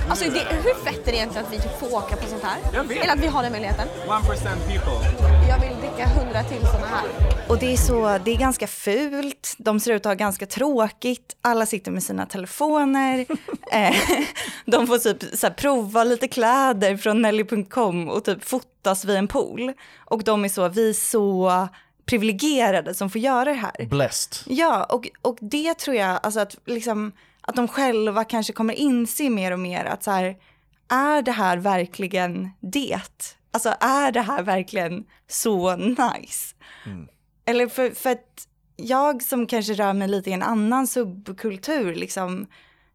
Alltså 0.08 0.24
det, 0.24 0.40
hur 0.50 0.84
fett 0.84 1.08
är 1.08 1.12
det 1.12 1.16
egentligen 1.16 1.46
att 1.46 1.52
vi 1.52 1.56
typ 1.56 1.78
får 1.80 1.94
åka 1.96 2.16
på 2.16 2.26
sånt 2.26 2.42
här? 2.42 2.58
Eller 3.02 3.12
att 3.12 3.20
vi 3.20 3.26
har 3.26 3.42
den 3.42 3.52
möjligheten? 3.52 3.88
1% 4.06 4.22
people. 4.68 5.41
Dricka 5.92 6.08
hundra 6.08 6.42
till 6.42 6.66
såna 6.66 6.86
här. 6.86 7.04
Och 7.48 7.58
det 7.58 7.72
är, 7.72 7.76
så, 7.76 8.18
det 8.24 8.30
är 8.30 8.36
ganska 8.36 8.66
fult, 8.66 9.54
de 9.58 9.80
ser 9.80 9.94
ut 9.94 10.06
att 10.06 10.10
ha 10.10 10.14
ganska 10.14 10.46
tråkigt, 10.46 11.36
alla 11.42 11.66
sitter 11.66 11.90
med 11.90 12.02
sina 12.02 12.26
telefoner. 12.26 13.26
eh, 13.72 13.96
de 14.66 14.86
får 14.86 14.98
typ 14.98 15.38
så 15.38 15.46
här, 15.46 15.54
prova 15.54 16.04
lite 16.04 16.28
kläder 16.28 16.96
från 16.96 17.22
Nelly.com 17.22 18.08
och 18.08 18.24
typ 18.24 18.44
fotas 18.44 19.04
vid 19.04 19.16
en 19.16 19.28
pool. 19.28 19.72
Och 19.98 20.24
de 20.24 20.44
är 20.44 20.48
så, 20.48 20.68
vi 20.68 20.88
är 20.88 20.94
så 20.94 21.68
privilegierade 22.04 22.94
som 22.94 23.10
får 23.10 23.20
göra 23.20 23.44
det 23.44 23.52
här. 23.52 23.86
Blessed. 23.86 24.38
Ja, 24.46 24.84
och, 24.84 25.08
och 25.22 25.38
det 25.40 25.74
tror 25.74 25.96
jag, 25.96 26.20
alltså 26.22 26.40
att, 26.40 26.56
liksom, 26.66 27.12
att 27.40 27.56
de 27.56 27.68
själva 27.68 28.24
kanske 28.24 28.52
kommer 28.52 28.74
inse 28.74 29.30
mer 29.30 29.52
och 29.52 29.58
mer 29.58 29.84
att 29.84 30.04
så 30.04 30.10
här, 30.10 30.36
är 30.88 31.22
det 31.22 31.32
här 31.32 31.56
verkligen 31.56 32.50
det? 32.60 33.00
Alltså 33.54 33.74
är 33.80 34.12
det 34.12 34.20
här 34.20 34.42
verkligen 34.42 35.04
så 35.28 35.76
nice? 35.76 36.54
Eller 37.44 37.66
för, 37.68 37.90
för 37.90 38.10
att 38.10 38.48
jag 38.76 39.22
som 39.22 39.46
kanske 39.46 39.72
rör 39.72 39.92
mig 39.92 40.08
lite 40.08 40.30
i 40.30 40.32
en 40.32 40.42
annan 40.42 40.86
subkultur, 40.86 41.94
liksom, 41.94 42.46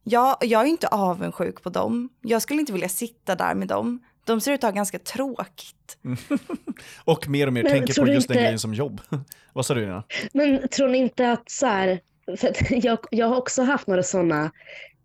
jag, 0.03 0.37
jag 0.41 0.61
är 0.61 0.65
inte 0.65 0.87
avundsjuk 0.87 1.63
på 1.63 1.69
dem. 1.69 2.09
Jag 2.21 2.41
skulle 2.41 2.59
inte 2.59 2.73
vilja 2.73 2.89
sitta 2.89 3.35
där 3.35 3.55
med 3.55 3.67
dem. 3.67 3.99
De 4.23 4.41
ser 4.41 4.51
ut 4.51 4.63
att 4.63 4.69
ha 4.69 4.75
ganska 4.75 4.99
tråkigt. 4.99 5.97
Och 7.03 7.27
mer 7.29 7.47
och 7.47 7.53
mer 7.53 7.63
Men 7.63 7.71
tänker 7.71 8.01
på 8.01 8.07
just 8.07 8.27
den 8.27 8.37
inte- 8.37 8.43
grejen 8.43 8.59
som 8.59 8.73
jobb. 8.73 9.01
vad 9.53 9.65
sa 9.65 9.73
du 9.73 9.83
Ina? 9.83 10.03
Men 10.33 10.67
tror 10.67 10.87
ni 10.89 10.97
inte 10.97 11.31
att 11.31 11.51
så 11.51 11.65
här, 11.65 11.99
för 12.37 12.53
jag, 12.85 12.99
jag 13.11 13.27
har 13.27 13.37
också 13.37 13.63
haft 13.63 13.87
några 13.87 14.03
sådana, 14.03 14.51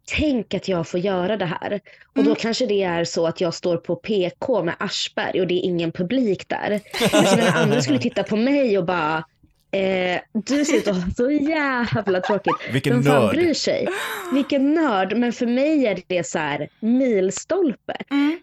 tänk 0.04 0.54
att 0.54 0.68
jag 0.68 0.88
får 0.88 1.00
göra 1.00 1.36
det 1.36 1.44
här. 1.44 1.80
Och 2.16 2.24
då 2.24 2.34
kanske 2.34 2.66
det 2.66 2.82
är 2.82 3.04
så 3.04 3.26
att 3.26 3.40
jag 3.40 3.54
står 3.54 3.76
på 3.76 3.96
PK 3.96 4.62
med 4.62 4.74
Aschberg 4.78 5.40
och 5.40 5.46
det 5.46 5.54
är 5.54 5.64
ingen 5.64 5.92
publik 5.92 6.48
där. 6.48 6.80
Men 7.12 7.26
så 7.26 7.36
när 7.36 7.56
andra 7.56 7.82
skulle 7.82 7.98
titta 7.98 8.22
på 8.22 8.36
mig 8.36 8.78
och 8.78 8.84
bara, 8.84 9.24
eh, 9.70 10.20
du 10.32 10.64
ser 10.64 10.76
ut 10.76 10.88
att 10.88 10.96
ha 10.96 11.10
så 11.16 11.30
jävla 11.30 12.20
tråkigt. 12.20 12.54
Vilken 12.72 12.92
Vem 12.92 13.02
fan 13.02 13.22
nörd. 13.22 13.34
bryr 13.34 13.54
sig? 13.54 13.88
Vilken 14.32 14.74
nörd. 14.74 15.16
Men 15.16 15.32
för 15.32 15.46
mig 15.46 15.86
är 15.86 16.02
det 16.06 16.26
så 16.26 16.38
här 16.38 16.68
milstolpe. 16.80 17.96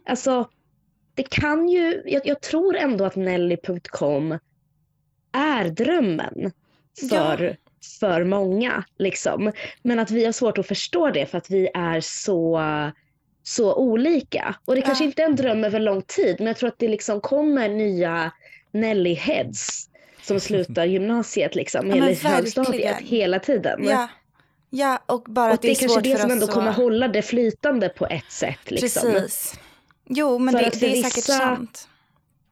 Alltså, 0.05 0.49
det 1.15 1.29
kan 1.29 1.69
ju, 1.69 2.03
jag, 2.05 2.21
jag 2.25 2.41
tror 2.41 2.75
ändå 2.77 3.05
att 3.05 3.15
Nelly.com 3.15 4.37
är 5.31 5.69
drömmen 5.69 6.51
för, 7.09 7.57
för 7.99 8.23
många. 8.23 8.83
Liksom. 8.97 9.51
Men 9.83 9.99
att 9.99 10.11
vi 10.11 10.25
har 10.25 10.31
svårt 10.31 10.57
att 10.57 10.67
förstå 10.67 11.09
det 11.11 11.25
för 11.25 11.37
att 11.37 11.49
vi 11.49 11.69
är 11.73 12.01
så, 12.01 12.61
så 13.43 13.75
olika. 13.75 14.55
Och 14.65 14.75
det 14.75 14.81
kanske 14.81 15.03
Ja. 15.03 15.07
inte 15.07 15.21
är 15.21 15.25
en 15.25 15.35
dröm 15.35 15.63
över 15.63 15.79
lång 15.79 16.01
tid, 16.01 16.35
men 16.39 16.47
jag 16.47 16.57
tror 16.57 16.67
att 16.69 16.79
det 16.79 16.87
liksom 16.87 17.21
kommer 17.21 17.69
nya 17.69 18.31
Nelly-heads 18.73 19.85
som 20.21 20.39
slutar 20.49 20.85
gymnasiet 20.85 21.55
liksom, 21.55 21.89
Ja, 21.89 21.95
eller 21.95 22.15
högstadiet 22.29 22.97
hela 22.99 23.39
tiden. 23.39 23.79
Ja, 23.83 24.07
ja 24.69 24.99
och 25.05 25.23
bara 25.27 25.47
Och 25.47 25.53
att 25.53 25.61
det, 25.61 25.67
det 25.67 25.71
är 25.71 25.75
är 25.75 25.79
kanske 25.79 25.93
svårt 25.95 26.03
det 26.03 26.11
för 26.15 26.21
som 26.21 26.31
ändå 26.31 26.45
att- 26.45 26.51
kommer 26.53 26.71
hålla 26.71 27.07
det 27.07 27.21
flytande 27.21 27.89
på 27.89 28.05
ett 28.07 28.31
sätt. 28.31 28.71
Liksom. 28.71 29.11
Precis. 29.11 29.59
Jo, 30.11 30.39
men 30.39 30.51
För 30.53 30.59
det, 30.63 30.79
det 30.79 30.85
är 30.99 31.03
säkert 31.03 31.17
vissa- 31.17 31.33
sant. 31.37 31.87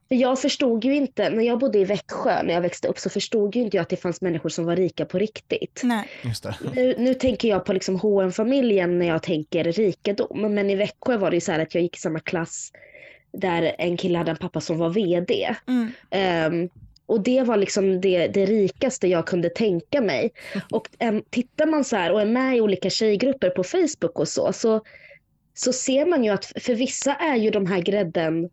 För 0.08 0.14
Jag 0.14 0.40
förstod 0.40 0.84
ju 0.84 0.94
inte, 0.94 1.30
när 1.30 1.42
jag 1.42 1.58
bodde 1.58 1.78
i 1.78 1.84
Växjö 1.84 2.42
när 2.42 2.54
jag 2.54 2.60
växte 2.60 2.88
upp 2.88 2.98
så 2.98 3.10
förstod 3.10 3.56
ju 3.56 3.62
inte 3.62 3.76
jag 3.76 3.82
att 3.82 3.88
det 3.88 3.96
fanns 3.96 4.20
människor 4.20 4.48
som 4.48 4.64
var 4.64 4.76
rika 4.76 5.04
på 5.04 5.18
riktigt. 5.18 5.80
Nej. 5.84 6.08
Just 6.22 6.42
det. 6.42 6.56
Nu, 6.74 6.94
nu 6.98 7.14
tänker 7.14 7.48
jag 7.48 7.64
på 7.64 7.72
liksom 7.72 8.00
hm 8.00 8.32
familjen 8.32 8.98
när 8.98 9.06
jag 9.06 9.22
tänker 9.22 9.64
rikedom. 9.64 10.54
Men 10.54 10.70
i 10.70 10.74
Växjö 10.74 11.16
var 11.16 11.30
det 11.30 11.36
ju 11.36 11.40
så 11.40 11.52
här 11.52 11.58
att 11.58 11.74
jag 11.74 11.82
gick 11.82 11.96
i 11.96 12.00
samma 12.00 12.20
klass 12.20 12.72
där 13.32 13.74
en 13.78 13.96
kille 13.96 14.18
hade 14.18 14.30
en 14.30 14.36
pappa 14.36 14.60
som 14.60 14.78
var 14.78 14.90
vd. 14.90 15.56
Mm. 15.66 15.92
Ehm, 16.10 16.68
och 17.06 17.20
det 17.20 17.42
var 17.42 17.56
liksom 17.56 18.00
det, 18.00 18.28
det 18.28 18.46
rikaste 18.46 19.08
jag 19.08 19.26
kunde 19.26 19.48
tänka 19.48 20.00
mig. 20.00 20.30
Och 20.70 20.88
um, 21.00 21.22
tittar 21.30 21.66
man 21.66 21.84
så 21.84 21.96
här 21.96 22.12
och 22.12 22.20
är 22.20 22.26
med 22.26 22.56
i 22.56 22.60
olika 22.60 22.90
tjejgrupper 22.90 23.50
på 23.50 23.64
Facebook 23.64 24.18
och 24.18 24.28
så, 24.28 24.52
så, 24.52 24.80
så 25.54 25.72
ser 25.72 26.06
man 26.06 26.24
ju 26.24 26.30
att 26.30 26.44
för 26.44 26.74
vissa 26.74 27.14
är 27.14 27.36
ju 27.36 27.50
de 27.50 27.66
här 27.66 27.80
grädden, 27.80 28.50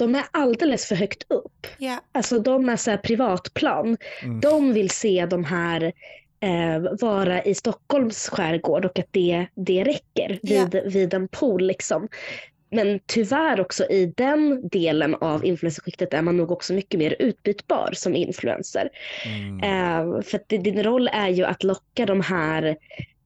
de 0.00 0.14
är 0.14 0.24
alldeles 0.30 0.86
för 0.86 0.94
högt 0.94 1.22
upp. 1.28 1.66
Ja. 1.78 2.00
Alltså 2.12 2.38
de 2.38 2.68
är 2.68 2.76
så 2.76 2.90
här 2.90 2.98
privatplan. 2.98 3.96
Mm. 4.22 4.40
De 4.40 4.72
vill 4.72 4.90
se 4.90 5.26
de 5.26 5.44
här 5.44 5.92
eh, 6.40 6.92
vara 7.00 7.42
i 7.42 7.54
Stockholms 7.54 8.28
skärgård 8.28 8.84
och 8.84 8.98
att 8.98 9.08
det, 9.10 9.46
det 9.54 9.84
räcker 9.84 10.38
vid, 10.42 10.92
vid 10.92 11.14
en 11.14 11.28
pool. 11.28 11.66
Liksom. 11.66 12.08
Men 12.70 13.00
tyvärr 13.06 13.60
också 13.60 13.84
i 13.84 14.12
den 14.16 14.68
delen 14.68 15.14
av 15.14 15.44
influencerskiktet 15.44 16.14
är 16.14 16.22
man 16.22 16.36
nog 16.36 16.50
också 16.50 16.72
mycket 16.72 16.98
mer 16.98 17.16
utbytbar 17.18 17.90
som 17.92 18.16
influencer. 18.16 18.88
Mm. 19.26 19.58
Eh, 19.60 20.22
för 20.22 20.36
att 20.36 20.48
din 20.48 20.82
roll 20.82 21.08
är 21.08 21.28
ju 21.28 21.44
att 21.44 21.64
locka 21.64 22.06
de 22.06 22.20
här 22.20 22.76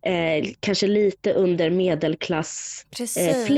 eh, 0.04 0.44
kanske 0.60 0.86
lite 0.86 1.32
under 1.32 1.70
medelklass 1.70 2.86
eh. 3.18 3.48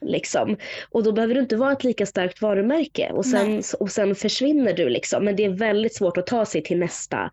Liksom. 0.00 0.56
Och 0.90 1.02
då 1.02 1.12
behöver 1.12 1.34
du 1.34 1.40
inte 1.40 1.56
vara 1.56 1.72
ett 1.72 1.84
lika 1.84 2.06
starkt 2.06 2.42
varumärke 2.42 3.10
och 3.12 3.26
sen, 3.26 3.50
Nej. 3.50 3.62
och 3.80 3.90
sen 3.90 4.14
försvinner 4.14 4.72
du. 4.72 4.88
Liksom. 4.88 5.24
Men 5.24 5.36
det 5.36 5.44
är 5.44 5.50
väldigt 5.50 5.94
svårt 5.94 6.16
att 6.16 6.26
ta 6.26 6.46
sig 6.46 6.62
till 6.62 6.78
nästa, 6.78 7.30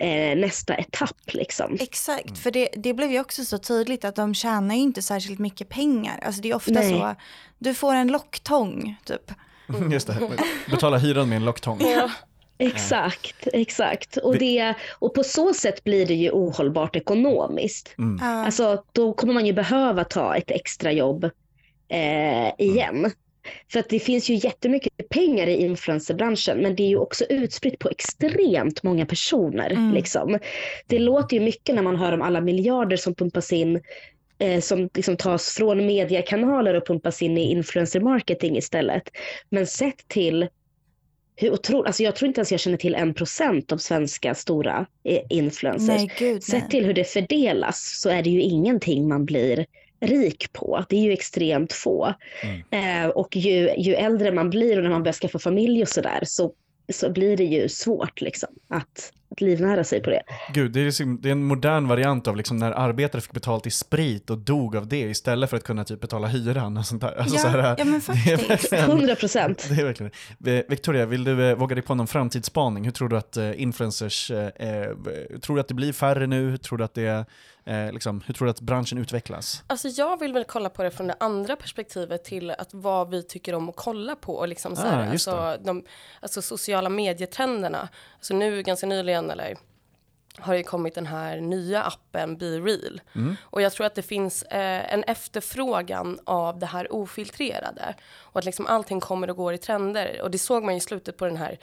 eh, 0.00 0.36
nästa 0.36 0.74
etapp. 0.74 1.34
Liksom. 1.34 1.76
Exakt, 1.80 2.38
för 2.38 2.50
det, 2.50 2.68
det 2.76 2.94
blev 2.94 3.10
ju 3.10 3.20
också 3.20 3.44
så 3.44 3.58
tydligt 3.58 4.04
att 4.04 4.16
de 4.16 4.34
tjänar 4.34 4.74
ju 4.74 4.80
inte 4.80 5.02
särskilt 5.02 5.38
mycket 5.38 5.68
pengar. 5.68 6.20
Alltså 6.22 6.42
det 6.42 6.50
är 6.50 6.54
ofta 6.54 6.72
Nej. 6.72 6.90
så, 6.90 7.14
du 7.58 7.74
får 7.74 7.94
en 7.94 8.08
locktång 8.08 8.96
typ. 9.04 9.32
Just 9.92 10.06
det. 10.06 10.30
Betala 10.70 10.98
hyran 10.98 11.28
med 11.28 11.36
en 11.36 11.44
locktång. 11.44 11.80
Exakt, 12.58 13.48
exakt. 13.52 14.16
Och, 14.16 14.38
det, 14.38 14.74
och 14.98 15.14
på 15.14 15.22
så 15.22 15.54
sätt 15.54 15.84
blir 15.84 16.06
det 16.06 16.14
ju 16.14 16.30
ohållbart 16.30 16.96
ekonomiskt. 16.96 17.94
Mm. 17.98 18.18
Alltså 18.22 18.84
då 18.92 19.12
kommer 19.12 19.34
man 19.34 19.46
ju 19.46 19.52
behöva 19.52 20.04
ta 20.04 20.36
ett 20.36 20.50
extra 20.50 20.92
jobb 20.92 21.24
eh, 21.88 22.48
igen. 22.58 23.10
För 23.72 23.80
att 23.80 23.88
det 23.88 23.98
finns 23.98 24.30
ju 24.30 24.34
jättemycket 24.34 25.08
pengar 25.08 25.46
i 25.46 25.56
influencerbranschen 25.56 26.58
men 26.58 26.76
det 26.76 26.82
är 26.82 26.88
ju 26.88 26.96
också 26.96 27.24
utspritt 27.24 27.78
på 27.78 27.88
extremt 27.88 28.82
många 28.82 29.06
personer. 29.06 29.70
Mm. 29.70 29.94
Liksom. 29.94 30.38
Det 30.86 30.98
låter 30.98 31.36
ju 31.36 31.42
mycket 31.42 31.74
när 31.74 31.82
man 31.82 31.96
hör 31.96 32.12
om 32.12 32.22
alla 32.22 32.40
miljarder 32.40 32.96
som 32.96 33.14
pumpas 33.14 33.52
in 33.52 33.80
eh, 34.38 34.60
som 34.60 34.88
liksom 34.94 35.16
tas 35.16 35.54
från 35.54 35.86
mediekanaler 35.86 36.74
och 36.74 36.86
pumpas 36.86 37.22
in 37.22 37.38
i 37.38 37.50
influencer 37.50 38.00
marketing 38.00 38.56
istället. 38.56 39.02
Men 39.50 39.66
sett 39.66 40.08
till 40.08 40.48
hur 41.36 41.52
otroligt, 41.52 41.86
alltså 41.86 42.02
jag 42.02 42.16
tror 42.16 42.28
inte 42.28 42.40
ens 42.40 42.50
jag 42.50 42.60
känner 42.60 42.76
till 42.76 42.94
en 42.94 43.14
procent 43.14 43.72
av 43.72 43.78
svenska 43.78 44.34
stora 44.34 44.86
eh, 45.04 45.20
influencers. 45.28 45.88
Nej, 45.88 46.12
gud 46.18 46.42
Sett 46.42 46.60
nej. 46.60 46.70
till 46.70 46.84
hur 46.84 46.94
det 46.94 47.04
fördelas 47.04 48.00
så 48.00 48.08
är 48.08 48.22
det 48.22 48.30
ju 48.30 48.40
ingenting 48.40 49.08
man 49.08 49.24
blir 49.24 49.66
rik 50.00 50.52
på. 50.52 50.84
Det 50.88 50.96
är 50.96 51.00
ju 51.00 51.12
extremt 51.12 51.72
få. 51.72 52.14
Eh, 52.70 53.06
och 53.06 53.36
ju, 53.36 53.74
ju 53.78 53.94
äldre 53.94 54.32
man 54.32 54.50
blir 54.50 54.76
och 54.76 54.82
när 54.82 54.90
man 54.90 55.02
börjar 55.02 55.12
skaffa 55.12 55.38
familj 55.38 55.82
och 55.82 55.88
sådär 55.88 56.20
så, 56.22 56.52
så 56.92 57.10
blir 57.10 57.36
det 57.36 57.44
ju 57.44 57.68
svårt 57.68 58.20
liksom 58.20 58.48
att, 58.68 59.12
att 59.32 59.40
livnära 59.40 59.84
sig 59.84 60.02
på 60.02 60.10
det. 60.10 60.22
Gud, 60.54 60.72
det 60.72 60.80
är, 60.80 60.84
liksom, 60.84 61.20
det 61.20 61.28
är 61.28 61.32
en 61.32 61.44
modern 61.44 61.88
variant 61.88 62.28
av 62.28 62.36
liksom 62.36 62.56
när 62.56 62.72
arbetare 62.72 63.20
fick 63.22 63.32
betalt 63.32 63.66
i 63.66 63.70
sprit 63.70 64.30
och 64.30 64.38
dog 64.38 64.76
av 64.76 64.86
det 64.88 65.00
istället 65.00 65.50
för 65.50 65.56
att 65.56 65.64
kunna 65.64 65.84
typ 65.84 66.00
betala 66.00 66.26
hyran 66.26 66.76
och 66.76 66.86
sånt 66.86 67.00
där. 67.02 67.18
Alltså, 67.18 67.36
Ja, 67.36 67.42
så 67.42 67.48
här, 67.48 67.74
ja, 67.78 67.84
men 67.84 67.92
det 67.92 68.32
är 68.32 68.36
faktiskt. 68.36 68.72
verkligen- 68.72 68.90
100 68.90 69.14
procent. 69.16 69.66
Det 69.68 69.80
är 69.80 69.84
verkligen. 69.84 70.12
Eh, 70.46 70.62
Victoria, 70.68 71.06
vill 71.06 71.24
du 71.24 71.50
eh, 71.50 71.56
våga 71.56 71.74
dig 71.74 71.84
på 71.84 71.94
någon 71.94 72.06
framtidsspaning? 72.06 72.84
Hur 72.84 72.90
tror 72.92 73.08
du 73.08 73.16
att 73.16 73.36
eh, 73.36 73.62
influencers, 73.62 74.30
eh, 74.30 74.84
tror 75.42 75.54
du 75.56 75.60
att 75.60 75.68
det 75.68 75.74
blir 75.74 75.92
färre 75.92 76.26
nu? 76.26 76.50
Hur 76.50 76.56
tror 76.56 76.78
du 76.78 76.84
att, 76.84 76.94
det, 76.94 77.24
eh, 77.64 77.92
liksom, 77.92 78.22
hur 78.26 78.34
tror 78.34 78.46
du 78.46 78.50
att 78.50 78.60
branschen 78.60 78.98
utvecklas? 78.98 79.62
Alltså 79.66 79.88
jag 79.88 80.20
vill 80.20 80.32
väl 80.32 80.44
kolla 80.44 80.68
på 80.68 80.82
det 80.82 80.90
från 80.90 81.06
det 81.06 81.14
andra 81.20 81.56
perspektivet 81.56 82.24
till 82.24 82.50
att 82.50 82.68
vad 82.74 83.10
vi 83.10 83.22
tycker 83.22 83.54
om 83.54 83.68
att 83.68 83.76
kolla 83.76 84.16
på. 84.16 84.34
Och 84.34 84.48
liksom 84.48 84.76
så 84.76 84.82
här, 84.82 85.06
Ah, 85.06 85.10
alltså, 85.10 85.56
de, 85.64 85.84
alltså 86.20 86.42
sociala 86.42 86.88
medietrenderna. 86.88 87.88
Alltså 88.16 88.34
nu 88.34 88.62
ganska 88.62 88.86
nyligen 88.86 89.21
eller 89.30 89.56
har 90.38 90.54
ju 90.54 90.62
kommit 90.62 90.94
den 90.94 91.06
här 91.06 91.40
nya 91.40 91.82
appen 91.82 92.36
Be 92.36 92.58
Real. 92.58 93.00
Och 93.42 93.62
jag 93.62 93.72
tror 93.72 93.86
att 93.86 93.94
det 93.94 94.02
finns 94.02 94.42
eh, 94.42 94.94
en 94.94 95.04
efterfrågan 95.04 96.18
av 96.24 96.58
det 96.58 96.66
här 96.66 96.92
ofiltrerade. 96.92 97.94
Och 98.18 98.38
att 98.38 98.44
liksom 98.44 98.66
allting 98.66 99.00
kommer 99.00 99.30
och 99.30 99.36
går 99.36 99.54
i 99.54 99.58
trender. 99.58 100.20
Och 100.22 100.30
det 100.30 100.38
såg 100.38 100.64
man 100.64 100.74
ju 100.74 100.78
i 100.78 100.80
slutet 100.80 101.16
på 101.16 101.24
den 101.26 101.36
här, 101.36 101.58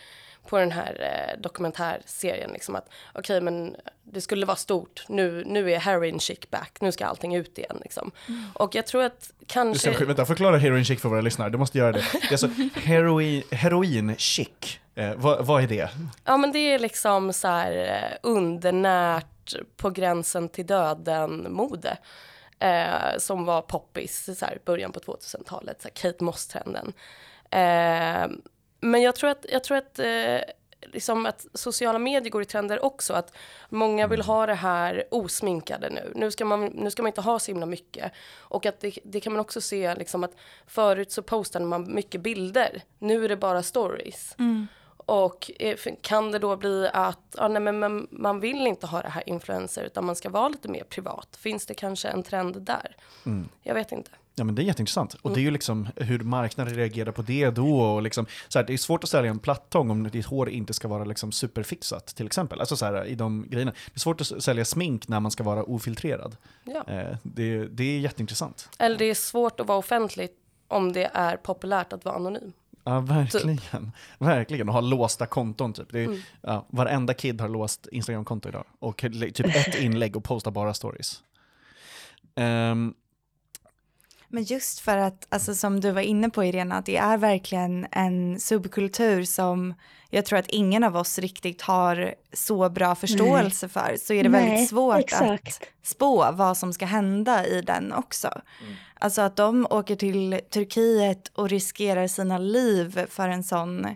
på 0.49 0.57
den 0.57 0.71
här 0.71 0.97
eh, 1.35 1.41
dokumentärserien. 1.41 2.51
Liksom 2.51 2.75
att 2.75 2.89
okej 3.13 3.41
men 3.41 3.75
det 4.03 4.21
skulle 4.21 4.45
vara 4.45 4.57
stort. 4.57 5.05
Nu, 5.07 5.43
nu 5.45 5.71
är 5.71 5.79
heroin 5.79 6.19
chic 6.19 6.39
back. 6.49 6.77
Nu 6.81 6.91
ska 6.91 7.05
allting 7.05 7.35
ut 7.35 7.57
igen 7.57 7.77
liksom. 7.81 8.11
Och 8.53 8.75
jag 8.75 8.87
tror 8.87 9.03
att 9.03 9.31
Du 9.39 9.45
kanske... 9.45 9.93
ser, 9.93 10.05
vänta, 10.05 10.25
förklara 10.25 10.57
heroin 10.57 10.85
chic 10.85 11.01
för 11.01 11.09
våra 11.09 11.21
lyssnare. 11.21 11.49
Du 11.49 11.57
måste 11.57 11.77
göra 11.77 11.91
det. 11.91 12.03
Det 12.11 12.27
är 12.27 12.31
alltså 12.31 12.47
heroin, 12.75 13.43
heroin 13.51 14.15
chic. 14.17 14.79
Eh, 14.95 15.13
vad, 15.15 15.45
vad 15.45 15.63
är 15.63 15.67
det? 15.67 15.89
Ja 16.25 16.37
men 16.37 16.51
det 16.51 16.59
är 16.59 16.79
liksom 16.79 17.33
så 17.33 17.47
här 17.47 17.71
eh, 17.77 18.17
undernärt 18.23 19.55
på 19.77 19.89
gränsen 19.89 20.49
till 20.49 20.65
döden-mode. 20.65 21.97
Eh, 22.59 23.17
som 23.17 23.45
var 23.45 23.61
poppis 23.61 24.29
så 24.39 24.45
här, 24.45 24.57
början 24.65 24.91
på 24.91 24.99
2000-talet, 24.99 25.81
så 25.81 25.87
här 25.87 25.95
Kate 25.95 26.23
Moss-trenden. 26.23 26.93
Eh, 27.51 28.27
men 28.79 29.01
jag 29.01 29.15
tror 29.15 29.29
att, 29.29 29.45
jag 29.49 29.63
tror 29.63 29.77
att, 29.77 29.99
eh, 29.99 30.39
liksom 30.81 31.25
att 31.25 31.45
sociala 31.53 31.99
medier 31.99 32.31
går 32.31 32.41
i 32.41 32.45
trender 32.45 32.85
också. 32.85 33.13
Att 33.13 33.33
många 33.69 34.07
vill 34.07 34.21
ha 34.21 34.45
det 34.45 34.53
här 34.53 35.03
osminkade 35.11 35.89
nu. 35.89 36.11
Nu 36.15 36.31
ska 36.31 36.45
man, 36.45 36.65
nu 36.65 36.91
ska 36.91 37.01
man 37.01 37.07
inte 37.07 37.21
ha 37.21 37.39
så 37.39 37.51
himla 37.51 37.65
mycket. 37.65 38.11
Och 38.37 38.65
att 38.65 38.79
det, 38.79 38.99
det 39.03 39.19
kan 39.19 39.33
man 39.33 39.39
också 39.39 39.61
se 39.61 39.95
liksom 39.95 40.23
att 40.23 40.35
förut 40.67 41.11
så 41.11 41.21
postade 41.21 41.65
man 41.65 41.93
mycket 41.93 42.21
bilder. 42.21 42.81
Nu 42.99 43.25
är 43.25 43.29
det 43.29 43.37
bara 43.37 43.63
stories. 43.63 44.35
Och 45.09 45.51
eh, 45.59 45.77
kan 46.01 46.31
det 46.31 46.39
då 46.39 46.55
bli 46.55 46.89
att 46.93 47.35
ja, 47.37 47.47
nej, 47.47 47.61
men 47.61 47.79
man, 47.79 48.07
vill 48.39 48.67
inte 48.67 48.87
ha 48.87 49.01
det 49.01 49.09
här 49.09 49.29
influencer 49.29 49.83
utan 49.83 50.05
man 50.05 50.15
ska 50.15 50.29
vara 50.29 50.49
lite 50.49 50.67
mer 50.67 50.83
privat? 50.83 51.37
Finns 51.41 51.65
det 51.65 51.73
kanske 51.73 52.07
en 52.07 52.23
trend 52.23 52.61
där? 52.61 52.95
Jag 53.63 53.73
vet 53.73 53.91
inte. 53.91 54.11
Ja 54.39 54.45
men 54.45 54.55
det 54.55 54.61
är 54.61 54.63
jätteintressant. 54.63 55.13
Och 55.13 55.33
det 55.33 55.39
är 55.39 55.41
ju 55.41 55.51
liksom 55.51 55.87
hur 55.95 56.19
marknaden 56.19 56.75
reagerar 56.75 57.11
på 57.11 57.21
det 57.21 57.49
då. 57.49 57.81
Och 57.81 58.01
liksom, 58.01 58.25
så 58.47 58.59
här, 58.59 58.65
det 58.65 58.73
är 58.73 58.77
svårt 58.77 59.03
att 59.03 59.09
sälja 59.09 59.31
en 59.31 59.39
plattång 59.39 59.89
om 59.89 60.09
ditt 60.09 60.25
hår 60.25 60.49
inte 60.49 60.73
ska 60.73 60.87
vara 60.87 61.03
liksom 61.03 61.31
superfixat 61.31 62.07
till 62.07 62.25
exempel. 62.25 62.59
Alltså 62.59 62.77
så 62.77 62.85
här, 62.85 63.05
i 63.05 63.15
de 63.15 63.45
grejerna. 63.49 63.71
Det 63.71 63.95
är 63.95 63.99
svårt 63.99 64.21
att 64.21 64.43
sälja 64.43 64.65
smink 64.65 65.07
när 65.07 65.19
man 65.19 65.31
ska 65.31 65.43
vara 65.43 65.63
ofiltrerad. 65.63 66.37
Ja. 66.63 66.83
Eh, 66.87 67.17
det, 67.23 67.67
det 67.67 67.83
är 67.83 67.99
jätteintressant. 67.99 68.69
Eller 68.79 68.97
det 68.97 69.05
är 69.05 69.15
svårt 69.15 69.59
att 69.59 69.67
vara 69.67 69.77
offentlig 69.77 70.29
om 70.67 70.93
det 70.93 71.11
är 71.13 71.37
populärt 71.37 71.93
att 71.93 72.05
vara 72.05 72.15
anonym. 72.15 72.53
Ja, 72.83 72.99
verkligen. 72.99 73.91
Verkligen. 74.17 74.69
Och 74.69 74.73
ha 74.73 74.81
låsta 74.81 75.25
konton 75.25 75.73
typ. 75.73 75.91
Det 75.91 76.03
är, 76.03 76.23
ja, 76.41 76.65
varenda 76.69 77.13
kid 77.13 77.41
har 77.41 77.49
låst 77.49 77.87
Instagram-konto 77.91 78.49
idag. 78.49 78.65
Och 78.79 78.97
typ 78.97 79.55
ett 79.55 79.79
inlägg 79.79 80.15
och 80.15 80.23
postar 80.23 80.51
bara 80.51 80.73
stories. 80.73 81.23
Ehm, 82.35 82.93
Men 84.31 84.43
just 84.43 84.79
för 84.79 84.97
att, 84.97 85.27
alltså 85.29 85.55
som 85.55 85.79
du 85.79 85.91
var 85.91 86.01
inne 86.01 86.29
på 86.29 86.43
Irena, 86.43 86.75
att 86.75 86.85
det 86.85 86.97
är 86.97 87.17
verkligen 87.17 87.87
en 87.91 88.39
subkultur 88.39 89.23
som 89.23 89.73
jag 90.09 90.25
tror 90.25 90.39
att 90.39 90.47
ingen 90.47 90.83
av 90.83 90.97
oss 90.97 91.19
riktigt 91.19 91.61
har 91.61 92.15
så 92.33 92.69
bra 92.69 92.95
förståelse 92.95 93.69
för, 93.69 93.95
så 93.99 94.13
är 94.13 94.23
det 94.23 94.29
Nej, 94.29 94.49
väldigt 94.49 94.69
svårt 94.69 94.95
att 94.95 95.03
exakt. 95.03 95.61
spå 95.83 96.31
vad 96.31 96.57
som 96.57 96.73
ska 96.73 96.85
hända 96.85 97.45
i 97.45 97.61
den 97.61 97.93
också. 97.93 98.41
Alltså 98.99 99.21
att 99.21 99.35
de 99.35 99.67
åker 99.69 99.95
till 99.95 100.39
Turkiet 100.53 101.31
och 101.35 101.49
riskerar 101.49 102.07
sina 102.07 102.37
liv 102.37 103.05
för 103.09 103.29
en 103.29 103.43
sån, 103.43 103.87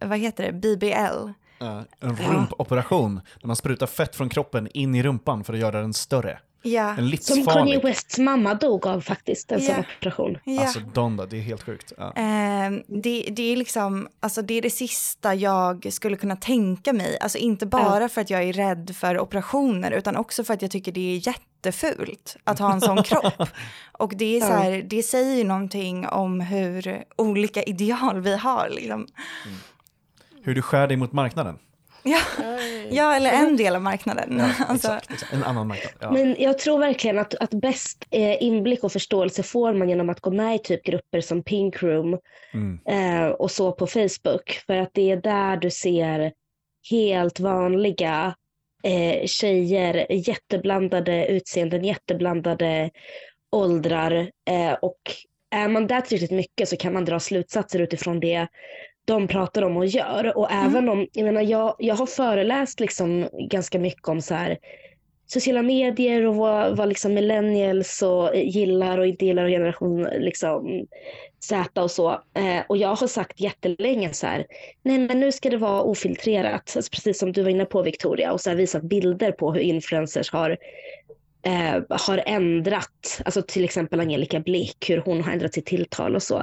vad 0.00 0.18
heter 0.18 0.44
det, 0.44 0.52
BBL. 0.76 1.28
eh, 1.60 1.82
en 2.00 2.16
rumpoperation. 2.16 3.14
Där 3.40 3.46
man 3.46 3.56
sprutar 3.56 3.86
fett 3.86 4.16
från 4.16 4.28
kroppen 4.28 4.68
in 4.74 4.94
i 4.94 5.02
rumpan 5.02 5.44
för 5.44 5.52
att 5.52 5.58
göra 5.58 5.80
den 5.80 5.94
större. 5.94 6.38
Ja, 6.66 6.88
En 6.88 6.96
Som 6.96 7.04
Kanye 7.06 7.10
livsfarlig. 7.36 7.82
Wests 7.84 8.18
mamma 8.18 8.54
dog 8.54 8.86
av 8.86 9.00
faktiskt, 9.00 9.52
en 9.52 9.60
sån 9.60 9.74
Ja. 9.74 9.84
operation. 9.98 10.38
ja. 10.44 10.60
Alltså 10.62 10.80
Donda, 10.80 11.26
det 11.26 11.36
är 11.36 11.40
helt 11.40 11.62
sjukt. 11.62 11.92
Ja. 11.98 12.12
Eh, 12.16 12.70
det, 12.86 13.28
det 13.32 13.52
är 13.52 13.56
liksom, 13.56 14.08
alltså 14.20 14.42
det 14.42 14.54
är 14.54 14.62
det 14.62 14.70
sista 14.70 15.34
jag 15.34 15.86
skulle 15.92 16.16
kunna 16.16 16.36
tänka 16.36 16.92
mig. 16.92 17.18
Alltså 17.20 17.38
inte 17.38 17.66
bara 17.66 18.08
för 18.08 18.20
att 18.20 18.30
jag 18.30 18.42
är 18.42 18.52
rädd 18.52 18.96
för 18.96 19.18
operationer 19.20 19.90
utan 19.90 20.16
också 20.16 20.44
för 20.44 20.54
att 20.54 20.62
jag 20.62 20.70
tycker 20.70 20.92
det 20.92 21.14
är 21.16 21.26
jättefult 21.28 22.36
att 22.44 22.58
ha 22.58 22.72
en 22.72 22.80
sån 22.80 23.02
kropp. 23.02 23.48
Och 23.92 24.12
det 24.16 24.36
är 24.36 24.40
så 24.40 24.52
här, 24.52 24.82
det 24.88 25.02
säger 25.02 25.36
ju 25.36 25.44
någonting 25.44 26.06
om 26.08 26.40
hur 26.40 27.04
olika 27.16 27.62
ideal 27.66 28.20
vi 28.20 28.36
har 28.36 28.68
liksom. 28.70 29.06
Hur 30.42 30.54
du 30.54 30.62
skär 30.62 30.86
dig 30.88 30.96
mot 30.96 31.12
marknaden. 31.12 31.58
Ja, 32.04 32.18
ja 32.90 33.14
eller 33.16 33.30
en 33.32 33.56
del 33.56 33.76
av 33.76 33.82
marknaden. 33.82 34.40
alltså, 34.68 34.88
Exakt, 34.88 35.10
exakt. 35.10 35.32
En 35.32 35.44
annan 35.44 35.66
marknad. 35.68 35.92
Ja. 36.00 36.10
Men 36.10 36.36
jag 36.38 36.58
tror 36.58 36.78
verkligen 36.78 37.18
att, 37.18 37.34
att 37.34 37.50
bäst 37.50 38.06
eh, 38.10 38.42
inblick 38.42 38.84
och 38.84 38.92
förståelse 38.92 39.42
får 39.42 39.72
man 39.72 39.88
genom 39.88 40.10
att 40.10 40.20
gå 40.20 40.30
med 40.30 40.54
i 40.54 40.58
typ 40.58 40.84
grupper 40.84 41.20
som 41.20 41.42
Pink 41.42 41.82
Room 41.82 42.18
Mm. 42.54 42.78
eh, 42.88 43.28
och 43.28 43.50
så 43.50 43.72
på 43.72 43.86
Facebook. 43.86 44.50
För 44.66 44.76
att 44.76 44.90
det 44.92 45.10
är 45.10 45.16
där 45.16 45.56
du 45.56 45.70
ser 45.70 46.32
helt 46.90 47.40
vanliga 47.40 48.34
eh, 48.82 49.26
tjejer, 49.26 50.06
jätteblandade 50.10 51.26
utseenden, 51.26 51.84
jätteblandade 51.84 52.90
åldrar. 53.52 54.30
Eh, 54.50 54.72
och 54.72 55.00
är 55.50 55.68
man 55.68 55.86
där 55.86 56.00
tillräckligt 56.00 56.30
mycket 56.36 56.68
så 56.68 56.76
kan 56.76 56.92
man 56.92 57.04
dra 57.04 57.20
slutsatser 57.20 57.78
utifrån 57.80 58.20
det 58.20 58.46
de 59.04 59.28
pratar 59.28 59.62
om 59.62 59.76
och 59.76 59.86
gör. 59.86 60.38
Och 60.38 60.52
även 60.52 60.88
om, 60.88 61.06
jag 61.12 61.24
menar 61.24 61.42
jag, 61.42 61.74
jag 61.78 61.94
har 61.94 62.06
föreläst 62.06 62.80
liksom 62.80 63.28
ganska 63.50 63.78
mycket 63.78 64.08
om 64.08 64.20
så 64.20 64.34
här 64.34 64.58
sociala 65.26 65.62
medier 65.62 66.26
och 66.26 66.36
vad, 66.36 66.76
vad 66.76 66.88
liksom 66.88 67.14
millennials 67.14 68.02
och 68.02 68.36
gillar 68.36 68.98
och 68.98 69.06
inte 69.06 69.26
gillar 69.26 69.44
och 69.44 69.50
generation 69.50 70.02
liksom 70.02 70.86
Z 71.40 71.82
och 71.82 71.90
så. 71.90 72.10
Eh, 72.12 72.62
och 72.68 72.76
jag 72.76 72.94
har 72.94 73.06
sagt 73.06 73.40
jättelänge 73.40 74.12
så 74.12 74.26
här, 74.26 74.46
nej 74.82 74.98
men 74.98 75.20
nu 75.20 75.32
ska 75.32 75.50
det 75.50 75.56
vara 75.56 75.82
ofiltrerat, 75.82 76.72
alltså 76.76 76.90
precis 76.90 77.18
som 77.18 77.32
du 77.32 77.42
var 77.42 77.50
inne 77.50 77.64
på 77.64 77.82
Victoria 77.82 78.32
och 78.32 78.40
så 78.40 78.54
visat 78.54 78.82
bilder 78.82 79.32
på 79.32 79.52
hur 79.52 79.60
influencers 79.60 80.32
har 80.32 80.56
eh, 81.44 81.82
har 81.88 82.22
ändrat, 82.26 83.20
alltså 83.24 83.42
till 83.42 83.64
exempel 83.64 84.00
Angelica 84.00 84.40
Blick, 84.40 84.90
hur 84.90 84.98
hon 84.98 85.22
har 85.22 85.32
ändrat 85.32 85.54
sitt 85.54 85.66
tilltal 85.66 86.14
och 86.16 86.22
så. 86.22 86.38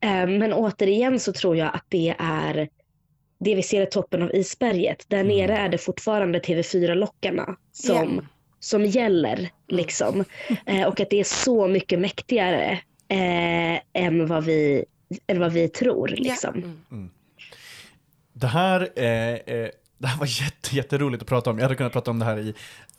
Eh, 0.00 0.26
men 0.26 0.52
återigen 0.52 1.20
så 1.20 1.32
tror 1.32 1.56
jag 1.56 1.74
att 1.74 1.84
det 1.88 2.14
är 2.18 2.68
det 3.40 3.54
vi 3.54 3.62
ser 3.62 3.82
i 3.82 3.86
toppen 3.86 4.22
av 4.22 4.34
isberget. 4.34 5.04
Där 5.08 5.24
nere 5.24 5.56
är 5.56 5.68
det 5.68 5.78
fortfarande 5.78 6.38
TV4-lockarna 6.38 7.56
som, 7.72 8.14
Ja. 8.16 8.22
som 8.60 8.84
gäller. 8.86 9.48
Liksom. 9.68 10.24
Eh, 10.66 10.86
och 10.86 11.00
att 11.00 11.10
det 11.10 11.20
är 11.20 11.24
så 11.24 11.68
mycket 11.68 11.98
mäktigare 11.98 12.70
eh, 13.08 13.80
än, 13.92 14.26
vad 14.26 14.44
vi, 14.44 14.84
än 15.26 15.40
vad 15.40 15.52
vi 15.52 15.68
tror. 15.68 16.08
Liksom. 16.08 16.80
Det 18.32 18.46
här, 18.46 18.88
eh, 18.96 19.34
eh, 19.34 19.68
det 19.98 20.06
här 20.06 20.18
var 20.18 20.42
jätte, 20.42 20.76
jätteroligt 20.76 21.22
att 21.22 21.28
prata 21.28 21.50
om. 21.50 21.58
Jag 21.58 21.64
hade 21.64 21.74
kunnat 21.74 21.92
prata 21.92 22.10
om 22.10 22.18
det 22.18 22.24
här 22.24 22.38
i 22.38 22.54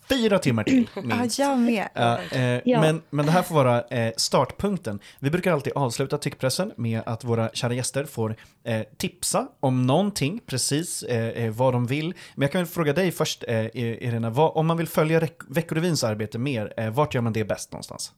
fyra 0.08 0.38
timmar 0.38 0.64
till. 0.64 0.88
Ja, 0.94 1.02
minst. 1.02 1.38
jag 1.38 1.58
med. 1.58 1.88
Ja, 1.94 2.18
eh, 2.32 2.60
Ja. 2.64 2.80
Men, 2.80 3.02
men 3.10 3.26
det 3.26 3.32
här 3.32 3.42
får 3.42 3.54
vara 3.54 3.82
eh, 3.82 4.12
startpunkten. 4.16 5.00
Vi 5.18 5.30
brukar 5.30 5.52
alltid 5.52 5.72
avsluta 5.72 6.18
tyckpressen 6.18 6.72
med 6.76 7.02
att 7.06 7.24
våra 7.24 7.50
kära 7.52 7.72
gäster 7.74 8.04
får 8.04 8.36
eh, 8.64 8.80
tipsa 8.96 9.48
om 9.60 9.86
någonting, 9.86 10.40
precis 10.46 11.02
eh, 11.02 11.44
eh, 11.44 11.50
vad 11.52 11.74
de 11.74 11.86
vill. 11.86 12.14
Men 12.34 12.42
jag 12.42 12.52
kan 12.52 12.58
väl 12.60 12.66
fråga 12.68 12.92
dig 12.92 13.12
först, 13.12 13.44
eh, 13.48 13.66
Irena, 13.76 14.30
vad, 14.30 14.56
om 14.56 14.66
man 14.66 14.76
vill 14.76 14.88
följa 14.88 15.28
Veckorevyns 15.48 16.04
arbete 16.04 16.38
mer, 16.38 16.90
vart 16.90 17.14
gör 17.14 17.22
man 17.22 17.32
det 17.32 17.44
bäst 17.44 17.72
någonstans? 17.72 18.12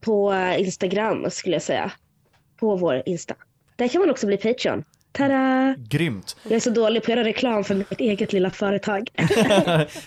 På 0.00 0.34
Instagram 0.58 1.30
skulle 1.30 1.54
jag 1.54 1.62
säga. 1.62 1.92
På 2.60 2.76
vår 2.76 3.02
Insta. 3.06 3.34
Där 3.76 3.88
kan 3.88 4.00
man 4.00 4.10
också 4.10 4.26
bli 4.26 4.36
Patreon. 4.36 4.84
Tada! 5.16 5.74
Grymt. 5.88 6.36
Jag 6.42 6.52
är 6.52 6.60
så 6.60 6.70
dålig 6.70 7.02
på 7.02 7.12
att 7.12 7.16
göra 7.16 7.26
reklam 7.28 7.64
för 7.64 7.74
mitt 7.74 8.00
eget 8.00 8.32
lilla 8.32 8.50
företag. 8.50 9.08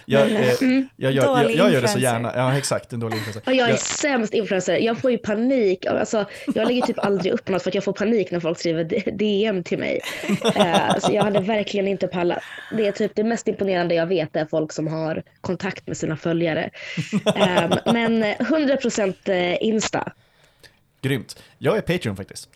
Jag, 0.05 0.31
eh, 0.31 0.41
jag, 0.59 0.83
jag, 0.95 1.11
jag, 1.11 1.25
Dålig 1.25 1.55
jag 1.57 1.71
gör 1.73 1.81
det 1.81 1.87
så 1.87 1.99
gärna. 1.99 2.31
Ja, 2.35 2.57
exakt. 2.57 2.93
En 2.93 2.99
dålig 2.99 3.17
influencer. 3.17 3.43
Och 3.45 3.53
jag 3.55 3.67
är 3.67 3.71
Jag- 3.71 3.79
sämst 3.79 4.33
influencer. 4.33 4.77
Jag 4.77 4.97
får 4.97 5.11
ju 5.11 5.17
panik. 5.17 5.85
Alltså, 5.85 6.25
jag 6.55 6.67
lägger 6.67 6.81
typ 6.81 6.99
aldrig 6.99 7.33
upp 7.33 7.47
något 7.49 7.63
för 7.63 7.69
att 7.69 7.75
jag 7.75 7.83
får 7.83 7.93
panik 7.93 8.31
när 8.31 8.39
folk 8.39 8.59
skriver 8.59 9.11
DM 9.17 9.63
till 9.63 9.77
mig. 9.79 9.99
Eh, 10.55 10.97
så 10.99 11.13
jag 11.13 11.23
hade 11.23 11.39
verkligen 11.39 11.87
inte 11.87 12.07
pallat. 12.07 12.39
Det 12.77 12.87
är 12.87 12.91
typ 12.91 13.11
det 13.15 13.23
mest 13.23 13.47
imponerande 13.47 13.95
jag 13.95 14.07
vet 14.07 14.35
är 14.35 14.45
folk 14.45 14.71
som 14.71 14.87
har 14.87 15.23
kontakt 15.41 15.87
med 15.87 15.97
sina 15.97 16.17
följare. 16.17 16.69
Eh, 17.35 17.77
men 17.93 18.23
100% 18.23 19.57
Insta. 19.61 20.11
Grymt. 21.01 21.43
Jag 21.57 21.77
är 21.77 21.81
Patreon 21.81 22.15
faktiskt. 22.15 22.49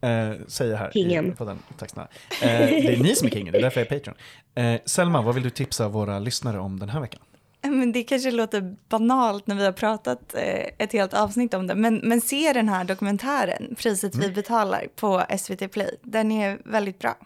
Eh, 0.00 0.30
säger 0.46 0.70
jag 0.72 0.78
här. 0.78 0.88
i- 0.88 0.92
Kingen. 0.92 1.36
På 1.36 1.44
den, 1.44 1.58
tack 1.78 1.90
snälla. 1.90 2.08
Eh, 2.42 2.48
det 2.66 2.94
är 2.94 3.02
ni 3.02 3.14
som 3.14 3.26
är 3.26 3.30
kingen, 3.30 3.52
det 3.52 3.58
är 3.58 3.62
därför 3.62 3.80
jag 3.80 3.92
är 3.92 3.98
Patreon. 3.98 4.16
Eh, 4.54 4.80
Selma, 4.84 5.22
vad 5.22 5.34
vill 5.34 5.44
du 5.44 5.50
tipsa 5.50 5.88
våra 5.88 6.18
lyssnare 6.18 6.58
om 6.58 6.78
den 6.78 6.88
här 6.88 7.00
veckan? 7.00 7.20
Men 7.62 7.92
det 7.92 8.02
kanske 8.02 8.30
låter 8.30 8.76
banalt 8.88 9.46
när 9.46 9.54
vi 9.54 9.64
har 9.64 9.72
pratat 9.72 10.34
eh, 10.34 10.66
ett 10.78 10.92
helt 10.92 11.14
avsnitt 11.14 11.54
om 11.54 11.66
det, 11.66 11.74
men, 11.74 11.96
men 12.04 12.20
se 12.20 12.52
den 12.52 12.68
här 12.68 12.84
dokumentären, 12.84 13.74
Priset 13.78 14.14
vi 14.14 14.30
betalar, 14.30 14.86
på 14.96 15.22
SVT 15.38 15.68
Play. 15.72 15.96
Den 16.02 16.32
är 16.32 16.58
väldigt 16.64 16.98
bra. 16.98 17.16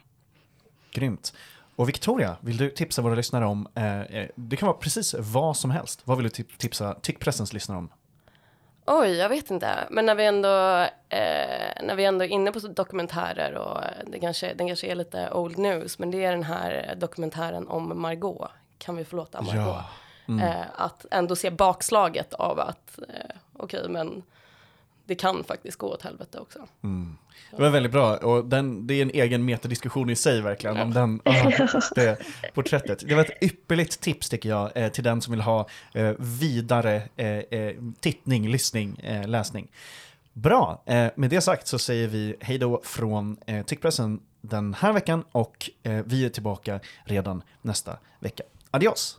Grymt. 0.93 1.35
Och 1.77 1.89
Victoria, 1.89 2.37
vill 2.41 2.57
du 2.57 2.71
tipsa 2.71 3.03
våra 3.03 3.15
lyssnare 3.15 3.47
om, 3.47 3.69
eh, 3.75 4.01
eh, 4.01 4.29
det 4.35 4.57
kan 4.57 4.67
vara 4.67 4.77
precis 4.77 5.15
vad 5.19 5.57
som 5.57 5.71
helst. 5.71 6.01
Vad 6.05 6.17
vill 6.19 6.25
du 6.25 6.31
tip- 6.31 6.59
tipsa 6.59 6.95
Tyckpressens 7.03 7.53
lyssnare 7.53 7.79
om? 7.79 7.89
Oj, 8.87 9.17
jag 9.17 9.29
vet 9.29 9.51
inte. 9.51 9.87
Men 9.91 10.07
när 10.07 10.15
vi 10.15 10.27
ändå, 10.27 10.81
eh, 11.09 11.83
när 11.83 11.95
vi 11.95 12.05
ändå 12.05 12.25
är 12.25 12.29
inne 12.29 12.53
på 12.53 12.59
dokumentärer 12.59 13.55
och 13.55 13.81
det 14.07 14.19
kanske, 14.19 14.55
den 14.55 14.67
kanske 14.67 14.87
är 14.87 14.95
lite 14.95 15.31
old 15.31 15.59
news, 15.59 15.99
men 15.99 16.11
det 16.11 16.25
är 16.25 16.33
den 16.33 16.43
här 16.43 16.95
dokumentären 16.97 17.69
om 17.69 18.01
Margot. 18.01 18.51
Kan 18.79 18.97
vi 18.97 19.05
förlåta 19.05 19.43
Margot? 19.43 19.85
Eh, 20.43 20.65
att 20.77 21.07
ändå 21.11 21.37
se 21.37 21.51
bakslaget 21.51 22.35
av 22.35 22.61
att, 22.61 22.99
eh, 22.99 23.37
okej, 23.57 23.89
men 23.89 24.23
det 25.07 25.15
kan 25.15 25.45
faktiskt 25.45 25.79
gå 25.79 25.87
åt 25.87 26.03
helvete 26.03 26.39
också. 26.39 26.59
Det 27.51 27.63
var 27.63 27.71
väldigt 27.71 27.93
bra 27.93 28.17
och 28.17 28.45
den, 28.45 28.87
det 28.87 28.95
är 28.95 29.03
en 29.03 29.11
egen 29.11 29.45
metadiskussion 29.45 30.11
i 30.11 30.17
sig 30.17 30.41
verkligen 30.41 30.77
om 30.77 30.93
den, 30.95 31.21
ah, 31.25 31.51
det 31.95 32.19
porträttet. 32.55 33.09
Det 33.09 33.15
var 33.15 33.23
ett 33.23 33.43
ypperligt 33.43 34.01
tips 34.01 34.29
tycker 34.29 34.49
jag 34.49 34.71
eh, 34.75 34.89
till 34.89 35.05
den 35.05 35.21
som 35.21 35.31
vill 35.31 35.41
ha 35.41 35.69
eh, 35.95 36.13
vidare 36.19 37.03
eh, 37.17 37.75
tittning, 38.01 38.49
lyssning, 38.49 38.99
eh, 38.99 39.29
läsning. 39.29 39.71
Bra, 40.33 40.83
eh, 40.87 41.07
med 41.17 41.31
det 41.31 41.41
sagt 41.41 41.67
så 41.67 41.79
säger 41.79 42.09
vi 42.09 42.37
hej 42.41 42.59
då 42.59 42.81
från 42.85 43.37
eh, 43.47 43.65
Tyckpressen 43.65 44.21
den 44.41 44.75
här 44.75 44.93
veckan 44.93 45.25
och 45.33 45.71
eh, 45.83 46.03
vi 46.07 46.25
är 46.25 46.29
tillbaka 46.29 46.81
redan 47.05 47.43
nästa 47.63 47.99
vecka. 48.21 48.45
Adios! 48.71 49.19